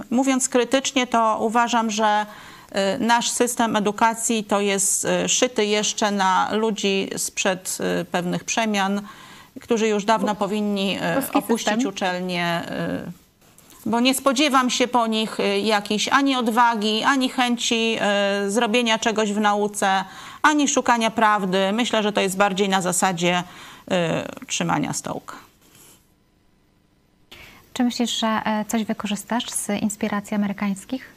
mówiąc 0.09 0.49
krytycznie, 0.49 1.07
to 1.07 1.37
uważam, 1.41 1.91
że 1.91 2.25
nasz 2.99 3.29
system 3.29 3.75
edukacji 3.75 4.43
to 4.43 4.59
jest 4.59 5.07
szyty 5.27 5.65
jeszcze 5.65 6.11
na 6.11 6.49
ludzi 6.51 7.09
sprzed 7.17 7.77
pewnych 8.11 8.43
przemian, 8.43 9.01
którzy 9.61 9.87
już 9.87 10.05
dawno 10.05 10.35
powinni 10.35 10.97
opuścić 11.33 11.67
system. 11.67 11.93
Bo 13.85 13.99
nie 13.99 14.13
spodziewam 14.13 14.69
się 14.69 14.87
po 14.87 15.07
nich 15.07 15.39
y, 15.39 15.59
jakiejś 15.59 16.07
ani 16.07 16.35
odwagi, 16.35 17.03
ani 17.03 17.29
chęci 17.29 17.97
y, 18.45 18.51
zrobienia 18.51 18.99
czegoś 18.99 19.33
w 19.33 19.39
nauce, 19.39 20.05
ani 20.41 20.67
szukania 20.67 21.11
prawdy. 21.11 21.71
Myślę, 21.73 22.03
że 22.03 22.13
to 22.13 22.21
jest 22.21 22.37
bardziej 22.37 22.69
na 22.69 22.81
zasadzie 22.81 23.43
y, 24.43 24.45
trzymania 24.47 24.93
stołka. 24.93 25.35
Czy 27.73 27.83
myślisz, 27.83 28.19
że 28.19 28.27
e, 28.27 28.65
coś 28.67 28.83
wykorzystasz 28.83 29.49
z 29.49 29.69
inspiracji 29.81 30.35
amerykańskich? 30.35 31.13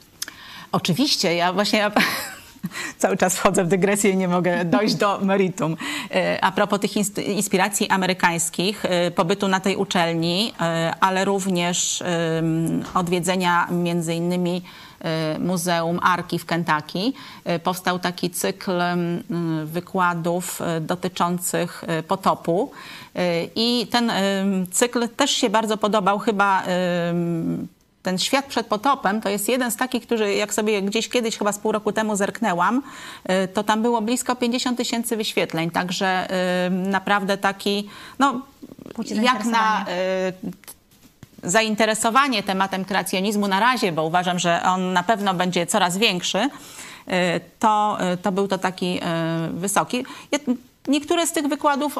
Oczywiście, 0.71 1.35
ja 1.35 1.53
właśnie 1.53 1.79
ja 1.79 1.91
cały 2.97 3.17
czas 3.17 3.35
wchodzę 3.35 3.63
w 3.63 3.67
dygresję 3.67 4.11
i 4.11 4.17
nie 4.17 4.27
mogę 4.27 4.65
dojść 4.65 4.95
do 4.95 5.19
meritum. 5.21 5.77
E, 6.11 6.43
A 6.43 6.51
propos 6.51 6.79
tych 6.79 6.97
inspiracji 7.27 7.89
amerykańskich, 7.89 8.85
e, 8.85 9.11
pobytu 9.11 9.47
na 9.47 9.59
tej 9.59 9.75
uczelni, 9.75 10.53
e, 10.61 10.93
ale 10.99 11.25
również 11.25 12.03
odwiedzenia 12.93 13.67
między 13.71 14.13
innymi 14.13 14.61
Muzeum 15.39 15.99
Arki 16.03 16.39
w 16.39 16.45
Kentucky, 16.45 17.13
powstał 17.63 17.99
taki 17.99 18.29
cykl 18.29 18.71
wykładów 19.65 20.61
dotyczących 20.81 21.83
potopu. 22.07 22.71
I 23.55 23.87
ten 23.91 24.11
cykl 24.71 25.09
też 25.09 25.31
się 25.31 25.49
bardzo 25.49 25.77
podobał 25.77 26.19
chyba 26.19 26.63
ten 28.03 28.17
świat 28.17 28.45
przed 28.45 28.67
potopem 28.67 29.21
to 29.21 29.29
jest 29.29 29.49
jeden 29.49 29.71
z 29.71 29.75
takich, 29.75 30.05
który 30.05 30.35
jak 30.35 30.53
sobie 30.53 30.81
gdzieś 30.81 31.09
kiedyś, 31.09 31.37
chyba 31.37 31.51
z 31.51 31.59
pół 31.59 31.71
roku 31.71 31.91
temu 31.91 32.15
zerknęłam, 32.15 32.81
y, 33.43 33.47
to 33.47 33.63
tam 33.63 33.81
było 33.81 34.01
blisko 34.01 34.35
50 34.35 34.77
tysięcy 34.77 35.17
wyświetleń. 35.17 35.71
Także 35.71 36.27
y, 36.67 36.69
naprawdę 36.69 37.37
taki, 37.37 37.89
no 38.19 38.41
jak 39.09 39.45
na 39.45 39.85
zainteresowanie. 39.85 40.33
y, 41.43 41.49
zainteresowanie 41.49 42.43
tematem 42.43 42.85
kreacjonizmu 42.85 43.47
na 43.47 43.59
razie, 43.59 43.91
bo 43.91 44.03
uważam, 44.03 44.39
że 44.39 44.61
on 44.63 44.93
na 44.93 45.03
pewno 45.03 45.33
będzie 45.33 45.65
coraz 45.65 45.97
większy, 45.97 46.49
to, 47.59 47.97
to 48.21 48.31
był 48.31 48.47
to 48.47 48.57
taki 48.57 48.99
wysoki. 49.51 50.05
Niektóre 50.87 51.27
z 51.27 51.31
tych 51.31 51.47
wykładów 51.47 51.95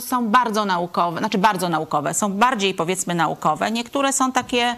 są 0.00 0.28
bardzo 0.28 0.64
naukowe, 0.64 1.18
znaczy 1.18 1.38
bardzo 1.38 1.68
naukowe, 1.68 2.14
są 2.14 2.32
bardziej 2.32 2.74
powiedzmy 2.74 3.14
naukowe. 3.14 3.70
Niektóre 3.70 4.12
są 4.12 4.32
takie, 4.32 4.76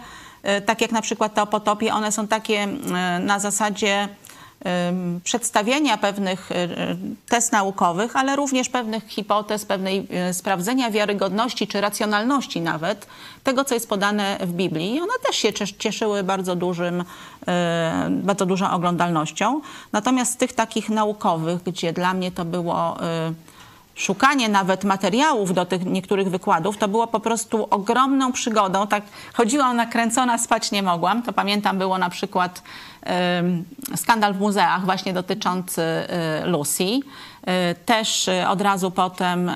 tak 0.65 0.81
jak 0.81 0.91
na 0.91 1.01
przykład 1.01 1.33
te 1.33 1.41
o 1.41 1.47
potopie, 1.47 1.93
one 1.93 2.11
są 2.11 2.27
takie 2.27 2.63
y, 2.63 3.19
na 3.19 3.39
zasadzie 3.39 4.07
ym, 4.89 5.21
przedstawienia 5.23 5.97
pewnych 5.97 6.49
test 7.29 7.51
naukowych, 7.51 8.15
ale 8.15 8.35
również 8.35 8.69
pewnych 8.69 9.07
hipotez, 9.07 9.65
pewnej 9.65 10.07
sprawdzenia 10.31 10.91
wiarygodności 10.91 11.67
czy 11.67 11.81
racjonalności 11.81 12.61
nawet 12.61 13.07
tego, 13.43 13.63
co 13.65 13.73
jest 13.73 13.89
podane 13.89 14.37
w 14.41 14.53
Biblii. 14.53 14.95
I 14.95 15.01
one 15.01 15.13
też 15.25 15.35
się 15.35 15.51
cies- 15.51 15.77
cieszyły 15.77 16.23
bardzo 16.23 16.55
dużym, 16.55 17.03
bardzo 18.09 18.45
dużą 18.45 18.71
oglądalnością. 18.71 19.61
Natomiast 19.91 20.33
z 20.33 20.37
tych 20.37 20.53
takich 20.53 20.89
naukowych, 20.89 21.63
gdzie 21.63 21.93
dla 21.93 22.13
mnie 22.13 22.31
to 22.31 22.45
było 22.45 22.97
szukanie 23.97 24.49
nawet 24.49 24.83
materiałów 24.83 25.53
do 25.53 25.65
tych 25.65 25.85
niektórych 25.85 26.29
wykładów, 26.29 26.77
to 26.77 26.87
było 26.87 27.07
po 27.07 27.19
prostu 27.19 27.67
ogromną 27.69 28.31
przygodą. 28.31 28.87
Tak 28.87 29.03
chodziłam 29.33 29.75
nakręcona, 29.77 30.37
spać 30.37 30.71
nie 30.71 30.83
mogłam. 30.83 31.23
To 31.23 31.33
pamiętam 31.33 31.77
było 31.77 31.97
na 31.97 32.09
przykład 32.09 32.61
em, 33.03 33.63
skandal 33.95 34.33
w 34.33 34.39
muzeach 34.39 34.85
właśnie 34.85 35.13
dotyczący 35.13 35.81
y, 35.81 36.47
Lucy. 36.47 36.83
Y, 36.83 36.99
też 37.85 38.27
y, 38.27 38.47
od 38.47 38.61
razu 38.61 38.91
potem 38.91 39.49
y, 39.49 39.53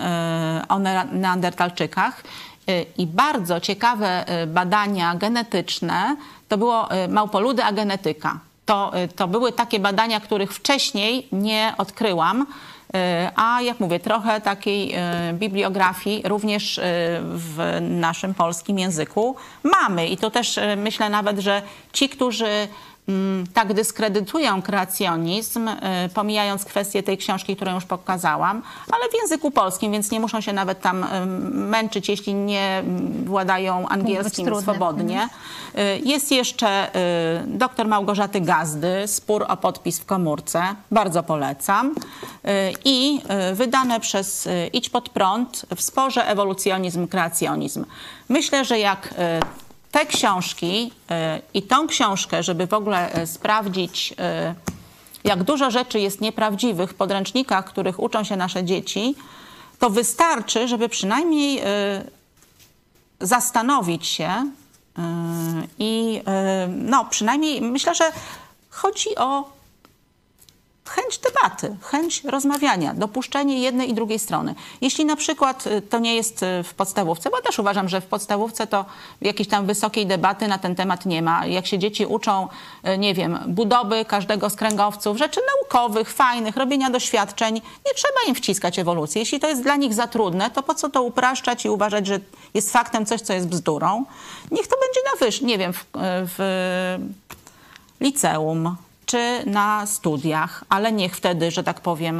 o 0.69 0.79
ne- 0.79 1.07
neandertalczykach. 1.11 2.23
Y, 2.69 2.85
I 2.97 3.07
bardzo 3.07 3.59
ciekawe 3.59 4.41
y, 4.43 4.47
badania 4.47 5.15
genetyczne 5.15 6.15
to 6.49 6.57
było 6.57 6.95
y, 7.05 7.07
małpoludy, 7.07 7.63
a 7.63 7.71
genetyka. 7.71 8.39
To, 8.65 8.91
y, 9.03 9.07
to 9.07 9.27
były 9.27 9.51
takie 9.51 9.79
badania, 9.79 10.19
których 10.19 10.53
wcześniej 10.53 11.27
nie 11.31 11.73
odkryłam. 11.77 12.45
Y, 12.95 13.29
A 13.35 13.61
jak 13.61 13.79
mówię, 13.79 13.99
trochę 13.99 14.41
takiej 14.41 14.95
y, 14.95 15.33
bibliografii 15.33 16.21
również 16.25 16.77
y, 16.77 16.81
w 17.21 17.77
naszym 17.81 18.33
polskim 18.33 18.79
języku 18.79 19.35
mamy. 19.63 20.07
I 20.07 20.17
to 20.17 20.31
też 20.31 20.59
myślę 20.77 21.09
nawet, 21.09 21.39
że 21.39 21.61
ci, 21.93 22.09
którzy 22.09 22.67
tak 23.53 23.73
dyskredytują 23.73 24.61
kreacjonizm, 24.61 25.67
y, 25.67 25.75
pomijając 26.13 26.65
kwestię 26.65 27.03
tej 27.03 27.17
książki, 27.17 27.55
którą 27.55 27.75
już 27.75 27.85
pokazałam, 27.85 28.61
ale 28.91 29.09
w 29.09 29.21
języku 29.21 29.51
polskim, 29.51 29.91
więc 29.91 30.11
nie 30.11 30.19
muszą 30.19 30.41
się 30.41 30.53
nawet 30.53 30.81
tam 30.81 31.03
y, 31.03 31.25
męczyć, 31.51 32.09
jeśli 32.09 32.33
nie 32.33 32.77
mm, 32.79 33.25
władają 33.25 33.87
angielskim 33.87 34.61
swobodnie. 34.61 35.29
Y, 35.75 36.01
Jest 36.05 36.31
jeszcze 36.31 36.91
doktor 37.45 37.87
Małgorzaty 37.87 38.41
Gazdy, 38.41 39.03
Spór 39.05 39.45
o 39.47 39.57
podpis 39.57 39.99
w 39.99 40.05
komórce. 40.05 40.63
Bardzo 40.91 41.23
polecam. 41.23 41.95
I 42.85 43.21
wydane 43.53 43.99
przez 43.99 44.49
Idź 44.73 44.89
pod 44.89 45.09
prąd 45.09 45.65
w 45.75 45.81
sporze 45.81 46.27
ewolucjonizm, 46.27 47.07
kreacjonizm. 47.07 47.85
Myślę, 48.29 48.65
że 48.65 48.79
jak 48.79 49.13
te 49.91 50.05
książki 50.05 50.91
y, 51.11 51.41
i 51.53 51.61
tą 51.61 51.87
książkę, 51.87 52.43
żeby 52.43 52.67
w 52.67 52.73
ogóle 52.73 53.21
y, 53.21 53.27
sprawdzić, 53.27 54.11
y, 54.11 54.15
jak 55.23 55.43
dużo 55.43 55.71
rzeczy 55.71 55.99
jest 55.99 56.21
nieprawdziwych 56.21 56.89
w 56.89 56.93
podręcznikach, 56.93 57.65
których 57.65 57.99
uczą 57.99 58.23
się 58.23 58.35
nasze 58.35 58.63
dzieci, 58.63 59.15
to 59.79 59.89
wystarczy, 59.89 60.67
żeby 60.67 60.89
przynajmniej 60.89 61.61
zastanowić 63.19 64.07
się 64.07 64.51
i 65.79 66.21
no, 66.67 67.05
przynajmniej 67.05 67.61
myślę, 67.61 67.95
że 67.95 68.11
chodzi 68.69 69.15
o 69.17 69.49
chęć 70.91 71.17
debaty, 71.17 71.75
chęć 71.81 72.23
rozmawiania, 72.23 72.93
dopuszczenie 72.93 73.59
jednej 73.59 73.89
i 73.89 73.93
drugiej 73.93 74.19
strony. 74.19 74.55
Jeśli 74.81 75.05
na 75.05 75.15
przykład 75.15 75.67
y, 75.67 75.81
to 75.81 75.99
nie 75.99 76.15
jest 76.15 76.43
y, 76.43 76.63
w 76.63 76.73
podstawówce, 76.73 77.29
bo 77.29 77.41
też 77.41 77.59
uważam, 77.59 77.89
że 77.89 78.01
w 78.01 78.05
podstawówce 78.05 78.67
to 78.67 78.85
jakiejś 79.21 79.49
tam 79.49 79.65
wysokiej 79.65 80.07
debaty 80.07 80.47
na 80.47 80.57
ten 80.57 80.75
temat 80.75 81.05
nie 81.05 81.21
ma. 81.21 81.45
Jak 81.45 81.67
się 81.67 81.79
dzieci 81.79 82.05
uczą, 82.05 82.47
y, 82.87 82.97
nie 82.97 83.13
wiem, 83.13 83.39
budowy 83.47 84.05
każdego 84.05 84.49
z 84.49 84.55
kręgowców, 84.55 85.17
rzeczy 85.17 85.39
naukowych, 85.55 86.13
fajnych, 86.13 86.57
robienia 86.57 86.89
doświadczeń, 86.89 87.55
nie 87.55 87.93
trzeba 87.95 88.19
im 88.27 88.35
wciskać 88.35 88.79
ewolucji. 88.79 89.19
Jeśli 89.19 89.39
to 89.39 89.49
jest 89.49 89.63
dla 89.63 89.75
nich 89.75 89.93
za 89.93 90.07
trudne, 90.07 90.51
to 90.51 90.63
po 90.63 90.75
co 90.75 90.89
to 90.89 91.03
upraszczać 91.03 91.65
i 91.65 91.69
uważać, 91.69 92.07
że 92.07 92.19
jest 92.53 92.71
faktem 92.71 93.05
coś, 93.05 93.21
co 93.21 93.33
jest 93.33 93.47
bzdurą? 93.47 94.05
Niech 94.51 94.67
to 94.67 94.75
będzie 94.81 94.99
na 95.11 95.25
wyż, 95.25 95.41
nie 95.41 95.57
wiem, 95.57 95.73
w, 95.73 95.85
w 96.37 96.39
liceum, 98.01 98.75
czy 99.11 99.43
na 99.45 99.85
studiach, 99.87 100.63
ale 100.69 100.91
niech 100.91 101.15
wtedy, 101.15 101.51
że 101.51 101.63
tak 101.63 101.81
powiem, 101.81 102.19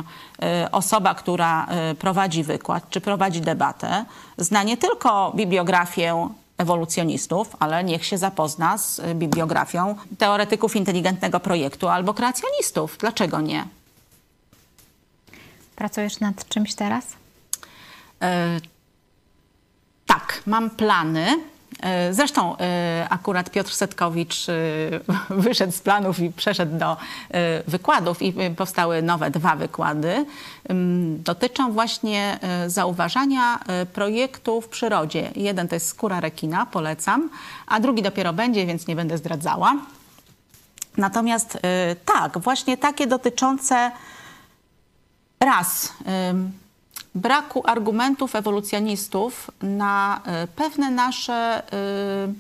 y, 0.66 0.72
osoba, 0.72 1.16
która 1.16 1.68
y, 1.92 1.96
prowadzi 1.96 2.44
wykład 2.44 2.90
czy 2.90 3.02
prowadzi 3.02 3.42
debatę, 3.42 4.06
zna 4.38 4.64
nie 4.64 4.78
tylko 4.78 5.32
bibliografię 5.36 6.30
ewolucjonistów, 6.58 7.56
ale 7.60 7.84
niech 7.84 8.06
się 8.06 8.18
zapozna 8.18 8.78
z 8.78 9.00
y, 9.00 9.16
bibliografią 9.16 9.96
teoretyków 10.18 10.76
inteligentnego 10.76 11.40
projektu 11.40 11.88
albo 11.88 12.14
kreacjonistów. 12.14 12.98
Dlaczego 12.98 13.42
nie? 13.42 13.68
Pracujesz 15.76 16.20
nad 16.20 16.48
czymś 16.50 16.76
teraz? 16.76 17.06
E, 18.22 18.60
tak, 20.06 20.44
mam 20.46 20.70
plany. 20.70 21.40
E, 21.82 22.14
Zresztą 22.14 22.58
e, 22.58 23.08
akurat 23.10 23.50
Piotr 23.50 23.74
Setkowicz 23.74 24.50
e, 24.50 24.54
wyszedł 25.44 25.74
z 25.74 25.82
planów 25.82 26.20
i 26.20 26.32
przeszedł 26.32 26.78
do 26.78 26.98
wykładów 27.68 28.22
i 28.22 28.34
powstały 28.58 29.02
nowe 29.02 29.32
dwa 29.32 29.56
wykłady. 29.56 30.26
Dotyczą 31.18 31.72
właśnie 31.72 32.40
zauważania 32.68 33.60
projektu 33.94 34.62
w 34.62 34.68
przyrodzie. 34.68 35.32
Jeden 35.36 35.68
to 35.68 35.76
jest 35.76 35.88
skóra 35.88 36.20
rekina, 36.20 36.66
polecam, 36.66 37.30
a 37.68 37.80
drugi 37.80 38.02
dopiero 38.02 38.34
będzie, 38.34 38.66
więc 38.66 38.88
nie 38.88 38.96
będę 38.96 39.18
zdradzała. 39.18 39.76
Natomiast 40.98 41.58
tak, 42.06 42.38
właśnie 42.38 42.78
takie 42.78 43.08
dotyczące 43.08 43.92
raz 45.40 45.94
braku 47.16 47.64
argumentów 47.66 48.36
ewolucjonistów 48.36 49.52
na 49.62 50.22
y, 50.44 50.48
pewne 50.48 50.92
nasze 50.92 51.64
y, 52.30 52.34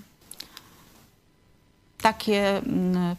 takie, 2.02 2.58
mm, 2.58 3.16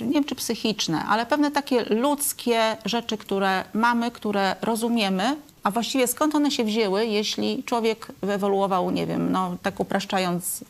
nie 0.00 0.12
wiem 0.12 0.24
czy 0.24 0.34
psychiczne, 0.34 1.04
ale 1.04 1.26
pewne 1.26 1.50
takie 1.50 1.84
ludzkie 1.84 2.76
rzeczy, 2.84 3.18
które 3.18 3.64
mamy, 3.74 4.10
które 4.10 4.56
rozumiemy, 4.62 5.36
a 5.62 5.70
właściwie 5.70 6.06
skąd 6.06 6.34
one 6.34 6.50
się 6.50 6.64
wzięły, 6.64 7.06
jeśli 7.06 7.64
człowiek 7.64 8.12
wyewoluował, 8.22 8.90
nie 8.90 9.06
wiem, 9.06 9.32
no 9.32 9.56
tak 9.62 9.80
upraszczając 9.80 10.64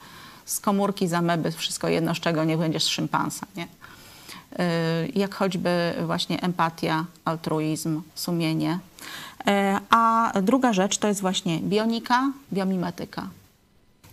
z 0.45 0.61
komórki, 0.61 1.09
z 1.09 1.13
ameby, 1.13 1.53
wszystko 1.53 1.89
jedno, 1.89 2.15
z 2.15 2.21
czego 2.21 2.45
nie 2.45 2.57
będziesz 2.57 2.85
szympansa, 2.85 3.47
nie? 3.57 3.63
Y, 3.65 5.13
jak 5.15 5.35
choćby 5.35 5.95
właśnie 6.07 6.43
empatia, 6.43 7.05
altruizm, 7.25 8.03
sumienie. 8.15 8.79
Y, 9.41 9.51
A 9.91 10.33
druga 10.43 10.73
rzecz 10.73 10.99
to 10.99 11.09
jest 11.09 11.21
właśnie 11.21 11.59
bionika, 11.59 12.33
biomimetyka. 12.53 13.29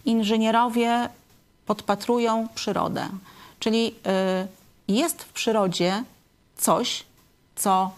Inżynierowie 0.05 1.09
podpatrują 1.65 2.47
przyrodę, 2.55 3.07
czyli 3.59 3.87
y, 3.87 3.93
jest 4.87 5.23
w 5.23 5.33
przyrodzie 5.33 6.03
coś, 6.57 7.03
co 7.55 7.91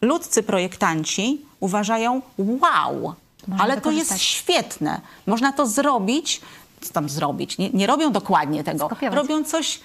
ludzcy 0.00 0.42
projektanci 0.42 1.40
uważają 1.60 2.22
wow, 2.38 3.14
Można 3.46 3.64
ale 3.64 3.80
to 3.80 3.90
jest 3.90 4.18
świetne. 4.18 5.00
Można 5.26 5.52
to 5.52 5.66
zrobić, 5.66 6.40
co 6.80 6.92
tam 6.92 7.08
zrobić? 7.08 7.58
Nie, 7.58 7.70
nie 7.70 7.86
robią 7.86 8.12
dokładnie 8.12 8.64
tego. 8.64 8.86
Skopiować. 8.86 9.16
Robią 9.16 9.44
coś 9.44 9.80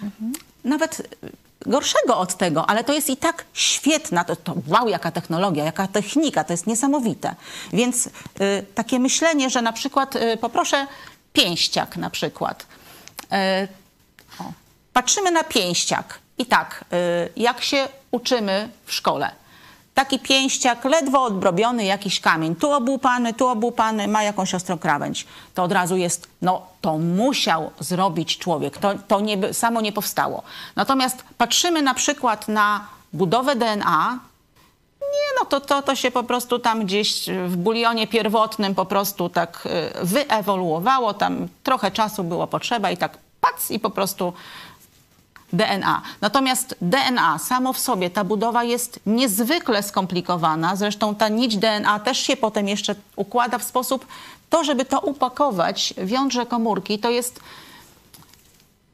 nawet 0.64 1.00
y, 1.00 1.41
gorszego 1.66 2.18
od 2.18 2.38
tego, 2.38 2.70
ale 2.70 2.84
to 2.84 2.94
jest 2.94 3.10
i 3.10 3.18
tak 3.18 3.46
świetna. 3.54 4.24
To, 4.24 4.36
to 4.36 4.56
wow, 4.68 4.88
jaka 4.90 5.12
technologia, 5.12 5.64
jaka 5.66 5.88
technika, 5.88 6.44
to 6.44 6.54
jest 6.54 6.68
niesamowite. 6.68 7.36
Więc 7.74 8.08
y, 8.08 8.12
takie 8.76 9.00
myślenie, 9.00 9.50
że 9.50 9.62
na 9.62 9.74
przykład 9.74 10.16
y, 10.16 10.38
poproszę 10.38 10.88
pięściak 11.34 11.98
na 11.98 12.10
przykład. 12.10 12.66
Y, 13.24 13.68
patrzymy 14.94 15.32
na 15.32 15.44
pięściak 15.44 16.20
i 16.38 16.46
tak, 16.46 16.86
y, 16.94 17.30
jak 17.36 17.62
się 17.62 17.88
uczymy 18.12 18.70
w 18.86 18.94
szkole. 18.94 19.41
Taki 19.94 20.20
pięściak, 20.20 20.86
ledwo 20.86 21.24
odbrobiony 21.24 21.86
jakiś 21.86 22.20
kamień, 22.20 22.56
tu 22.56 22.72
obłupany, 22.72 23.34
tu 23.34 23.48
obłupany, 23.48 24.08
ma 24.08 24.24
jakąś 24.24 24.56
ostrą 24.56 24.78
krawędź. 24.78 25.26
To 25.54 25.64
od 25.64 25.72
razu 25.72 25.98
jest, 25.98 26.28
no 26.42 26.62
to 26.82 26.98
musiał 26.98 27.72
zrobić 27.80 28.38
człowiek, 28.38 28.78
to, 28.78 28.94
to 29.08 29.20
nie, 29.20 29.54
samo 29.54 29.82
nie 29.82 29.92
powstało. 29.92 30.44
Natomiast 30.76 31.24
patrzymy 31.38 31.82
na 31.82 31.94
przykład 31.94 32.48
na 32.48 32.88
budowę 33.14 33.56
DNA, 33.56 34.20
nie, 35.02 35.40
no 35.40 35.46
to, 35.46 35.60
to, 35.60 35.82
to 35.82 35.96
się 35.96 36.12
po 36.12 36.24
prostu 36.24 36.60
tam 36.60 36.86
gdzieś 36.86 37.30
w 37.48 37.56
bulionie 37.56 38.08
pierwotnym 38.08 38.76
po 38.76 38.86
prostu 38.86 39.30
tak 39.30 39.68
y, 40.02 40.06
wyewoluowało, 40.06 41.14
tam 41.14 41.48
trochę 41.64 41.92
czasu 41.92 42.24
było 42.24 42.48
potrzeba 42.48 42.92
i 42.92 42.98
tak 42.98 43.18
pac 43.42 43.72
i 43.72 43.80
po 43.80 43.90
prostu 43.90 44.34
DNA. 45.54 46.02
Natomiast 46.22 46.76
DNA 46.82 47.40
samo 47.40 47.74
w 47.74 47.80
sobie, 47.80 48.10
ta 48.10 48.24
budowa 48.24 48.64
jest 48.64 49.00
niezwykle 49.06 49.84
skomplikowana. 49.84 50.76
Zresztą 50.76 51.16
ta 51.16 51.30
nić 51.30 51.58
DNA 51.58 52.00
też 52.00 52.18
się 52.18 52.38
potem 52.38 52.68
jeszcze 52.68 52.96
układa 53.16 53.58
w 53.58 53.64
sposób, 53.64 54.06
to 54.50 54.64
żeby 54.64 54.86
to 54.86 55.00
upakować 55.00 55.94
w 55.98 56.10
jądrze 56.10 56.46
komórki, 56.46 57.00
to 57.00 57.10
jest 57.10 57.40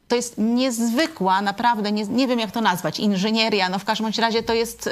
to 0.08 0.16
jest 0.16 0.38
niezwykła, 0.38 1.42
naprawdę, 1.42 1.92
nie, 1.92 2.04
nie 2.04 2.28
wiem 2.28 2.38
jak 2.38 2.50
to 2.50 2.60
nazwać, 2.60 3.00
inżynieria, 3.00 3.68
no 3.68 3.78
w 3.78 3.84
każdym 3.84 4.10
razie 4.18 4.42
to 4.42 4.54
jest, 4.54 4.86
y, 4.86 4.90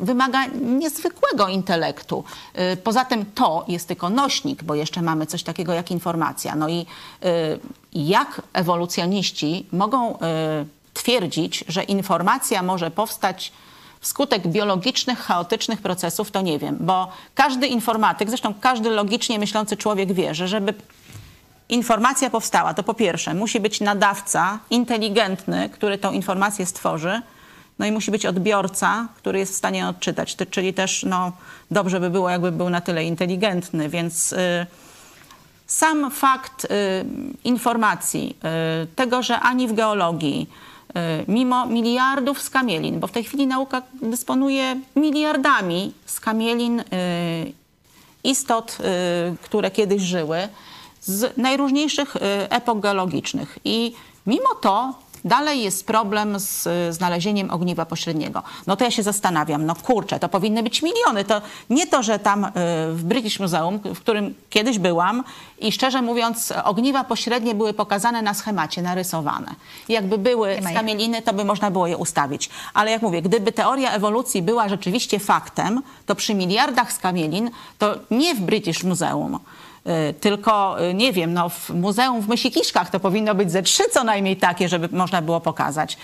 wymaga 0.00 0.46
niezwykłego 0.46 1.48
intelektu. 1.48 2.24
Y, 2.72 2.76
poza 2.76 3.04
tym 3.04 3.24
to 3.34 3.64
jest 3.68 3.88
tylko 3.88 4.10
nośnik, 4.10 4.62
bo 4.62 4.74
jeszcze 4.74 5.02
mamy 5.02 5.26
coś 5.26 5.42
takiego 5.42 5.72
jak 5.72 5.90
informacja. 5.90 6.56
No 6.56 6.68
i 6.68 6.80
y, 6.80 7.58
jak 7.92 8.42
ewolucjoniści 8.52 9.66
mogą 9.72 10.18
twierdzić, 10.94 11.64
że 11.68 11.82
informacja 11.82 12.62
może 12.62 12.90
powstać 12.90 13.52
wskutek 14.00 14.48
biologicznych, 14.48 15.18
chaotycznych 15.18 15.82
procesów, 15.82 16.30
to 16.30 16.40
nie 16.40 16.58
wiem, 16.58 16.76
bo 16.80 17.08
każdy 17.34 17.66
informatyk, 17.66 18.28
zresztą 18.28 18.54
każdy 18.60 18.90
logicznie 18.90 19.38
myślący 19.38 19.76
człowiek 19.76 20.12
wie, 20.12 20.34
że 20.34 20.48
żeby 20.48 20.74
informacja 21.68 22.30
powstała, 22.30 22.74
to 22.74 22.82
po 22.82 22.94
pierwsze 22.94 23.34
musi 23.34 23.60
być 23.60 23.80
nadawca 23.80 24.58
inteligentny, 24.70 25.70
który 25.70 25.98
tą 25.98 26.12
informację 26.12 26.66
stworzy, 26.66 27.22
no 27.78 27.86
i 27.86 27.92
musi 27.92 28.10
być 28.10 28.26
odbiorca, 28.26 29.08
który 29.16 29.38
jest 29.38 29.52
w 29.52 29.56
stanie 29.56 29.78
ją 29.78 29.88
odczytać. 29.88 30.36
Czyli 30.50 30.74
też 30.74 31.02
no, 31.08 31.32
dobrze 31.70 32.00
by 32.00 32.10
było, 32.10 32.30
jakby 32.30 32.52
był 32.52 32.70
na 32.70 32.80
tyle 32.80 33.04
inteligentny, 33.04 33.88
więc 33.88 34.32
y, 34.32 34.66
sam 35.66 36.10
fakt 36.10 36.64
y, 36.64 36.68
informacji, 37.44 38.36
y, 38.84 38.86
tego, 38.86 39.22
że 39.22 39.40
ani 39.40 39.68
w 39.68 39.72
geologii, 39.72 40.50
mimo 41.28 41.66
miliardów 41.66 42.42
skamielin, 42.42 43.00
bo 43.00 43.06
w 43.06 43.12
tej 43.12 43.24
chwili 43.24 43.46
nauka 43.46 43.82
dysponuje 44.02 44.80
miliardami 44.96 45.92
skamielin 46.06 46.80
y, 46.80 46.84
istot, 48.24 48.78
y, 48.80 49.36
które 49.36 49.70
kiedyś 49.70 50.02
żyły, 50.02 50.48
z 51.00 51.36
najróżniejszych 51.36 52.16
y, 52.16 52.20
epok 52.50 52.80
geologicznych. 52.80 53.58
I 53.64 53.94
mimo 54.26 54.54
to 54.60 54.94
dalej 55.24 55.62
jest 55.62 55.86
problem 55.86 56.40
z 56.40 56.68
znalezieniem 56.94 57.50
ogniwa 57.50 57.86
pośredniego. 57.86 58.42
No 58.66 58.76
to 58.76 58.84
ja 58.84 58.90
się 58.90 59.02
zastanawiam, 59.02 59.66
no 59.66 59.74
kurczę, 59.74 60.18
to 60.18 60.28
powinny 60.28 60.62
być 60.62 60.82
miliony. 60.82 61.24
To 61.24 61.42
nie 61.70 61.86
to, 61.86 62.02
że 62.02 62.18
tam 62.18 62.44
y, 62.44 62.50
w 62.92 63.00
British 63.04 63.40
Museum, 63.40 63.80
w 63.94 64.00
którym 64.00 64.34
kiedyś 64.50 64.78
byłam 64.78 65.24
i 65.58 65.72
szczerze 65.72 66.02
mówiąc 66.02 66.52
ogniwa 66.64 67.04
pośrednie 67.04 67.54
były 67.54 67.72
pokazane 67.74 68.22
na 68.22 68.34
schemacie, 68.34 68.82
narysowane. 68.82 69.54
Jakby 69.88 70.18
były 70.18 70.58
skamieliny, 70.70 71.22
to 71.22 71.32
by 71.32 71.44
można 71.44 71.70
było 71.70 71.86
je 71.86 71.96
ustawić. 71.96 72.50
Ale 72.74 72.90
jak 72.90 73.02
mówię, 73.02 73.22
gdyby 73.22 73.52
teoria 73.52 73.92
ewolucji 73.92 74.42
była 74.42 74.68
rzeczywiście 74.68 75.18
faktem, 75.18 75.82
to 76.06 76.14
przy 76.14 76.34
miliardach 76.34 76.92
skamielin, 76.92 77.50
to 77.78 77.94
nie 78.10 78.34
w 78.34 78.40
British 78.40 78.84
Museum, 78.84 79.38
tylko, 80.20 80.84
y, 80.90 80.94
nie 80.94 81.12
wiem, 81.12 81.34
no 81.34 81.48
w 81.48 81.70
muzeum 81.70 82.20
w 82.20 82.28
Mysikiszkach 82.28 82.90
to 82.90 83.00
powinno 83.00 83.34
być 83.34 83.52
ze 83.52 83.62
trzy 83.62 83.82
co 83.90 84.04
najmniej 84.04 84.36
takie, 84.36 84.68
żeby 84.68 84.96
można 84.96 85.22
było 85.22 85.40
pokazać. 85.40 85.98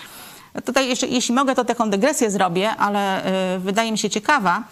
Tutaj, 0.65 0.89
jeszcze, 0.89 1.07
jeśli 1.07 1.35
mogę, 1.35 1.55
to 1.55 1.65
taką 1.65 1.89
dygresję 1.89 2.31
zrobię, 2.31 2.69
ale 2.69 3.25
y, 3.55 3.59
wydaje 3.59 3.91
mi 3.91 3.97
się 3.97 4.09
ciekawa. 4.09 4.63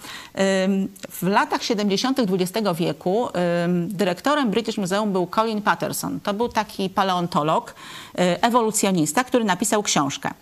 Ym, 0.65 0.87
w 1.09 1.23
latach 1.23 1.63
70. 1.63 2.19
XX 2.19 2.67
wieku 2.75 3.29
ym, 3.65 3.87
dyrektorem 3.91 4.49
British 4.49 4.77
Museum 4.77 5.11
był 5.11 5.27
Colin 5.27 5.61
Patterson. 5.61 6.19
To 6.19 6.33
był 6.33 6.49
taki 6.49 6.89
paleontolog, 6.89 7.71
y, 7.71 8.41
ewolucjonista, 8.41 9.23
który 9.23 9.43
napisał 9.43 9.83
książkę. 9.83 10.33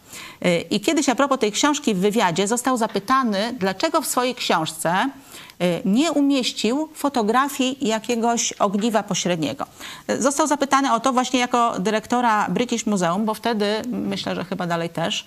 Y, 0.45 0.65
I 0.69 0.79
kiedyś 0.79 1.09
a 1.09 1.15
propos 1.15 1.39
tej 1.39 1.51
książki 1.51 1.95
w 1.95 1.99
wywiadzie 1.99 2.47
został 2.47 2.77
zapytany, 2.77 3.55
dlaczego 3.59 4.01
w 4.01 4.07
swojej 4.07 4.35
książce 4.35 5.09
y, 5.09 5.44
nie 5.85 6.11
umieścił 6.11 6.89
fotografii 6.93 7.77
jakiegoś 7.81 8.53
ogniwa 8.53 9.03
pośredniego. 9.03 9.65
Y, 10.09 10.21
Został 10.21 10.47
zapytany 10.47 10.93
o 10.93 10.99
to 10.99 11.13
właśnie 11.13 11.39
jako 11.39 11.79
dyrektora 11.79 12.49
British 12.49 12.85
Museum, 12.85 13.25
bo 13.25 13.33
wtedy, 13.33 13.81
myślę, 13.87 14.35
że 14.35 14.45
chyba 14.45 14.67
dalej 14.67 14.89
też, 14.89 15.25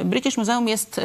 y, 0.00 0.04
British 0.04 0.36
Museum 0.36 0.68
jest 0.68 0.98
y, 0.98 1.02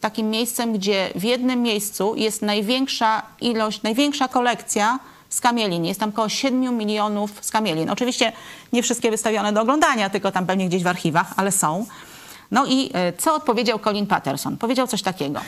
takim 0.00 0.30
miejscem, 0.30 0.72
gdzie 0.72 1.10
w 1.14 1.22
jednym 1.22 1.62
miejscu 1.62 2.14
jest 2.16 2.42
największa 2.42 3.22
ilość, 3.40 3.82
największa 3.82 4.28
kolekcja 4.28 4.98
skamielin. 5.28 5.84
Jest 5.84 6.00
tam 6.00 6.08
około 6.08 6.28
7 6.28 6.78
milionów 6.78 7.30
skamielin. 7.40 7.90
Oczywiście 7.90 8.32
nie 8.72 8.82
wszystkie 8.82 9.10
wystawione 9.10 9.52
do 9.52 9.60
oglądania, 9.60 10.10
tylko 10.10 10.32
tam 10.32 10.46
pewnie 10.46 10.68
gdzieś 10.68 10.82
w 10.82 10.86
archiwach, 10.86 11.32
ale 11.36 11.52
są. 11.52 11.86
No 12.50 12.66
i 12.66 12.90
co 13.18 13.34
odpowiedział 13.34 13.78
Colin 13.78 14.06
Patterson? 14.06 14.56
Powiedział 14.56 14.86
coś 14.86 15.02
takiego. 15.02 15.40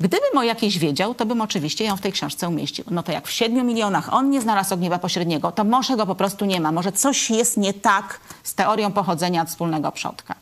Gdybym 0.00 0.38
o 0.38 0.42
jakiejś 0.42 0.78
wiedział, 0.78 1.14
to 1.14 1.26
bym 1.26 1.40
oczywiście 1.40 1.84
ją 1.84 1.96
w 1.96 2.00
tej 2.00 2.12
książce 2.12 2.48
umieścił. 2.48 2.84
No 2.90 3.02
to 3.02 3.12
jak 3.12 3.28
w 3.28 3.30
7 3.30 3.66
milionach 3.66 4.12
on 4.12 4.30
nie 4.30 4.40
znalazł 4.40 4.74
ogniwa 4.74 4.98
pośredniego, 4.98 5.52
to 5.52 5.64
może 5.64 5.96
go 5.96 6.06
po 6.06 6.14
prostu 6.14 6.44
nie 6.44 6.60
ma. 6.60 6.72
Może 6.72 6.92
coś 6.92 7.30
jest 7.30 7.56
nie 7.56 7.74
tak 7.74 8.20
z 8.42 8.54
teorią 8.54 8.92
pochodzenia 8.92 9.42
od 9.42 9.48
wspólnego 9.48 9.92
przodka. 9.92 10.34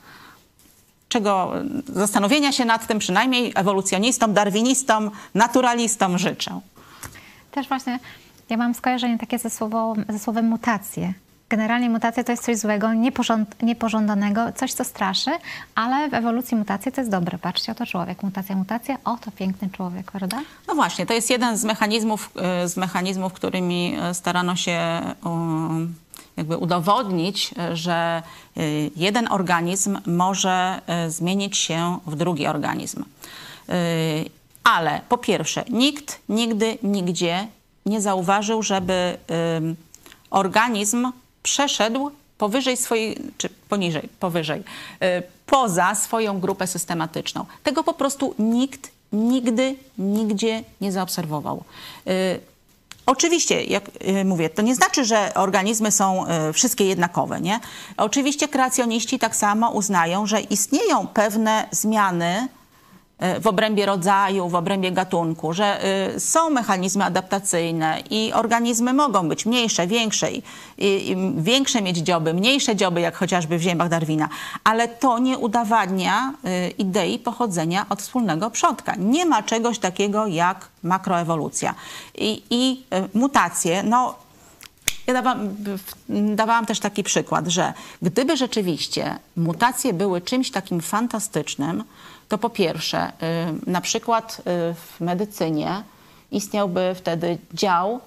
Czego 1.08 1.52
zastanowienia 1.86 2.52
się 2.52 2.64
nad 2.64 2.86
tym 2.86 2.98
przynajmniej 2.98 3.52
ewolucjonistom, 3.54 4.32
darwinistom, 4.32 5.10
naturalistom 5.34 6.18
życzę. 6.18 6.60
Też 7.50 7.68
właśnie 7.68 7.98
ja 8.50 8.56
mam 8.56 8.74
skojarzenie 8.74 9.18
takie 9.18 9.38
ze, 9.38 9.50
słowo, 9.50 9.94
ze 10.08 10.18
słowem 10.18 10.46
mutacje. 10.46 11.14
Generalnie 11.48 11.90
mutacja 11.90 12.24
to 12.24 12.32
jest 12.32 12.44
coś 12.44 12.58
złego, 12.58 12.88
niepożądanego, 13.62 14.52
coś, 14.52 14.72
co 14.72 14.84
straszy, 14.84 15.30
ale 15.74 16.08
w 16.08 16.14
ewolucji 16.14 16.56
mutacje 16.56 16.92
to 16.92 17.00
jest 17.00 17.10
dobre. 17.10 17.38
Patrzcie, 17.38 17.72
oto 17.72 17.86
człowiek, 17.86 18.22
mutacja, 18.22 18.56
mutacja, 18.56 18.98
oto 19.04 19.30
piękny 19.30 19.70
człowiek, 19.70 20.12
prawda? 20.12 20.40
No 20.68 20.74
właśnie, 20.74 21.06
to 21.06 21.12
jest 21.12 21.30
jeden 21.30 21.56
z 21.56 21.64
mechanizmów, 21.64 22.30
e, 22.36 22.68
z 22.68 22.76
mechanizmów 22.76 23.32
którymi 23.32 23.96
e, 24.00 24.14
starano 24.14 24.56
się 24.56 25.00
um, 25.24 25.94
jakby 26.36 26.56
udowodnić, 26.56 27.54
że 27.72 28.22
jeden 28.96 29.32
organizm 29.32 29.98
może 30.06 30.80
zmienić 31.08 31.56
się 31.56 31.98
w 32.06 32.16
drugi 32.16 32.46
organizm. 32.46 33.04
Ale 34.64 35.00
po 35.08 35.18
pierwsze, 35.18 35.64
nikt 35.70 36.20
nigdy, 36.28 36.78
nigdzie 36.82 37.46
nie 37.86 38.00
zauważył, 38.00 38.62
żeby 38.62 39.18
organizm 40.30 41.12
przeszedł 41.44 42.10
powyżej 42.38 42.76
swojej, 42.76 43.18
czy 43.38 43.48
poniżej, 43.68 44.08
powyżej, 44.20 44.60
y, 44.60 45.22
poza 45.46 45.94
swoją 45.94 46.40
grupę 46.40 46.66
systematyczną. 46.66 47.46
Tego 47.62 47.84
po 47.84 47.92
prostu 47.92 48.34
nikt 48.38 48.90
nigdy, 49.12 49.76
nigdzie 49.98 50.64
nie 50.80 50.92
zaobserwował. 50.92 51.64
Y, 52.08 52.40
oczywiście, 53.06 53.64
jak 53.64 53.90
y, 54.08 54.24
mówię, 54.24 54.50
to 54.50 54.62
nie 54.62 54.74
znaczy, 54.74 55.04
że 55.04 55.34
organizmy 55.34 55.92
są 55.92 56.24
wszystkie 56.52 56.84
jednakowe. 56.84 57.40
Nie? 57.40 57.60
Oczywiście 57.96 58.48
kreacjoniści 58.48 59.18
tak 59.18 59.36
samo 59.36 59.70
uznają, 59.70 60.26
że 60.26 60.40
istnieją 60.40 61.06
pewne 61.06 61.68
zmiany 61.70 62.48
w 63.40 63.46
obrębie 63.46 63.86
rodzaju, 63.86 64.48
w 64.48 64.54
obrębie 64.54 64.92
gatunku, 64.92 65.52
że 65.52 65.84
y, 66.14 66.20
są 66.20 66.50
mechanizmy 66.50 67.04
adaptacyjne 67.04 68.02
i 68.10 68.32
organizmy 68.32 68.92
mogą 68.92 69.28
być 69.28 69.46
mniejsze, 69.46 69.86
większe, 69.86 70.32
i, 70.32 70.42
i, 70.78 71.16
większe 71.36 71.82
mieć 71.82 71.96
dzioby, 71.96 72.34
mniejsze 72.34 72.76
dzioby, 72.76 73.00
jak 73.00 73.16
chociażby 73.16 73.58
w 73.58 73.62
ziemiach 73.62 73.88
Darwina, 73.88 74.28
ale 74.64 74.88
to 74.88 75.18
nie 75.18 75.38
udowadnia 75.38 76.32
y, 76.44 76.70
idei 76.70 77.18
pochodzenia 77.18 77.86
od 77.88 78.02
wspólnego 78.02 78.50
przodka. 78.50 78.94
Nie 78.98 79.26
ma 79.26 79.42
czegoś 79.42 79.78
takiego 79.78 80.26
jak 80.26 80.68
makroewolucja. 80.82 81.74
I, 82.14 82.42
i 82.50 82.82
y, 83.14 83.18
mutacje, 83.18 83.82
no 83.82 84.14
ja 85.06 85.14
dawałam, 85.14 85.56
dawałam, 86.34 86.66
też 86.66 86.80
taki 86.80 87.02
przykład, 87.02 87.46
że 87.46 87.72
gdyby 88.02 88.36
rzeczywiście 88.36 89.18
mutacje 89.36 89.92
były 89.92 90.20
czymś 90.20 90.50
takim 90.50 90.80
fantastycznym, 90.80 91.84
to 92.28 92.38
po 92.38 92.50
pierwsze, 92.50 93.08
y, 93.66 93.70
na 93.70 93.80
przykład 93.80 94.40
y, 94.40 94.42
w 94.74 95.00
medycynie 95.00 95.82
istniałby 96.30 96.94
wtedy 96.94 97.38
dział, 97.54 98.00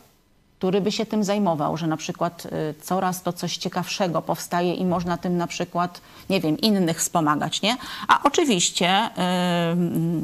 który 0.60 0.82
by 0.82 0.92
się 0.92 1.06
tym 1.06 1.24
zajmował, 1.24 1.78
że 1.78 1.88
na 1.88 1.98
przykład 1.98 2.46
y, 2.46 2.50
coraz 2.82 3.24
to 3.24 3.34
coś 3.34 3.58
ciekawszego 3.58 4.22
powstaje 4.22 4.74
i 4.74 4.86
można 4.86 5.18
tym 5.18 5.38
na 5.38 5.48
przykład, 5.48 6.02
nie 6.30 6.42
wiem, 6.42 6.58
innych 6.58 7.00
wspomagać, 7.00 7.62
nie? 7.62 7.78
A 8.08 8.24
oczywiście 8.24 9.10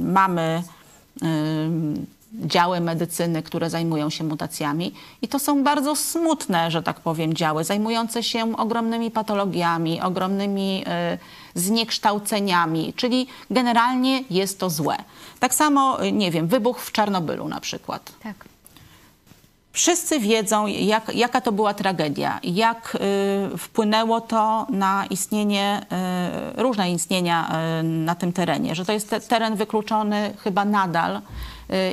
mamy 0.03 0.63
działy 2.33 2.79
medycyny, 2.79 3.43
które 3.43 3.69
zajmują 3.69 4.09
się 4.09 4.23
mutacjami. 4.23 4.93
I 5.21 5.27
to 5.27 5.39
są 5.39 5.63
bardzo 5.63 5.95
smutne, 5.95 6.71
że 6.71 6.83
tak 6.83 6.99
powiem, 6.99 7.33
działy, 7.33 7.63
zajmujące 7.63 8.23
się 8.23 8.57
ogromnymi 8.57 9.11
patologiami, 9.11 10.01
ogromnymi 10.01 10.83
y, 11.55 11.59
zniekształceniami, 11.59 12.93
czyli 12.95 13.27
generalnie 13.49 14.23
jest 14.29 14.59
to 14.59 14.69
złe. 14.69 14.95
Tak 15.39 15.53
samo, 15.53 16.03
y, 16.05 16.11
nie 16.11 16.31
wiem, 16.31 16.47
wybuch 16.47 16.79
w 16.79 16.91
Czarnobylu 16.91 17.47
na 17.47 17.59
przykład. 17.59 18.11
Tak. 18.23 18.53
Wszyscy 19.73 20.19
wiedzą, 20.19 20.67
jak, 20.67 21.15
jaka 21.15 21.41
to 21.41 21.51
była 21.51 21.73
tragedia, 21.73 22.39
jak 22.43 22.97
y, 23.53 23.57
wpłynęło 23.57 24.21
to 24.21 24.67
na 24.69 25.05
istnienie, 25.09 25.85
y, 26.57 26.61
różne 26.61 26.91
istnienia 26.91 27.51
y, 27.79 27.83
na 27.83 28.15
tym 28.15 28.33
terenie, 28.33 28.75
że 28.75 28.85
to 28.85 28.91
jest 28.91 29.09
te, 29.09 29.19
teren 29.21 29.55
wykluczony 29.55 30.33
chyba 30.43 30.65
nadal 30.65 31.21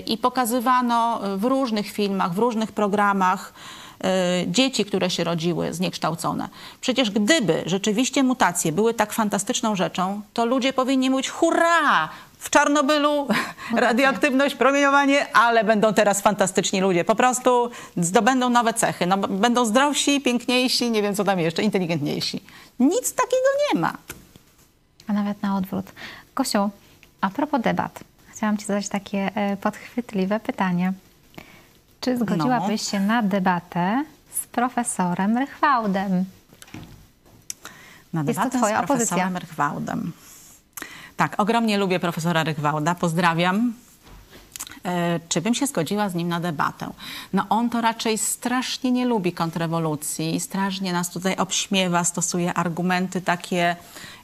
i 0.06 0.18
pokazywano 0.18 1.20
w 1.36 1.44
różnych 1.44 1.90
filmach, 1.90 2.34
w 2.34 2.38
różnych 2.38 2.72
programach 2.72 3.52
dzieci, 4.46 4.84
które 4.84 5.10
się 5.10 5.24
rodziły 5.24 5.74
zniekształcone. 5.74 6.48
Przecież 6.80 7.10
gdyby 7.10 7.62
rzeczywiście 7.66 8.22
mutacje 8.22 8.72
były 8.72 8.94
tak 8.94 9.12
fantastyczną 9.12 9.76
rzeczą, 9.76 10.20
to 10.34 10.46
ludzie 10.46 10.72
powinni 10.72 11.10
mówić 11.10 11.28
hurra, 11.28 12.08
w 12.40 12.50
Czarnobylu 12.50 13.28
radioaktywność, 13.86 14.54
promieniowanie, 14.54 15.36
ale 15.36 15.64
będą 15.64 15.94
teraz 15.94 16.20
fantastyczni 16.20 16.80
ludzie. 16.80 17.04
Po 17.04 17.14
prostu 17.14 17.70
zdobędą 17.96 18.50
nowe 18.50 18.74
cechy. 18.74 19.06
No, 19.06 19.16
będą 19.18 19.64
zdrowsi, 19.64 20.20
piękniejsi, 20.20 20.90
nie 20.90 21.02
wiem 21.02 21.14
co 21.14 21.24
tam 21.24 21.40
jeszcze, 21.40 21.62
inteligentniejsi. 21.62 22.42
Nic 22.78 23.14
takiego 23.14 23.48
nie 23.72 23.80
ma. 23.80 23.92
A 25.06 25.12
nawet 25.12 25.42
na 25.42 25.56
odwrót. 25.56 25.86
Kosiu, 26.34 26.70
a 27.20 27.30
propos 27.30 27.60
debat. 27.60 28.00
Chciałam 28.40 28.56
Ci 28.56 28.66
zadać 28.66 28.88
takie 28.88 29.36
e, 29.36 29.56
podchwytliwe 29.56 30.40
pytanie. 30.40 30.92
Czy 32.00 32.18
zgodziłabyś 32.18 32.84
no. 32.84 32.90
się 32.90 33.00
na 33.00 33.22
debatę 33.22 34.04
z 34.42 34.46
profesorem 34.46 35.38
Rychwałdem? 35.38 36.24
Na 38.12 38.24
debatę 38.24 38.42
Jest 38.42 38.52
to 38.52 38.58
twoja 38.58 38.82
z 38.82 38.86
profesorem 38.86 39.24
opozycja. 39.26 39.38
Rychwałdem. 39.38 40.12
Tak, 41.16 41.40
ogromnie 41.40 41.78
lubię 41.78 42.00
profesora 42.00 42.44
Rychwałda. 42.44 42.94
Pozdrawiam. 42.94 43.72
E, 44.84 45.20
czy 45.28 45.40
bym 45.40 45.54
się 45.54 45.66
zgodziła 45.66 46.08
z 46.08 46.14
nim 46.14 46.28
na 46.28 46.40
debatę? 46.40 46.90
No 47.32 47.46
on 47.48 47.70
to 47.70 47.80
raczej 47.80 48.18
strasznie 48.18 48.92
nie 48.92 49.06
lubi 49.06 49.32
kontrrewolucji, 49.32 50.40
strasznie 50.40 50.92
nas 50.92 51.10
tutaj 51.10 51.36
obśmiewa, 51.36 52.04
stosuje 52.04 52.54
argumenty 52.54 53.20
takie, 53.20 53.76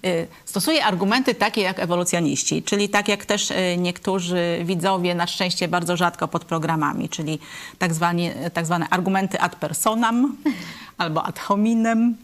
y, 0.04 0.28
stosuje 0.44 0.84
argumenty 0.84 1.34
takie 1.34 1.60
jak 1.60 1.78
ewolucjoniści, 1.78 2.62
czyli 2.62 2.88
tak 2.88 3.08
jak 3.08 3.26
też 3.26 3.50
y, 3.50 3.76
niektórzy 3.78 4.62
widzowie, 4.64 5.14
na 5.14 5.26
szczęście 5.26 5.68
bardzo 5.68 5.96
rzadko 5.96 6.28
pod 6.28 6.44
programami, 6.44 7.08
czyli 7.08 7.38
tak, 7.78 7.94
zwane, 7.94 8.50
tak 8.50 8.66
zwane 8.66 8.88
argumenty 8.88 9.40
ad 9.40 9.56
personam 9.56 10.36
albo 10.98 11.24
ad 11.24 11.38
hominem, 11.38 12.16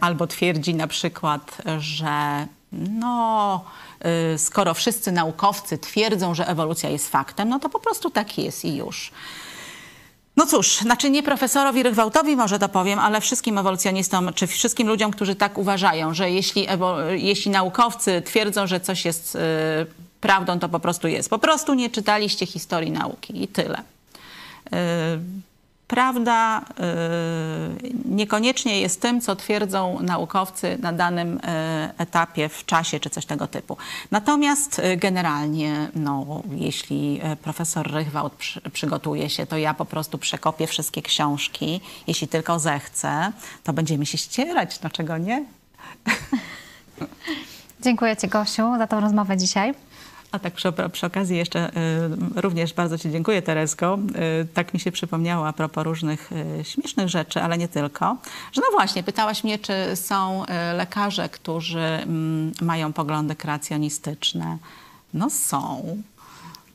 albo 0.00 0.26
twierdzi 0.26 0.74
na 0.74 0.86
przykład, 0.86 1.62
że 1.78 2.46
no 2.72 3.64
skoro 4.36 4.74
wszyscy 4.74 5.12
naukowcy 5.12 5.78
twierdzą, 5.78 6.34
że 6.34 6.48
ewolucja 6.48 6.90
jest 6.90 7.08
faktem, 7.08 7.48
no 7.48 7.58
to 7.58 7.68
po 7.68 7.80
prostu 7.80 8.10
tak 8.10 8.38
jest 8.38 8.64
i 8.64 8.76
już. 8.76 9.12
No 10.36 10.46
cóż, 10.46 10.76
znaczy 10.76 11.10
nie 11.10 11.22
profesorowi 11.22 11.82
Rygwałtowi 11.82 12.36
może 12.36 12.58
to 12.58 12.68
powiem, 12.68 12.98
ale 12.98 13.20
wszystkim 13.20 13.58
ewolucjonistom, 13.58 14.30
czy 14.34 14.46
wszystkim 14.46 14.88
ludziom, 14.88 15.10
którzy 15.10 15.34
tak 15.34 15.58
uważają, 15.58 16.14
że 16.14 16.30
jeśli, 16.30 16.66
jeśli 17.10 17.50
naukowcy 17.50 18.22
twierdzą, 18.22 18.66
że 18.66 18.80
coś 18.80 19.04
jest 19.04 19.34
y, 19.34 19.38
prawdą, 20.20 20.58
to 20.58 20.68
po 20.68 20.80
prostu 20.80 21.08
jest. 21.08 21.30
Po 21.30 21.38
prostu 21.38 21.74
nie 21.74 21.90
czytaliście 21.90 22.46
historii 22.46 22.90
nauki 22.90 23.42
i 23.42 23.48
tyle. 23.48 23.78
Y, 23.78 25.42
prawda 25.92 26.60
y, 26.60 27.92
niekoniecznie 28.04 28.80
jest 28.80 29.00
tym, 29.00 29.20
co 29.20 29.36
twierdzą 29.36 29.98
naukowcy 30.00 30.78
na 30.80 30.92
danym 30.92 31.36
y, 31.36 31.40
etapie, 31.98 32.48
w 32.48 32.64
czasie 32.64 33.00
czy 33.00 33.10
coś 33.10 33.26
tego 33.26 33.46
typu. 33.46 33.76
Natomiast 34.10 34.78
y, 34.78 34.96
generalnie, 34.96 35.88
no, 35.94 36.42
jeśli 36.54 37.20
profesor 37.42 37.92
Rychwałd 37.92 38.32
przy, 38.32 38.60
przygotuje 38.60 39.30
się, 39.30 39.46
to 39.46 39.56
ja 39.56 39.74
po 39.74 39.84
prostu 39.84 40.18
przekopię 40.18 40.66
wszystkie 40.66 41.02
książki. 41.02 41.80
Jeśli 42.06 42.28
tylko 42.28 42.58
zechce, 42.58 43.32
to 43.64 43.72
będziemy 43.72 44.06
się 44.06 44.18
ścierać, 44.18 44.78
dlaczego 44.78 45.18
nie? 45.18 45.44
Dziękuję 47.84 48.16
Ci, 48.16 48.28
Gosiu, 48.28 48.78
za 48.78 48.86
tą 48.86 49.00
rozmowę 49.00 49.36
dzisiaj. 49.36 49.74
A 50.32 50.38
tak 50.38 50.54
przy, 50.54 50.72
przy 50.92 51.06
okazji 51.06 51.36
jeszcze 51.36 51.70
y, 52.36 52.40
również 52.40 52.72
bardzo 52.72 52.98
Ci 52.98 53.10
dziękuję, 53.10 53.42
Teresko. 53.42 53.98
Y, 54.42 54.46
tak 54.54 54.74
mi 54.74 54.80
się 54.80 54.92
przypomniało 54.92 55.48
a 55.48 55.52
propos 55.52 55.84
różnych 55.84 56.30
y, 56.32 56.64
śmiesznych 56.64 57.08
rzeczy, 57.08 57.42
ale 57.42 57.58
nie 57.58 57.68
tylko. 57.68 58.16
Że 58.52 58.60
no 58.60 58.66
właśnie, 58.72 59.02
pytałaś 59.02 59.44
mnie, 59.44 59.58
czy 59.58 59.72
są 59.94 60.44
lekarze, 60.76 61.28
którzy 61.28 61.78
mm, 61.78 62.52
mają 62.60 62.92
poglądy 62.92 63.36
kreacjonistyczne. 63.36 64.58
No 65.14 65.30
są. 65.30 65.96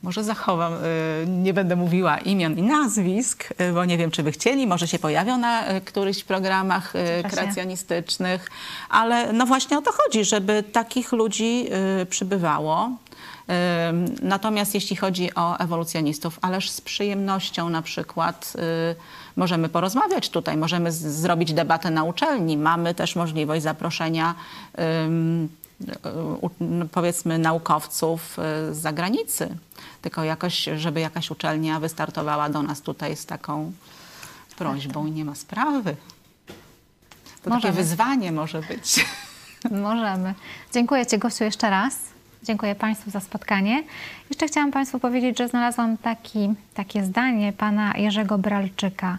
Może 0.02 0.24
zachowam, 0.24 0.72
y, 0.72 1.26
nie 1.26 1.54
będę 1.54 1.76
mówiła 1.76 2.18
imion 2.18 2.58
i 2.58 2.62
nazwisk, 2.62 3.48
y, 3.60 3.72
bo 3.72 3.84
nie 3.84 3.98
wiem, 3.98 4.10
czy 4.10 4.22
by 4.22 4.32
chcieli, 4.32 4.66
może 4.66 4.88
się 4.88 4.98
pojawią 4.98 5.38
na 5.38 5.72
y, 5.72 5.80
którychś 5.80 6.24
programach 6.24 6.92
Właśnie. 6.92 7.30
kreacjonistycznych, 7.30 8.50
ale 8.90 9.32
no 9.32 9.46
właśnie 9.46 9.78
o 9.78 9.82
to 9.82 9.92
chodzi, 9.92 10.24
żeby 10.24 10.62
takich 10.62 11.12
ludzi 11.12 11.68
przybywało. 12.10 12.90
Natomiast 14.22 14.74
jeśli 14.74 14.96
chodzi 14.96 15.34
o 15.34 15.58
ewolucjonistów, 15.58 16.38
ależ 16.42 16.70
z 16.70 16.80
przyjemnością 16.80 17.68
na 17.68 17.82
przykład 17.82 18.52
możemy 19.36 19.68
porozmawiać 19.68 20.30
tutaj, 20.30 20.56
możemy 20.56 20.92
zrobić 20.92 21.52
debatę 21.52 21.90
na 21.90 22.04
uczelni. 22.04 22.56
Mamy 22.56 22.94
też 22.94 23.16
możliwość 23.16 23.62
zaproszenia 23.62 24.34
powiedzmy 26.92 27.38
naukowców 27.38 28.36
z 28.70 28.76
zagranicy. 28.76 29.56
Tylko 30.02 30.24
jakoś, 30.24 30.68
żeby 30.76 31.00
jakaś 31.00 31.30
uczelnia 31.30 31.80
wystartowała 31.80 32.48
do 32.48 32.62
nas 32.62 32.80
tutaj 32.80 33.16
z 33.16 33.26
taką 33.26 33.72
prośbą 34.56 35.06
i 35.06 35.10
nie 35.10 35.24
ma 35.24 35.34
sprawy. 35.34 35.96
To 37.42 37.50
Możemy. 37.50 37.62
takie 37.62 37.82
wyzwanie 37.82 38.32
może 38.32 38.62
być. 38.62 39.06
Możemy. 39.70 40.34
Dziękuję 40.72 41.06
Ci, 41.06 41.18
Gosiu, 41.18 41.44
jeszcze 41.44 41.70
raz. 41.70 41.98
Dziękuję 42.42 42.74
Państwu 42.74 43.10
za 43.10 43.20
spotkanie. 43.20 43.82
Jeszcze 44.30 44.46
chciałam 44.46 44.70
Państwu 44.70 44.98
powiedzieć, 44.98 45.38
że 45.38 45.48
znalazłam 45.48 45.96
taki, 45.96 46.54
takie 46.74 47.04
zdanie 47.04 47.52
pana 47.52 47.96
Jerzego 47.96 48.38
Bralczyka. 48.38 49.18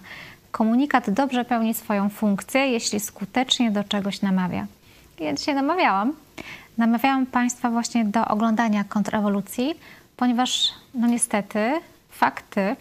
Komunikat 0.52 1.10
dobrze 1.10 1.46
pełni 1.46 1.74
swoją 1.74 2.10
funkcję, 2.10 2.68
jeśli 2.68 3.00
skutecznie 3.00 3.72
do 3.72 3.84
czegoś 3.84 4.22
namawia. 4.22 4.68
Ja 5.20 5.34
dzisiaj 5.34 5.56
namawiałam. 5.56 6.14
Namawiałam 6.78 7.26
Państwa 7.26 7.70
właśnie 7.70 8.06
do 8.06 8.26
oglądania 8.26 8.84
kontrrewolucji, 8.84 9.76
ponieważ 10.20 10.72
no 10.94 11.08
niestety 11.08 11.82
fakty, 12.10 12.76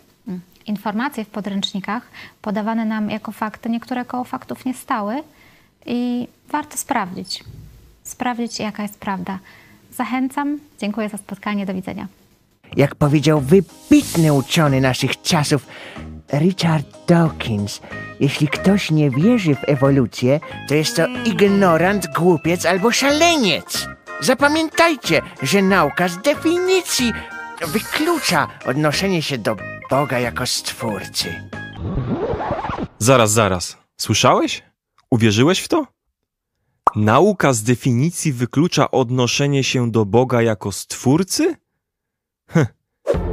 informacje 0.67 1.25
w 1.25 1.29
podręcznikach 1.29 2.03
podawane 2.43 2.85
nam 2.85 3.11
jako 3.11 3.33
fakty, 3.33 3.71
niektóre 3.71 4.05
koło 4.05 4.25
faktów 4.25 4.65
nie 4.65 4.75
stały 4.75 5.23
i 5.87 6.29
warto 6.49 6.77
sprawdzić. 6.77 7.45
Sprawdzić, 8.05 8.59
jaka 8.59 8.83
jest 8.83 8.99
prawda. 8.99 9.39
Zachęcam. 9.93 10.59
Dziękuję 10.81 11.09
za 11.09 11.17
spotkanie. 11.17 11.67
Do 11.67 11.75
widzenia. 11.75 12.07
Jak 12.77 12.95
powiedział 12.95 13.41
wybitny 13.41 14.33
uczony 14.33 14.81
naszych 14.81 15.23
czasów 15.23 15.67
Richard 16.33 16.87
Dawkins, 17.07 17.81
jeśli 18.21 18.49
ktoś 18.49 18.91
nie 18.91 19.11
wierzy 19.11 19.55
w 19.55 19.69
ewolucję, 19.69 20.41
to 20.69 20.75
jest 20.75 20.97
to 20.97 21.07
ignorant, 21.25 22.07
głupiec 22.19 22.67
albo 22.67 22.91
szaleniec. 22.91 23.89
Zapamiętajcie, 24.21 25.23
że 25.43 25.63
nauka 25.63 26.09
z 26.09 26.19
definicji 26.19 27.13
wyklucza 27.67 28.49
odnoszenie 28.67 29.23
się 29.23 29.39
do 29.39 29.57
Boga 29.91 30.19
jako 30.19 30.47
stwórcy. 30.47 31.51
Zaraz, 32.99 33.33
zaraz. 33.33 33.77
Słyszałeś? 34.01 34.63
Uwierzyłeś 35.11 35.61
w 35.61 35.69
to? 35.69 35.87
Nauka 36.97 37.53
z 37.53 37.63
definicji 37.63 38.33
wyklucza 38.33 38.91
odnoszenie 38.91 39.65
się 39.65 39.91
do 39.91 40.05
Boga 40.05 40.43
jako 40.43 40.73
stwórcy? 40.73 41.57
Heh. 42.51 42.75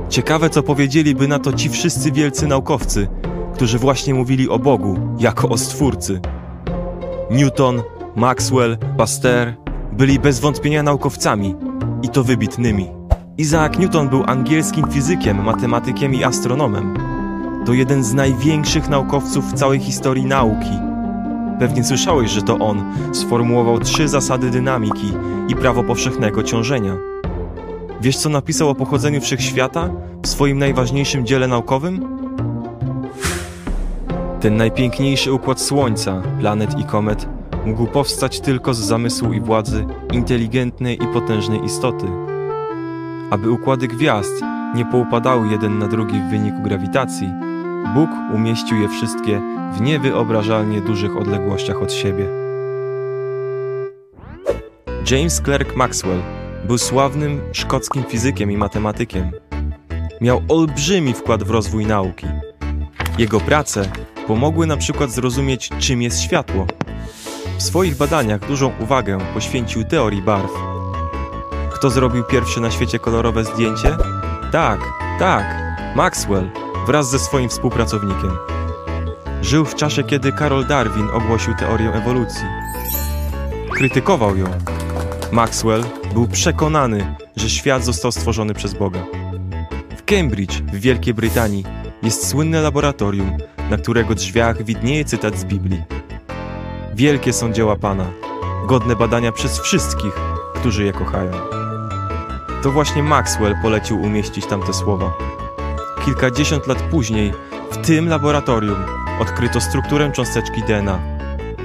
Ciekawe, 0.09 0.49
co 0.49 0.63
powiedzieliby 0.63 1.27
na 1.27 1.39
to 1.39 1.53
ci 1.53 1.69
wszyscy 1.69 2.11
wielcy 2.11 2.47
naukowcy, 2.47 3.07
którzy 3.55 3.79
właśnie 3.79 4.13
mówili 4.13 4.49
o 4.49 4.59
Bogu 4.59 5.15
jako 5.19 5.49
o 5.49 5.57
stwórcy. 5.57 6.21
Newton, 7.31 7.83
Maxwell, 8.15 8.77
Pasteur 8.97 9.64
byli 9.97 10.19
bez 10.19 10.39
wątpienia 10.39 10.83
naukowcami 10.83 11.55
i 12.03 12.09
to 12.09 12.23
wybitnymi. 12.23 12.87
Isaac 13.37 13.77
Newton 13.79 14.09
był 14.09 14.23
angielskim 14.27 14.91
fizykiem, 14.91 15.43
matematykiem 15.43 16.13
i 16.13 16.23
astronomem. 16.23 16.97
To 17.65 17.73
jeden 17.73 18.03
z 18.03 18.13
największych 18.13 18.89
naukowców 18.89 19.51
w 19.51 19.53
całej 19.53 19.79
historii 19.79 20.25
nauki. 20.25 20.79
Pewnie 21.59 21.83
słyszałeś, 21.83 22.31
że 22.31 22.41
to 22.41 22.57
on 22.57 22.83
sformułował 23.13 23.79
trzy 23.79 24.07
zasady 24.07 24.49
dynamiki 24.49 25.13
i 25.47 25.55
prawo 25.55 25.83
powszechnego 25.83 26.43
ciążenia. 26.43 26.97
Wiesz, 28.01 28.17
co 28.17 28.29
napisał 28.29 28.69
o 28.69 28.75
pochodzeniu 28.75 29.21
wszechświata 29.21 29.89
w 30.23 30.27
swoim 30.27 30.57
najważniejszym 30.57 31.25
dziele 31.25 31.47
naukowym? 31.47 32.17
Ten 34.39 34.57
najpiękniejszy 34.57 35.33
układ 35.33 35.61
Słońca, 35.61 36.21
planet 36.39 36.79
i 36.79 36.83
komet 36.83 37.34
mógł 37.65 37.87
powstać 37.87 38.39
tylko 38.39 38.73
z 38.73 38.79
zamysłu 38.79 39.33
i 39.33 39.39
władzy 39.39 39.85
inteligentnej 40.13 41.03
i 41.03 41.07
potężnej 41.07 41.65
istoty. 41.65 42.05
Aby 43.29 43.51
układy 43.51 43.87
gwiazd 43.87 44.41
nie 44.75 44.85
poupadały 44.85 45.47
jeden 45.47 45.79
na 45.79 45.87
drugi 45.87 46.19
w 46.19 46.29
wyniku 46.29 46.61
grawitacji, 46.61 47.29
Bóg 47.93 48.09
umieścił 48.33 48.81
je 48.81 48.89
wszystkie 48.89 49.41
w 49.73 49.81
niewyobrażalnie 49.81 50.81
dużych 50.81 51.17
odległościach 51.17 51.81
od 51.81 51.93
siebie. 51.93 52.25
James 55.11 55.41
Clerk 55.41 55.75
Maxwell 55.75 56.21
był 56.67 56.77
sławnym 56.77 57.41
szkockim 57.51 58.03
fizykiem 58.03 58.51
i 58.51 58.57
matematykiem. 58.57 59.31
Miał 60.21 60.41
olbrzymi 60.47 61.13
wkład 61.13 61.43
w 61.43 61.49
rozwój 61.49 61.85
nauki. 61.85 62.27
Jego 63.17 63.39
prace 63.39 63.91
pomogły 64.27 64.67
na 64.67 64.77
przykład 64.77 65.11
zrozumieć, 65.11 65.69
czym 65.79 66.01
jest 66.01 66.21
światło. 66.21 66.67
W 67.57 67.63
swoich 67.63 67.97
badaniach 67.97 68.47
dużą 68.47 68.71
uwagę 68.79 69.17
poświęcił 69.33 69.83
teorii 69.83 70.21
barw. 70.21 70.51
Kto 71.73 71.89
zrobił 71.89 72.23
pierwsze 72.23 72.61
na 72.61 72.71
świecie 72.71 72.99
kolorowe 72.99 73.43
zdjęcie? 73.43 73.97
Tak, 74.51 74.79
tak, 75.19 75.45
Maxwell 75.95 76.49
wraz 76.87 77.09
ze 77.11 77.19
swoim 77.19 77.49
współpracownikiem. 77.49 78.31
Żył 79.41 79.65
w 79.65 79.75
czasie, 79.75 80.03
kiedy 80.03 80.31
Karol 80.31 80.65
Darwin 80.65 81.07
ogłosił 81.13 81.53
teorię 81.55 81.93
ewolucji. 81.93 82.45
Krytykował 83.71 84.37
ją. 84.37 84.45
Maxwell 85.31 85.83
był 86.13 86.27
przekonany, 86.27 87.15
że 87.35 87.49
świat 87.49 87.85
został 87.85 88.11
stworzony 88.11 88.53
przez 88.53 88.73
Boga. 88.73 88.99
W 89.97 90.03
Cambridge, 90.05 90.53
w 90.53 90.79
Wielkiej 90.79 91.13
Brytanii, 91.13 91.65
jest 92.03 92.27
słynne 92.27 92.61
laboratorium, 92.61 93.37
na 93.69 93.77
którego 93.77 94.15
drzwiach 94.15 94.63
widnieje 94.63 95.05
cytat 95.05 95.37
z 95.37 95.45
Biblii. 95.45 95.94
Wielkie 96.95 97.33
są 97.33 97.53
dzieła 97.53 97.75
Pana, 97.75 98.05
godne 98.67 98.95
badania 98.95 99.31
przez 99.31 99.59
wszystkich, 99.59 100.13
którzy 100.55 100.83
je 100.83 100.93
kochają. 100.93 101.31
To 102.63 102.71
właśnie 102.71 103.03
Maxwell 103.03 103.55
polecił 103.61 104.01
umieścić 104.01 104.45
tamte 104.45 104.73
słowa. 104.73 105.13
Kilkadziesiąt 106.05 106.67
lat 106.67 106.81
później 106.81 107.33
w 107.71 107.77
tym 107.77 108.09
laboratorium 108.09 108.85
odkryto 109.19 109.61
strukturę 109.61 110.11
cząsteczki 110.11 110.63
DNA. 110.63 110.99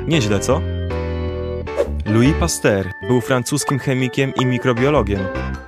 Nieźle, 0.07 0.41
co? 0.41 0.61
Louis 2.07 2.35
Pasteur 2.41 2.91
był 3.09 3.21
francuskim 3.21 3.79
chemikiem 3.79 4.33
i 4.41 4.47
mikrobiologiem. 4.47 5.21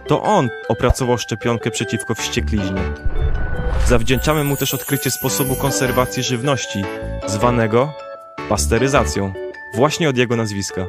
To 0.06 0.22
on 0.22 0.48
opracował 0.68 1.18
szczepionkę 1.18 1.70
przeciwko 1.70 2.14
wściekliźnie. 2.14 2.82
Zawdzięczamy 3.86 4.44
mu 4.44 4.56
też 4.56 4.74
odkrycie 4.74 5.10
sposobu 5.10 5.56
konserwacji 5.56 6.22
żywności, 6.22 6.84
zwanego 7.26 7.92
pasteryzacją, 8.48 9.41
właśnie 9.74 10.08
od 10.08 10.16
jego 10.16 10.36
nazwiska. 10.36 10.86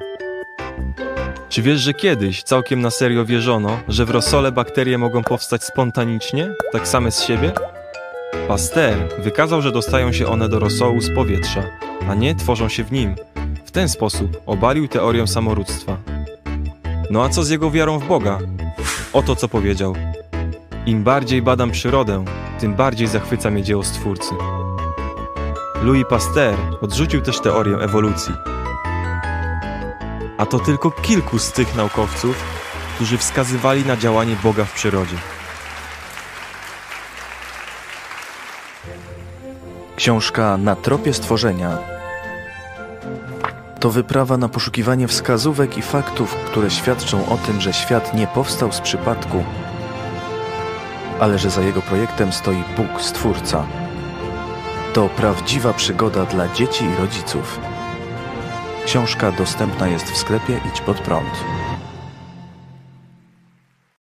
Czy 1.50 1.62
wiesz, 1.62 1.80
że 1.80 1.94
kiedyś 1.94 2.44
całkiem 2.44 2.82
na 2.82 2.90
serio 2.90 3.26
wierzono, 3.26 3.80
że 3.88 4.06
w 4.06 4.10
rosole 4.10 4.52
bakterie 4.52 4.98
mogą 4.98 5.24
powstać 5.24 5.64
spontanicznie, 5.64 6.54
tak 6.72 6.88
same 6.88 7.12
z 7.12 7.22
siebie? 7.24 7.52
Pasteur 8.48 8.96
wykazał, 9.20 9.62
że 9.62 9.72
dostają 9.72 10.12
się 10.12 10.28
one 10.28 10.50
do 10.50 10.60
rosołu 10.60 11.02
z 11.02 11.16
powietrza, 11.16 11.64
a 12.10 12.16
nie 12.16 12.36
tworzą 12.36 12.70
się 12.70 12.84
w 12.84 12.92
nim. 12.92 13.16
W 13.66 13.72
ten 13.72 13.90
sposób 13.90 14.42
obalił 14.46 14.88
teorię 14.88 15.28
samorództwa. 15.28 15.98
No 17.10 17.24
a 17.24 17.30
co 17.30 17.44
z 17.44 17.50
jego 17.50 17.72
wiarą 17.72 18.00
w 18.00 18.08
Boga? 18.08 18.40
Oto 19.14 19.36
co 19.36 19.48
powiedział. 19.48 19.96
Im 20.86 21.04
bardziej 21.04 21.42
badam 21.42 21.72
przyrodę, 21.72 22.26
tym 22.60 22.76
bardziej 22.76 23.08
zachwyca 23.08 23.50
mnie 23.52 23.64
dzieło 23.64 23.84
Stwórcy. 23.84 24.36
Louis 25.84 26.06
Pasteur 26.10 26.56
odrzucił 26.82 27.22
też 27.22 27.40
teorię 27.40 27.76
ewolucji. 27.76 28.34
A 30.44 30.46
to 30.46 30.60
tylko 30.60 30.92
kilku 30.92 31.40
z 31.40 31.52
tych 31.52 31.76
naukowców, 31.76 32.44
którzy 32.96 33.18
wskazywali 33.18 33.86
na 33.86 33.98
działanie 33.98 34.36
Boga 34.44 34.66
w 34.66 34.74
przyrodzie. 34.74 35.16
Książka 39.96 40.58
Na 40.58 40.76
tropie 40.76 41.14
stworzenia 41.14 41.78
to 43.80 43.90
wyprawa 43.90 44.38
na 44.38 44.50
poszukiwanie 44.50 45.08
wskazówek 45.08 45.78
i 45.78 45.82
faktów, 45.82 46.36
które 46.36 46.72
świadczą 46.72 47.30
o 47.30 47.38
tym, 47.38 47.62
że 47.62 47.74
świat 47.74 48.14
nie 48.14 48.28
powstał 48.28 48.72
z 48.72 48.82
przypadku, 48.82 49.44
ale 51.20 51.40
że 51.40 51.50
za 51.50 51.62
jego 51.62 51.82
projektem 51.82 52.34
stoi 52.34 52.64
Bóg 52.78 53.02
Stwórca. 53.02 53.66
To 54.94 55.10
prawdziwa 55.10 55.74
przygoda 55.74 56.26
dla 56.26 56.54
dzieci 56.54 56.86
i 56.86 56.96
rodziców. 56.96 57.73
Książka 58.86 59.32
dostępna 59.32 59.88
jest 59.88 60.12
w 60.12 60.18
sklepie 60.18 60.62
Idź 60.66 60.82
Pod 60.82 61.00
Prąd. 61.02 61.63